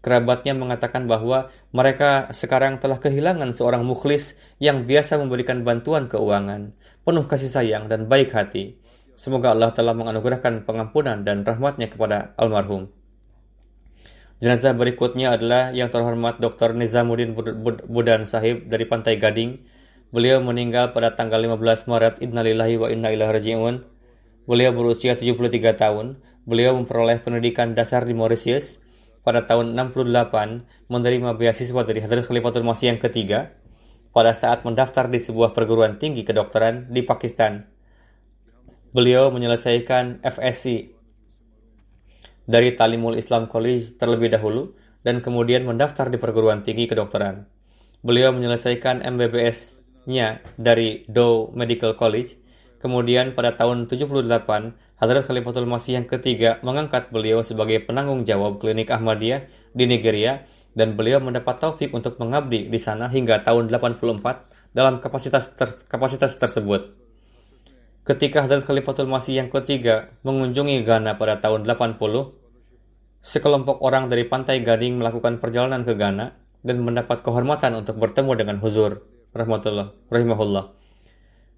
Kerabatnya 0.06 0.54
mengatakan 0.54 1.10
bahwa 1.10 1.50
mereka 1.74 2.30
sekarang 2.30 2.78
telah 2.78 3.02
kehilangan 3.02 3.50
seorang 3.58 3.82
mukhlis 3.82 4.38
yang 4.62 4.86
biasa 4.86 5.18
memberikan 5.18 5.66
bantuan 5.66 6.06
keuangan, 6.06 6.78
penuh 7.02 7.26
kasih 7.26 7.50
sayang 7.50 7.90
dan 7.90 8.06
baik 8.06 8.30
hati. 8.32 8.78
Semoga 9.18 9.58
Allah 9.58 9.74
telah 9.74 9.98
menganugerahkan 9.98 10.62
pengampunan 10.62 11.26
dan 11.26 11.42
rahmatnya 11.42 11.90
kepada 11.90 12.38
almarhum. 12.38 12.94
Jenazah 14.38 14.78
berikutnya 14.78 15.34
adalah 15.34 15.74
yang 15.74 15.90
terhormat 15.90 16.38
Dr. 16.38 16.78
Nizamuddin 16.78 17.34
Budan 17.90 18.30
Sahib 18.30 18.70
dari 18.70 18.86
Pantai 18.86 19.18
Gading. 19.18 19.66
Beliau 20.14 20.38
meninggal 20.46 20.94
pada 20.94 21.18
tanggal 21.18 21.42
15 21.42 21.90
Maret 21.90 22.22
Innalillahi 22.22 22.78
wa 22.78 22.94
inna 22.94 23.10
ilaihi 23.10 23.34
raji'un. 23.34 23.82
Beliau 24.46 24.70
berusia 24.78 25.18
73 25.18 25.74
tahun. 25.74 26.22
Beliau 26.46 26.78
memperoleh 26.78 27.18
pendidikan 27.18 27.74
dasar 27.74 28.06
di 28.06 28.14
Mauritius 28.14 28.78
pada 29.26 29.50
tahun 29.50 29.74
68 29.74 30.94
menerima 30.94 31.30
beasiswa 31.34 31.82
dari 31.82 32.06
Hadrat 32.06 32.30
Khalifatul 32.30 32.64
Masih 32.64 32.94
yang 32.94 33.02
ketiga 33.02 33.58
pada 34.14 34.38
saat 34.38 34.62
mendaftar 34.62 35.10
di 35.10 35.18
sebuah 35.18 35.58
perguruan 35.58 35.98
tinggi 35.98 36.22
kedokteran 36.22 36.94
di 36.94 37.02
Pakistan. 37.02 37.77
Beliau 38.96 39.28
menyelesaikan 39.36 40.24
FSC 40.24 40.96
dari 42.48 42.72
Talimul 42.72 43.20
Islam 43.20 43.52
College 43.52 44.00
terlebih 44.00 44.32
dahulu 44.32 44.80
dan 45.04 45.20
kemudian 45.20 45.68
mendaftar 45.68 46.08
di 46.08 46.16
perguruan 46.16 46.64
tinggi 46.64 46.88
kedokteran. 46.88 47.48
Beliau 48.00 48.32
menyelesaikan 48.32 49.04
MBBS-nya 49.04 50.40
dari 50.56 51.04
Dow 51.12 51.52
Medical 51.52 52.00
College. 52.00 52.40
Kemudian 52.78 53.34
pada 53.34 53.58
tahun 53.58 53.90
78 53.90 54.24
Hadrat 55.02 55.24
Khalifatul 55.26 55.68
Masih 55.68 56.00
yang 56.00 56.08
ketiga 56.08 56.62
mengangkat 56.64 57.10
beliau 57.10 57.42
sebagai 57.42 57.84
penanggung 57.84 58.24
jawab 58.24 58.62
klinik 58.62 58.88
Ahmadiyah 58.94 59.50
di 59.74 59.84
Nigeria 59.90 60.46
dan 60.78 60.94
beliau 60.94 61.18
mendapat 61.18 61.58
taufik 61.58 61.90
untuk 61.92 62.22
mengabdi 62.22 62.70
di 62.70 62.80
sana 62.80 63.10
hingga 63.10 63.42
tahun 63.42 63.74
84 63.74 64.78
dalam 64.78 65.02
kapasitas 65.02 65.58
ter 65.58 65.74
kapasitas 65.90 66.38
tersebut. 66.38 67.07
Ketika 68.08 68.48
Hadrat 68.48 68.64
Khalifatul 68.64 69.12
Masih 69.12 69.36
yang 69.36 69.52
ketiga 69.52 70.16
mengunjungi 70.24 70.80
Ghana 70.88 71.20
pada 71.20 71.44
tahun 71.44 71.68
80, 71.68 72.00
sekelompok 73.20 73.84
orang 73.84 74.08
dari 74.08 74.24
Pantai 74.24 74.64
Gading 74.64 74.96
melakukan 74.96 75.44
perjalanan 75.44 75.84
ke 75.84 75.92
Ghana 75.92 76.32
dan 76.64 76.88
mendapat 76.88 77.20
kehormatan 77.20 77.76
untuk 77.76 78.00
bertemu 78.00 78.32
dengan 78.40 78.64
Huzur 78.64 79.04
rahmatullah 79.36 79.92
rahimahullah. 80.08 80.72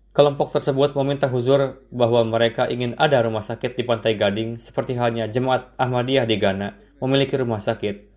Kelompok 0.10 0.50
tersebut 0.50 0.98
meminta 0.98 1.30
Huzur 1.30 1.86
bahwa 1.94 2.26
mereka 2.26 2.66
ingin 2.66 2.98
ada 2.98 3.22
rumah 3.22 3.46
sakit 3.46 3.78
di 3.78 3.86
Pantai 3.86 4.18
Gading 4.18 4.58
seperti 4.58 4.98
halnya 4.98 5.30
Jemaat 5.30 5.78
Ahmadiyah 5.78 6.26
di 6.26 6.42
Ghana 6.42 6.98
memiliki 6.98 7.38
rumah 7.38 7.62
sakit. 7.62 8.10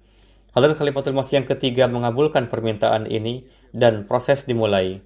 Hadrat 0.57 0.81
Khalifatul 0.81 1.13
Masih 1.13 1.45
yang 1.45 1.49
ketiga 1.53 1.85
mengabulkan 1.85 2.49
permintaan 2.49 3.05
ini 3.13 3.45
dan 3.77 4.09
proses 4.09 4.49
dimulai. 4.49 5.05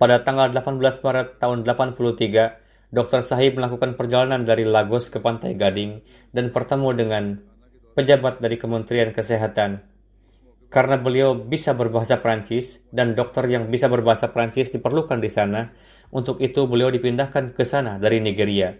Pada 0.00 0.24
tanggal 0.24 0.48
18 0.48 0.80
Maret 0.80 1.36
tahun 1.44 1.60
83, 1.68 2.88
Dr. 2.88 3.20
Sahib 3.20 3.60
melakukan 3.60 4.00
perjalanan 4.00 4.48
dari 4.48 4.64
Lagos 4.64 5.12
ke 5.12 5.20
Pantai 5.20 5.52
Gading 5.52 6.00
dan 6.32 6.56
bertemu 6.56 6.88
dengan 6.96 7.24
pejabat 7.92 8.40
dari 8.40 8.56
Kementerian 8.56 9.12
Kesehatan 9.12 9.84
karena 10.70 10.96
beliau 10.96 11.36
bisa 11.36 11.76
berbahasa 11.76 12.22
Prancis 12.24 12.80
dan 12.94 13.12
dokter 13.12 13.44
yang 13.50 13.68
bisa 13.68 13.92
berbahasa 13.92 14.32
Prancis 14.32 14.72
diperlukan 14.72 15.20
di 15.20 15.28
sana. 15.28 15.74
Untuk 16.10 16.40
itu 16.40 16.64
beliau 16.64 16.88
dipindahkan 16.88 17.52
ke 17.52 17.62
sana 17.68 18.00
dari 18.00 18.24
Nigeria 18.24 18.74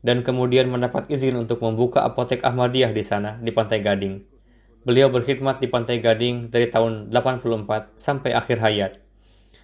dan 0.00 0.22
kemudian 0.22 0.70
mendapat 0.70 1.10
izin 1.10 1.36
untuk 1.42 1.58
membuka 1.60 2.06
apotek 2.06 2.46
Ahmadiyah 2.46 2.94
di 2.94 3.02
sana 3.02 3.34
di 3.42 3.50
Pantai 3.50 3.82
Gading. 3.82 4.14
Beliau 4.86 5.10
berkhidmat 5.10 5.58
di 5.58 5.66
Pantai 5.66 5.98
Gading 5.98 6.54
dari 6.54 6.70
tahun 6.70 7.10
84 7.10 7.98
sampai 7.98 8.30
akhir 8.30 8.62
hayat. 8.62 9.01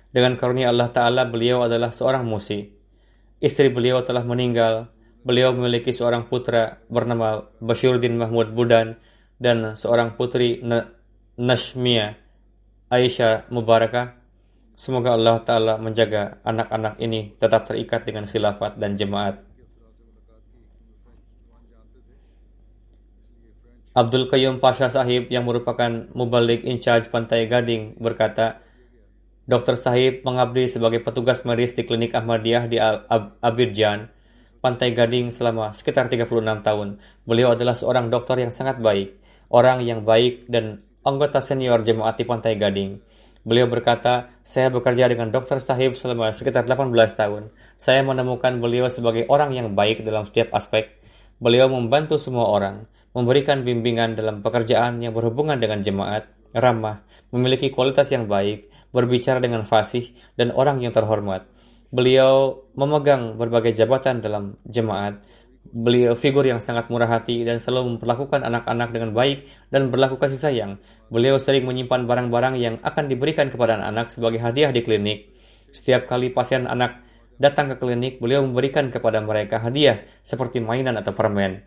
Dengan 0.09 0.41
karunia 0.41 0.73
Allah 0.73 0.89
Ta'ala 0.89 1.29
beliau 1.29 1.69
adalah 1.69 1.93
seorang 1.93 2.25
musi. 2.25 2.73
Istri 3.45 3.69
beliau 3.71 4.01
telah 4.01 4.25
meninggal. 4.25 4.89
Beliau 5.21 5.53
memiliki 5.53 5.93
seorang 5.93 6.31
putra 6.33 6.81
bernama 6.89 7.45
Bashiruddin 7.61 8.17
Mahmud 8.17 8.57
Budan 8.57 8.97
dan 9.37 9.77
seorang 9.77 10.17
putri 10.17 10.65
Nashmia 11.37 12.17
Aisyah 12.89 13.53
Mubarakah. 13.53 14.17
Semoga 14.79 15.13
Allah 15.13 15.43
Ta'ala 15.45 15.75
menjaga 15.77 16.41
anak-anak 16.47 16.97
ini 17.03 17.37
tetap 17.37 17.69
terikat 17.69 18.09
dengan 18.09 18.25
khilafat 18.25 18.81
dan 18.81 18.97
jemaat. 18.97 19.45
Abdul 23.99 24.31
Qayyum 24.31 24.63
Pasha 24.63 24.87
Sahib 24.87 25.27
yang 25.27 25.43
merupakan 25.43 26.07
mubalik 26.15 26.63
in 26.63 26.79
charge 26.79 27.11
Pantai 27.11 27.51
Gading 27.51 27.99
berkata, 27.99 28.63
Dr. 29.49 29.81
Sahib 29.81 30.29
mengabdi 30.29 30.69
sebagai 30.69 31.01
petugas 31.01 31.41
medis 31.49 31.73
di 31.73 31.89
klinik 31.89 32.13
Ahmadiyah 32.13 32.69
di 32.69 32.77
Abidjan, 33.41 34.13
Pantai 34.61 34.93
Gading 34.93 35.33
selama 35.33 35.73
sekitar 35.73 36.13
36 36.13 36.29
tahun. 36.61 37.01
Beliau 37.25 37.57
adalah 37.57 37.73
seorang 37.73 38.13
dokter 38.13 38.45
yang 38.45 38.53
sangat 38.53 38.77
baik, 38.85 39.17
orang 39.49 39.81
yang 39.81 40.05
baik 40.05 40.45
dan 40.53 40.85
anggota 41.01 41.41
senior 41.41 41.81
jemaat 41.81 42.21
di 42.21 42.29
Pantai 42.29 42.61
Gading. 42.61 43.01
Beliau 43.49 43.65
berkata, 43.65 44.29
saya 44.45 44.69
bekerja 44.69 45.09
dengan 45.09 45.33
Dr. 45.33 45.65
Sahib 45.65 45.97
selama 45.97 46.29
sekitar 46.37 46.69
18 46.69 46.93
tahun. 47.17 47.49
Saya 47.81 48.05
menemukan 48.05 48.53
beliau 48.61 48.93
sebagai 48.93 49.25
orang 49.33 49.57
yang 49.57 49.73
baik 49.73 50.05
dalam 50.05 50.29
setiap 50.29 50.53
aspek. 50.53 50.93
Beliau 51.41 51.73
membantu 51.73 52.21
semua 52.21 52.53
orang, 52.53 52.85
memberikan 53.17 53.65
bimbingan 53.65 54.13
dalam 54.13 54.45
pekerjaan 54.45 55.01
yang 55.01 55.17
berhubungan 55.17 55.57
dengan 55.57 55.81
jemaat, 55.81 56.29
ramah, 56.55 57.05
memiliki 57.35 57.73
kualitas 57.73 58.09
yang 58.13 58.31
baik, 58.31 58.69
berbicara 58.95 59.43
dengan 59.43 59.65
fasih, 59.69 60.13
dan 60.39 60.53
orang 60.53 60.81
yang 60.81 60.93
terhormat. 60.95 61.49
Beliau 61.89 62.69
memegang 62.77 63.41
berbagai 63.41 63.73
jabatan 63.73 64.21
dalam 64.21 64.61
jemaat, 64.69 65.25
Beliau 65.69 66.17
figur 66.17 66.49
yang 66.49 66.65
sangat 66.65 66.89
murah 66.89 67.13
hati 67.13 67.45
dan 67.45 67.61
selalu 67.61 67.97
memperlakukan 68.01 68.41
anak-anak 68.41 68.89
dengan 68.89 69.13
baik 69.13 69.45
dan 69.69 69.93
berlaku 69.93 70.17
kasih 70.17 70.41
sayang. 70.41 70.73
Beliau 71.13 71.37
sering 71.37 71.69
menyimpan 71.69 72.09
barang-barang 72.09 72.57
yang 72.57 72.81
akan 72.81 73.05
diberikan 73.05 73.53
kepada 73.53 73.77
anak-anak 73.77 74.09
sebagai 74.09 74.41
hadiah 74.41 74.73
di 74.73 74.81
klinik. 74.81 75.29
Setiap 75.69 76.09
kali 76.09 76.33
pasien 76.33 76.65
anak 76.65 77.05
datang 77.37 77.69
ke 77.69 77.77
klinik, 77.77 78.17
beliau 78.17 78.41
memberikan 78.49 78.89
kepada 78.89 79.21
mereka 79.21 79.61
hadiah 79.61 80.09
seperti 80.25 80.65
mainan 80.65 80.97
atau 80.97 81.13
permen. 81.13 81.61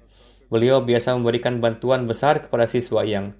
Beliau 0.50 0.82
biasa 0.82 1.14
memberikan 1.14 1.62
bantuan 1.62 2.10
besar 2.10 2.42
kepada 2.42 2.66
siswa 2.66 3.06
yang 3.06 3.38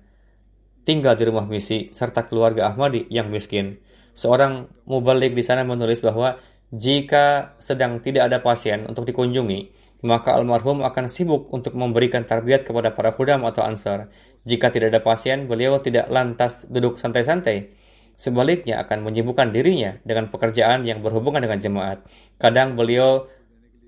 tinggal 0.84 1.14
di 1.18 1.24
rumah 1.28 1.46
misi 1.46 1.90
serta 1.94 2.26
keluarga 2.26 2.74
Ahmadi 2.74 3.06
yang 3.10 3.30
miskin. 3.30 3.82
Seorang 4.12 4.68
mubalik 4.86 5.32
di 5.38 5.44
sana 5.46 5.64
menulis 5.64 6.04
bahwa 6.04 6.36
jika 6.72 7.56
sedang 7.60 8.00
tidak 8.00 8.32
ada 8.32 8.40
pasien 8.40 8.88
untuk 8.88 9.04
dikunjungi, 9.08 9.72
maka 10.02 10.34
almarhum 10.34 10.82
akan 10.82 11.08
sibuk 11.08 11.52
untuk 11.54 11.78
memberikan 11.78 12.26
tarbiyat 12.26 12.66
kepada 12.66 12.96
para 12.96 13.14
khudam 13.14 13.46
atau 13.46 13.62
ansar. 13.62 14.10
Jika 14.48 14.74
tidak 14.74 14.96
ada 14.96 15.02
pasien, 15.04 15.46
beliau 15.46 15.78
tidak 15.80 16.10
lantas 16.10 16.66
duduk 16.68 16.98
santai-santai. 16.98 17.76
Sebaliknya 18.18 18.82
akan 18.82 19.06
menyibukkan 19.08 19.50
dirinya 19.54 19.98
dengan 20.06 20.30
pekerjaan 20.30 20.86
yang 20.86 21.02
berhubungan 21.06 21.42
dengan 21.42 21.60
jemaat. 21.62 22.06
Kadang 22.38 22.78
beliau 22.78 23.30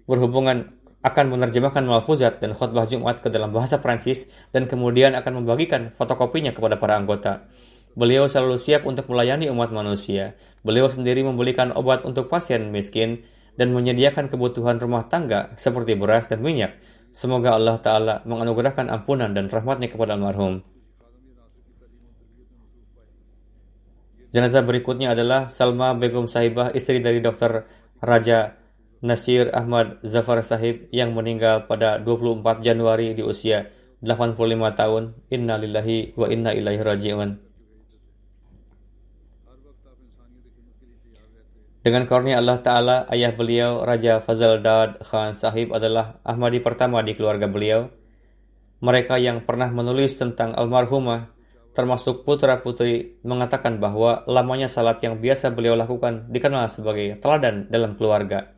berhubungan 0.05 0.75
akan 1.03 1.35
menerjemahkan 1.35 1.83
malfuzat 1.83 2.39
dan 2.39 2.55
khutbah 2.55 2.87
Jumat 2.87 3.19
ke 3.19 3.27
dalam 3.27 3.51
bahasa 3.51 3.83
Prancis 3.83 4.31
dan 4.55 4.71
kemudian 4.71 5.13
akan 5.19 5.43
membagikan 5.43 5.91
fotokopinya 5.91 6.55
kepada 6.55 6.79
para 6.79 6.95
anggota. 6.95 7.51
Beliau 7.93 8.25
selalu 8.25 8.57
siap 8.57 8.89
untuk 8.89 9.05
melayani 9.11 9.51
umat 9.53 9.69
manusia. 9.69 10.33
Beliau 10.65 10.89
sendiri 10.89 11.21
membelikan 11.21 11.69
obat 11.75 12.01
untuk 12.07 12.31
pasien 12.31 12.73
miskin 12.73 13.21
dan 13.53 13.69
menyediakan 13.69 14.33
kebutuhan 14.33 14.81
rumah 14.81 15.05
tangga 15.05 15.53
seperti 15.59 15.93
beras 15.93 16.25
dan 16.31 16.41
minyak. 16.41 16.79
Semoga 17.13 17.53
Allah 17.53 17.77
Ta'ala 17.77 18.15
menganugerahkan 18.25 18.89
ampunan 18.89 19.29
dan 19.37 19.45
rahmatnya 19.45 19.93
kepada 19.93 20.17
almarhum. 20.17 20.65
Jenazah 24.33 24.65
berikutnya 24.65 25.13
adalah 25.13 25.45
Salma 25.45 25.93
Begum 25.93 26.25
Sahibah, 26.25 26.73
istri 26.73 26.97
dari 26.97 27.21
Dr. 27.21 27.69
Raja 28.01 28.62
Nasir 29.03 29.51
Ahmad 29.51 29.99
Zafar 29.99 30.39
Sahib 30.47 30.87
yang 30.95 31.11
meninggal 31.11 31.67
pada 31.67 31.99
24 31.99 32.63
Januari 32.63 33.11
di 33.11 33.19
usia 33.19 33.67
85 33.99 34.39
tahun. 34.79 35.03
Inna 35.27 35.59
lillahi 35.59 36.15
wa 36.15 36.31
inna 36.31 36.55
ilaihi 36.55 36.79
raji'un. 36.79 37.35
Dengan 41.83 42.07
karunia 42.07 42.39
Allah 42.39 42.63
Ta'ala, 42.63 43.03
ayah 43.11 43.35
beliau, 43.35 43.83
Raja 43.83 44.23
Fazal 44.23 44.63
Dad 44.63 45.03
Khan 45.03 45.35
Sahib 45.35 45.75
adalah 45.75 46.23
Ahmadi 46.23 46.63
pertama 46.63 47.03
di 47.03 47.11
keluarga 47.11 47.51
beliau. 47.51 47.91
Mereka 48.79 49.19
yang 49.19 49.43
pernah 49.43 49.67
menulis 49.67 50.15
tentang 50.15 50.55
almarhumah 50.55 51.27
termasuk 51.75 52.23
putra-putri, 52.23 53.19
mengatakan 53.25 53.81
bahwa 53.81 54.23
lamanya 54.29 54.69
salat 54.69 55.01
yang 55.03 55.19
biasa 55.19 55.51
beliau 55.51 55.75
lakukan 55.75 56.29
dikenal 56.29 56.69
sebagai 56.71 57.19
teladan 57.19 57.67
dalam 57.67 57.99
keluarga. 57.99 58.53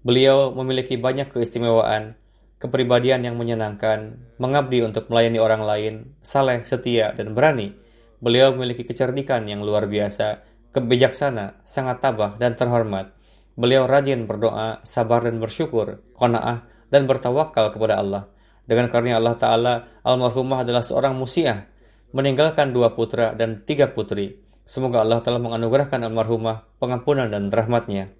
Beliau 0.00 0.56
memiliki 0.56 0.96
banyak 0.96 1.28
keistimewaan, 1.28 2.16
kepribadian 2.56 3.20
yang 3.20 3.36
menyenangkan, 3.36 4.16
mengabdi 4.40 4.80
untuk 4.80 5.12
melayani 5.12 5.36
orang 5.36 5.60
lain, 5.60 5.94
saleh, 6.24 6.64
setia, 6.64 7.12
dan 7.12 7.36
berani. 7.36 7.76
Beliau 8.20 8.56
memiliki 8.56 8.88
kecerdikan 8.88 9.44
yang 9.44 9.60
luar 9.60 9.84
biasa, 9.88 10.44
kebijaksana, 10.72 11.60
sangat 11.68 12.00
tabah, 12.00 12.40
dan 12.40 12.56
terhormat. 12.56 13.12
Beliau 13.60 13.84
rajin 13.84 14.24
berdoa, 14.24 14.80
sabar 14.88 15.20
dan 15.24 15.36
bersyukur, 15.36 16.00
kona'ah, 16.16 16.64
dan 16.88 17.04
bertawakal 17.04 17.68
kepada 17.68 18.00
Allah. 18.00 18.32
Dengan 18.64 18.88
karunia 18.88 19.20
Allah 19.20 19.36
Ta'ala, 19.36 19.74
almarhumah 20.00 20.64
adalah 20.64 20.80
seorang 20.80 21.12
musiah, 21.12 21.68
meninggalkan 22.16 22.72
dua 22.72 22.96
putra 22.96 23.36
dan 23.36 23.64
tiga 23.68 23.92
putri. 23.92 24.40
Semoga 24.64 25.02
Allah 25.02 25.20
telah 25.20 25.42
menganugerahkan 25.42 26.00
almarhumah 26.06 26.78
pengampunan 26.78 27.28
dan 27.28 27.50
rahmatnya. 27.50 28.19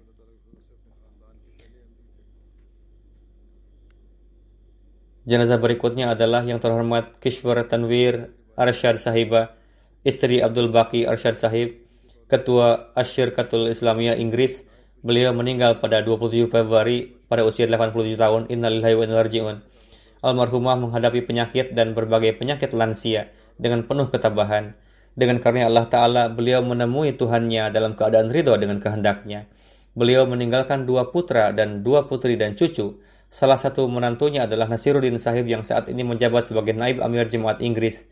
Jenazah 5.21 5.61
berikutnya 5.61 6.17
adalah 6.17 6.41
yang 6.41 6.57
terhormat 6.57 7.21
Kishwar 7.21 7.61
Tanwir 7.69 8.33
Arsyad 8.57 8.97
Sahibah, 8.97 9.53
istri 10.01 10.41
Abdul 10.41 10.73
Baki 10.73 11.05
Arsyad 11.05 11.37
Sahib, 11.37 11.77
Ketua 12.25 12.89
Asyirkatul 12.97 13.69
Islamiyah 13.69 14.17
Inggris. 14.17 14.65
Beliau 15.05 15.29
meninggal 15.33 15.77
pada 15.77 16.01
27 16.01 16.49
Februari 16.49 17.13
pada 17.29 17.45
usia 17.45 17.69
87 17.69 18.17
tahun. 18.17 18.41
Innalillahi 18.49 18.95
wa 18.97 19.03
inna 19.05 19.61
Almarhumah 20.21 20.77
menghadapi 20.77 21.25
penyakit 21.25 21.73
dan 21.73 21.97
berbagai 21.97 22.37
penyakit 22.37 22.73
lansia 22.73 23.29
dengan 23.61 23.85
penuh 23.85 24.09
ketabahan. 24.09 24.73
Dengan 25.13 25.37
karunia 25.37 25.69
Allah 25.69 25.85
Ta'ala, 25.89 26.23
beliau 26.29 26.65
menemui 26.65 27.13
Tuhannya 27.17 27.73
dalam 27.73 27.97
keadaan 27.97 28.29
ridho 28.29 28.53
dengan 28.57 28.77
kehendaknya. 28.77 29.49
Beliau 29.97 30.23
meninggalkan 30.29 30.87
dua 30.87 31.09
putra 31.09 31.51
dan 31.51 31.83
dua 31.83 32.07
putri 32.07 32.39
dan 32.39 32.53
cucu, 32.55 33.01
Salah 33.31 33.55
satu 33.55 33.87
menantunya 33.87 34.43
adalah 34.43 34.67
Nasiruddin 34.67 35.15
Sahib 35.15 35.47
yang 35.47 35.63
saat 35.63 35.87
ini 35.87 36.03
menjabat 36.03 36.51
sebagai 36.51 36.75
Naib 36.75 36.99
Amir 36.99 37.31
Jemaat 37.31 37.63
Inggris. 37.63 38.03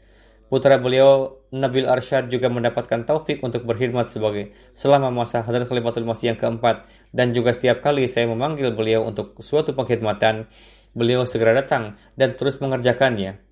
Putra 0.48 0.80
beliau, 0.80 1.44
Nabil 1.52 1.84
Arsyad 1.84 2.32
juga 2.32 2.48
mendapatkan 2.48 3.04
taufik 3.04 3.44
untuk 3.44 3.68
berkhidmat 3.68 4.08
sebagai 4.08 4.56
selama 4.72 5.12
masa 5.12 5.44
Hadrat 5.44 5.68
Khalifatul 5.68 6.08
Masih 6.08 6.32
yang 6.32 6.40
keempat 6.40 6.88
dan 7.12 7.36
juga 7.36 7.52
setiap 7.52 7.84
kali 7.84 8.08
saya 8.08 8.32
memanggil 8.32 8.72
beliau 8.72 9.04
untuk 9.04 9.36
suatu 9.44 9.76
pengkhidmatan, 9.76 10.48
beliau 10.96 11.28
segera 11.28 11.52
datang 11.52 12.00
dan 12.16 12.40
terus 12.40 12.64
mengerjakannya. 12.64 13.44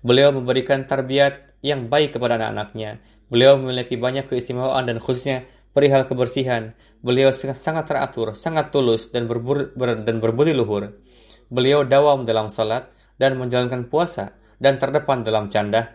Beliau 0.00 0.32
memberikan 0.32 0.88
tarbiat 0.88 1.60
yang 1.60 1.92
baik 1.92 2.16
kepada 2.16 2.40
anak-anaknya. 2.40 3.04
Beliau 3.28 3.60
memiliki 3.60 4.00
banyak 4.00 4.24
keistimewaan 4.24 4.88
dan 4.88 4.96
khususnya 4.96 5.44
perihal 5.74 6.06
kebersihan. 6.06 6.72
Beliau 7.04 7.34
sangat 7.34 7.90
teratur, 7.90 8.32
sangat 8.32 8.72
tulus, 8.72 9.12
dan, 9.12 9.28
berbur, 9.28 9.74
ber, 9.76 10.00
dan 10.06 10.22
berbudi 10.22 10.56
luhur. 10.56 10.96
Beliau 11.52 11.84
dawam 11.84 12.24
dalam 12.24 12.48
salat 12.48 12.88
dan 13.20 13.36
menjalankan 13.36 13.90
puasa 13.92 14.32
dan 14.56 14.80
terdepan 14.80 15.20
dalam 15.20 15.52
canda. 15.52 15.92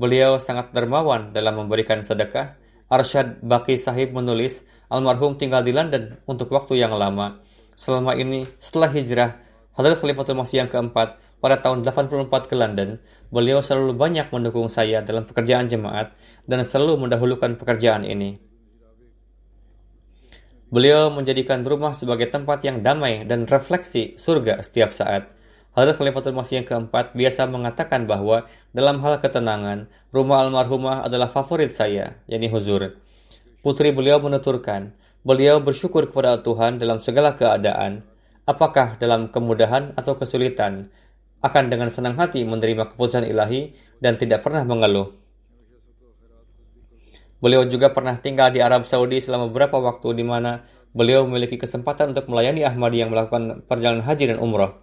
Beliau 0.00 0.40
sangat 0.40 0.72
dermawan 0.72 1.36
dalam 1.36 1.60
memberikan 1.60 2.00
sedekah. 2.00 2.56
Arsyad 2.86 3.42
Baki 3.42 3.74
Sahib 3.76 4.14
menulis, 4.14 4.62
almarhum 4.86 5.34
tinggal 5.34 5.66
di 5.66 5.74
London 5.74 6.22
untuk 6.24 6.54
waktu 6.54 6.78
yang 6.78 6.94
lama. 6.94 7.42
Selama 7.74 8.14
ini, 8.14 8.46
setelah 8.62 8.88
hijrah, 8.88 9.42
Hadrat 9.76 10.00
Khalifatul 10.00 10.38
Masih 10.38 10.64
yang 10.64 10.70
keempat 10.72 11.20
pada 11.42 11.60
tahun 11.60 11.84
84 11.84 12.30
ke 12.48 12.56
London, 12.56 12.96
beliau 13.28 13.60
selalu 13.60 13.92
banyak 13.92 14.32
mendukung 14.32 14.72
saya 14.72 15.04
dalam 15.04 15.28
pekerjaan 15.28 15.68
jemaat 15.68 16.16
dan 16.48 16.64
selalu 16.64 17.04
mendahulukan 17.04 17.60
pekerjaan 17.60 18.08
ini. 18.08 18.45
Beliau 20.66 21.14
menjadikan 21.14 21.62
rumah 21.62 21.94
sebagai 21.94 22.26
tempat 22.26 22.58
yang 22.66 22.82
damai 22.82 23.22
dan 23.22 23.46
refleksi 23.46 24.18
surga 24.18 24.66
setiap 24.66 24.90
saat. 24.90 25.30
Hadrat 25.78 25.94
Khalifatul 25.94 26.34
Masih 26.34 26.58
yang 26.58 26.66
keempat 26.66 27.14
biasa 27.14 27.46
mengatakan 27.46 28.10
bahwa 28.10 28.50
dalam 28.74 28.98
hal 28.98 29.22
ketenangan, 29.22 29.86
rumah 30.10 30.42
almarhumah 30.42 31.06
adalah 31.06 31.30
favorit 31.30 31.70
saya, 31.70 32.18
yakni 32.26 32.50
huzur. 32.50 32.98
Putri 33.62 33.94
beliau 33.94 34.18
menuturkan, 34.18 34.90
beliau 35.22 35.62
bersyukur 35.62 36.10
kepada 36.10 36.42
Tuhan 36.42 36.82
dalam 36.82 36.98
segala 36.98 37.38
keadaan, 37.38 38.02
apakah 38.42 38.98
dalam 38.98 39.30
kemudahan 39.30 39.94
atau 39.94 40.18
kesulitan, 40.18 40.90
akan 41.46 41.70
dengan 41.70 41.94
senang 41.94 42.18
hati 42.18 42.42
menerima 42.42 42.90
keputusan 42.90 43.22
ilahi 43.28 43.70
dan 44.02 44.18
tidak 44.18 44.42
pernah 44.42 44.66
mengeluh. 44.66 45.25
Beliau 47.36 47.68
juga 47.68 47.92
pernah 47.92 48.16
tinggal 48.16 48.48
di 48.48 48.64
Arab 48.64 48.88
Saudi 48.88 49.20
selama 49.20 49.52
beberapa 49.52 49.76
waktu 49.76 50.16
di 50.16 50.24
mana 50.24 50.64
beliau 50.96 51.28
memiliki 51.28 51.60
kesempatan 51.60 52.16
untuk 52.16 52.32
melayani 52.32 52.64
Ahmadi 52.64 53.04
yang 53.04 53.12
melakukan 53.12 53.60
perjalanan 53.68 54.00
haji 54.00 54.32
dan 54.32 54.38
umrah. 54.40 54.80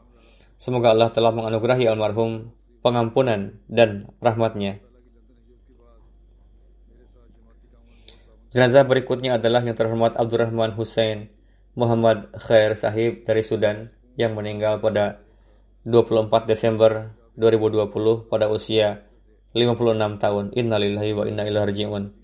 Semoga 0.62 0.94
Allah 0.94 1.10
telah 1.10 1.34
menganugerahi 1.34 1.90
almarhum 1.90 2.54
pengampunan 2.86 3.58
dan 3.66 4.14
rahmatnya. 4.22 4.78
Jenazah 8.54 8.86
berikutnya 8.86 9.42
adalah 9.42 9.66
yang 9.66 9.74
terhormat 9.74 10.14
Abdurrahman 10.14 10.78
Hussein 10.78 11.34
Muhammad 11.74 12.30
Khair 12.38 12.78
Sahib 12.78 13.26
dari 13.26 13.42
Sudan 13.42 13.90
yang 14.14 14.38
meninggal 14.38 14.78
pada 14.78 15.26
24 15.90 16.46
Desember 16.46 17.18
2020 17.34 18.30
pada 18.30 18.46
usia 18.54 19.10
56 19.58 20.22
tahun. 20.22 20.46
Innalillahi 20.54 21.12
wa 21.18 21.26
inna 21.26 21.50
ilaihi 21.50 21.66
raji'un. 21.66 22.23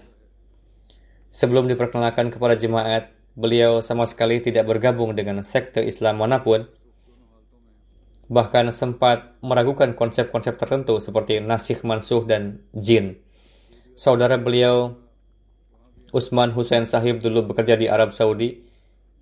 Sebelum 1.29 1.69
diperkenalkan 1.69 2.33
kepada 2.33 2.57
jemaat, 2.57 3.13
beliau 3.37 3.85
sama 3.85 4.09
sekali 4.09 4.41
tidak 4.41 4.65
bergabung 4.65 5.13
dengan 5.13 5.45
sekte 5.45 5.85
Islam 5.85 6.25
mana 6.25 6.41
pun. 6.41 6.65
Bahkan 8.29 8.73
sempat 8.73 9.37
meragukan 9.41 9.93
konsep-konsep 9.93 10.57
tertentu 10.57 10.97
seperti 10.97 11.41
nasih 11.41 11.81
mansuh 11.85 12.25
dan 12.25 12.65
jin. 12.73 13.21
Saudara 13.93 14.41
beliau, 14.41 14.97
Usman 16.09 16.49
Hussein 16.57 16.89
Sahib 16.89 17.21
dulu 17.21 17.53
bekerja 17.53 17.77
di 17.77 17.85
Arab 17.85 18.09
Saudi. 18.09 18.65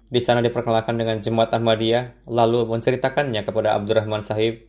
Di 0.08 0.24
sana 0.24 0.40
diperkenalkan 0.40 0.96
dengan 0.96 1.20
jemaat 1.20 1.52
Ahmadiyah, 1.52 2.24
lalu 2.32 2.64
menceritakannya 2.72 3.44
kepada 3.44 3.76
Abdurrahman 3.76 4.24
Sahib. 4.24 4.64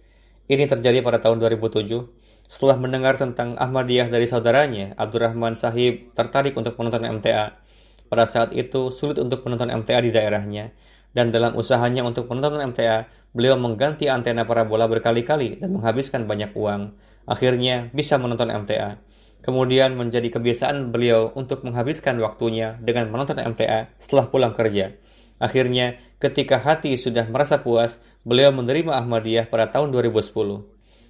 Ini 0.51 0.67
terjadi 0.67 0.99
pada 1.07 1.23
tahun 1.23 1.39
2007 1.39 2.18
setelah 2.49 2.81
mendengar 2.81 3.21
tentang 3.21 3.61
Ahmadiyah 3.61 4.09
dari 4.09 4.25
saudaranya, 4.25 4.97
Abdurrahman 4.97 5.53
Sahib 5.53 6.17
tertarik 6.17 6.57
untuk 6.57 6.81
menonton 6.81 7.05
MTA. 7.05 7.61
Pada 8.09 8.25
saat 8.25 8.57
itu, 8.57 8.89
sulit 8.89 9.21
untuk 9.21 9.45
menonton 9.45 9.69
MTA 9.69 10.01
di 10.01 10.09
daerahnya. 10.09 10.73
Dan 11.13 11.29
dalam 11.29 11.53
usahanya 11.61 12.09
untuk 12.09 12.25
menonton 12.33 12.73
MTA, 12.73 13.05
beliau 13.37 13.61
mengganti 13.61 14.09
antena 14.09 14.49
parabola 14.49 14.89
berkali-kali 14.89 15.61
dan 15.61 15.77
menghabiskan 15.77 16.25
banyak 16.25 16.57
uang. 16.57 16.97
Akhirnya, 17.29 17.93
bisa 17.93 18.17
menonton 18.17 18.49
MTA. 18.49 18.97
Kemudian 19.45 19.93
menjadi 19.93 20.33
kebiasaan 20.33 20.89
beliau 20.89 21.29
untuk 21.37 21.69
menghabiskan 21.69 22.17
waktunya 22.17 22.81
dengan 22.81 23.13
menonton 23.13 23.45
MTA 23.45 23.93
setelah 24.01 24.33
pulang 24.33 24.57
kerja. 24.57 24.97
Akhirnya, 25.37 26.01
ketika 26.17 26.59
hati 26.59 26.97
sudah 26.97 27.29
merasa 27.29 27.61
puas, 27.61 28.01
beliau 28.25 28.51
menerima 28.57 28.97
Ahmadiyah 29.05 29.53
pada 29.53 29.69
tahun 29.69 29.93
2010. 29.93 30.33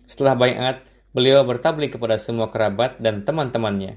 Setelah 0.05 0.34
bayat, 0.36 0.84
Beliau 1.16 1.40
bertablik 1.48 1.96
kepada 1.96 2.20
semua 2.20 2.52
kerabat 2.52 3.00
dan 3.00 3.24
teman-temannya. 3.24 3.96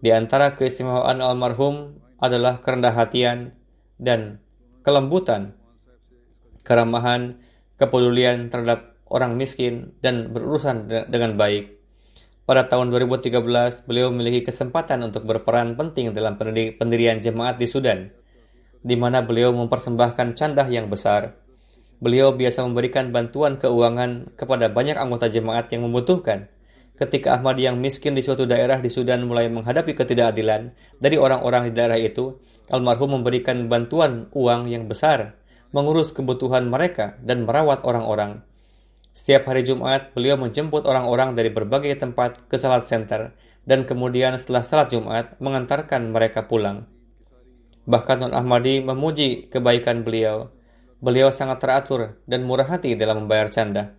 Di 0.00 0.10
antara 0.16 0.56
keistimewaan 0.56 1.20
almarhum 1.20 2.00
adalah 2.16 2.64
kerendah 2.64 2.96
hatian 2.96 3.52
dan 4.00 4.40
kelembutan, 4.80 5.52
keramahan, 6.64 7.36
kepedulian 7.76 8.48
terhadap 8.48 8.96
orang 9.12 9.36
miskin, 9.36 9.92
dan 10.00 10.32
berurusan 10.32 10.88
dengan 11.12 11.36
baik. 11.36 11.76
Pada 12.46 12.66
tahun 12.66 12.90
2013, 12.94 13.84
beliau 13.84 14.08
memiliki 14.08 14.48
kesempatan 14.48 15.02
untuk 15.04 15.26
berperan 15.28 15.76
penting 15.76 16.14
dalam 16.16 16.38
pendirian 16.80 17.20
jemaat 17.20 17.60
di 17.60 17.68
Sudan, 17.68 18.08
di 18.80 18.96
mana 18.96 19.20
beliau 19.20 19.52
mempersembahkan 19.52 20.38
candah 20.38 20.66
yang 20.70 20.88
besar 20.88 21.45
Beliau 21.96 22.36
biasa 22.36 22.60
memberikan 22.68 23.08
bantuan 23.08 23.56
keuangan 23.56 24.36
kepada 24.36 24.68
banyak 24.68 25.00
anggota 25.00 25.32
jemaat 25.32 25.72
yang 25.72 25.88
membutuhkan. 25.88 26.52
Ketika 26.96 27.40
Ahmad 27.40 27.56
yang 27.56 27.80
miskin 27.80 28.16
di 28.16 28.24
suatu 28.24 28.44
daerah 28.44 28.80
di 28.80 28.88
Sudan 28.92 29.24
mulai 29.24 29.48
menghadapi 29.48 29.96
ketidakadilan 29.96 30.76
dari 31.00 31.16
orang-orang 31.16 31.68
di 31.68 31.72
daerah 31.76 31.96
itu, 31.96 32.36
almarhum 32.68 33.20
memberikan 33.20 33.68
bantuan 33.68 34.28
uang 34.32 34.68
yang 34.68 34.88
besar, 34.88 35.36
mengurus 35.72 36.12
kebutuhan 36.12 36.68
mereka 36.68 37.16
dan 37.24 37.44
merawat 37.48 37.84
orang-orang. 37.84 38.44
Setiap 39.16 39.48
hari 39.48 39.64
Jumat, 39.64 40.12
beliau 40.12 40.36
menjemput 40.36 40.84
orang-orang 40.84 41.32
dari 41.32 41.48
berbagai 41.48 41.96
tempat 41.96 42.48
ke 42.52 42.60
salat 42.60 42.84
center 42.84 43.32
dan 43.64 43.88
kemudian 43.88 44.36
setelah 44.36 44.60
salat 44.64 44.92
Jumat 44.92 45.36
mengantarkan 45.40 46.12
mereka 46.12 46.44
pulang. 46.44 46.84
Bahkan 47.88 48.16
Non 48.20 48.36
Ahmadi 48.36 48.84
memuji 48.84 49.48
kebaikan 49.48 50.04
beliau 50.04 50.55
Beliau 50.96 51.28
sangat 51.28 51.60
teratur 51.60 52.16
dan 52.24 52.48
murah 52.48 52.64
hati 52.64 52.96
dalam 52.96 53.24
membayar 53.24 53.52
canda. 53.52 53.92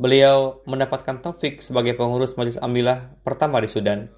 Beliau 0.00 0.64
mendapatkan 0.64 1.20
taufik 1.20 1.60
sebagai 1.60 1.92
pengurus 1.98 2.38
Majelis 2.38 2.56
Amilah 2.62 3.12
pertama 3.20 3.60
di 3.60 3.68
Sudan 3.68 4.08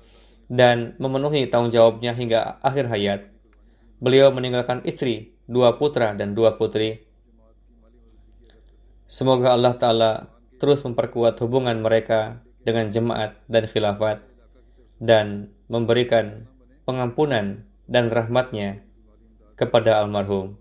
dan 0.46 0.94
memenuhi 1.02 1.50
tanggung 1.50 1.74
jawabnya 1.74 2.14
hingga 2.14 2.60
akhir 2.62 2.86
hayat. 2.90 3.20
Beliau 3.98 4.30
meninggalkan 4.30 4.84
istri, 4.86 5.34
dua 5.50 5.74
putra 5.80 6.14
dan 6.14 6.38
dua 6.38 6.54
putri. 6.54 7.06
Semoga 9.10 9.56
Allah 9.56 9.74
Ta'ala 9.74 10.12
terus 10.62 10.86
memperkuat 10.86 11.34
hubungan 11.42 11.82
mereka 11.82 12.46
dengan 12.62 12.92
jemaat 12.92 13.40
dan 13.50 13.64
khilafat 13.66 14.22
dan 15.00 15.50
memberikan 15.66 16.46
pengampunan 16.84 17.64
dan 17.90 18.06
rahmatnya 18.12 18.84
kepada 19.56 19.98
almarhum. 19.98 20.60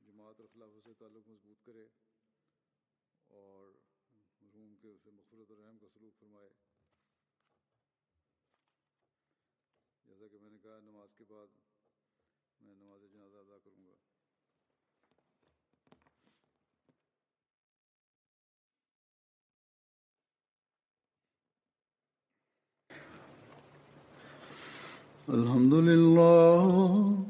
जमात 0.00 0.40
और 0.40 0.46
खिलाफत 0.54 0.88
से 0.88 0.92
ताल्लुक़ 1.02 1.28
मजबूत 1.30 1.60
करे 1.68 1.84
और 3.30 3.74
मरहूम 4.42 4.74
के 4.82 4.88
उसे 4.96 5.10
मफरत 5.18 5.50
और 5.50 5.58
रहम 5.62 5.78
का 5.84 5.88
सलूक 5.94 6.14
फरमाए 6.20 6.50
जैसा 10.06 10.26
कि 10.32 10.38
मैंने 10.44 10.58
कहा 10.66 10.78
नमाज 10.88 11.14
के 11.20 11.24
बाद 11.32 11.56
मैं 12.60 12.76
नमाज 12.76 13.08
जनाजा 13.14 13.40
अदा 13.46 13.58
करूँगा 13.64 13.96
الحمد 25.28 25.74
لله 25.74 27.29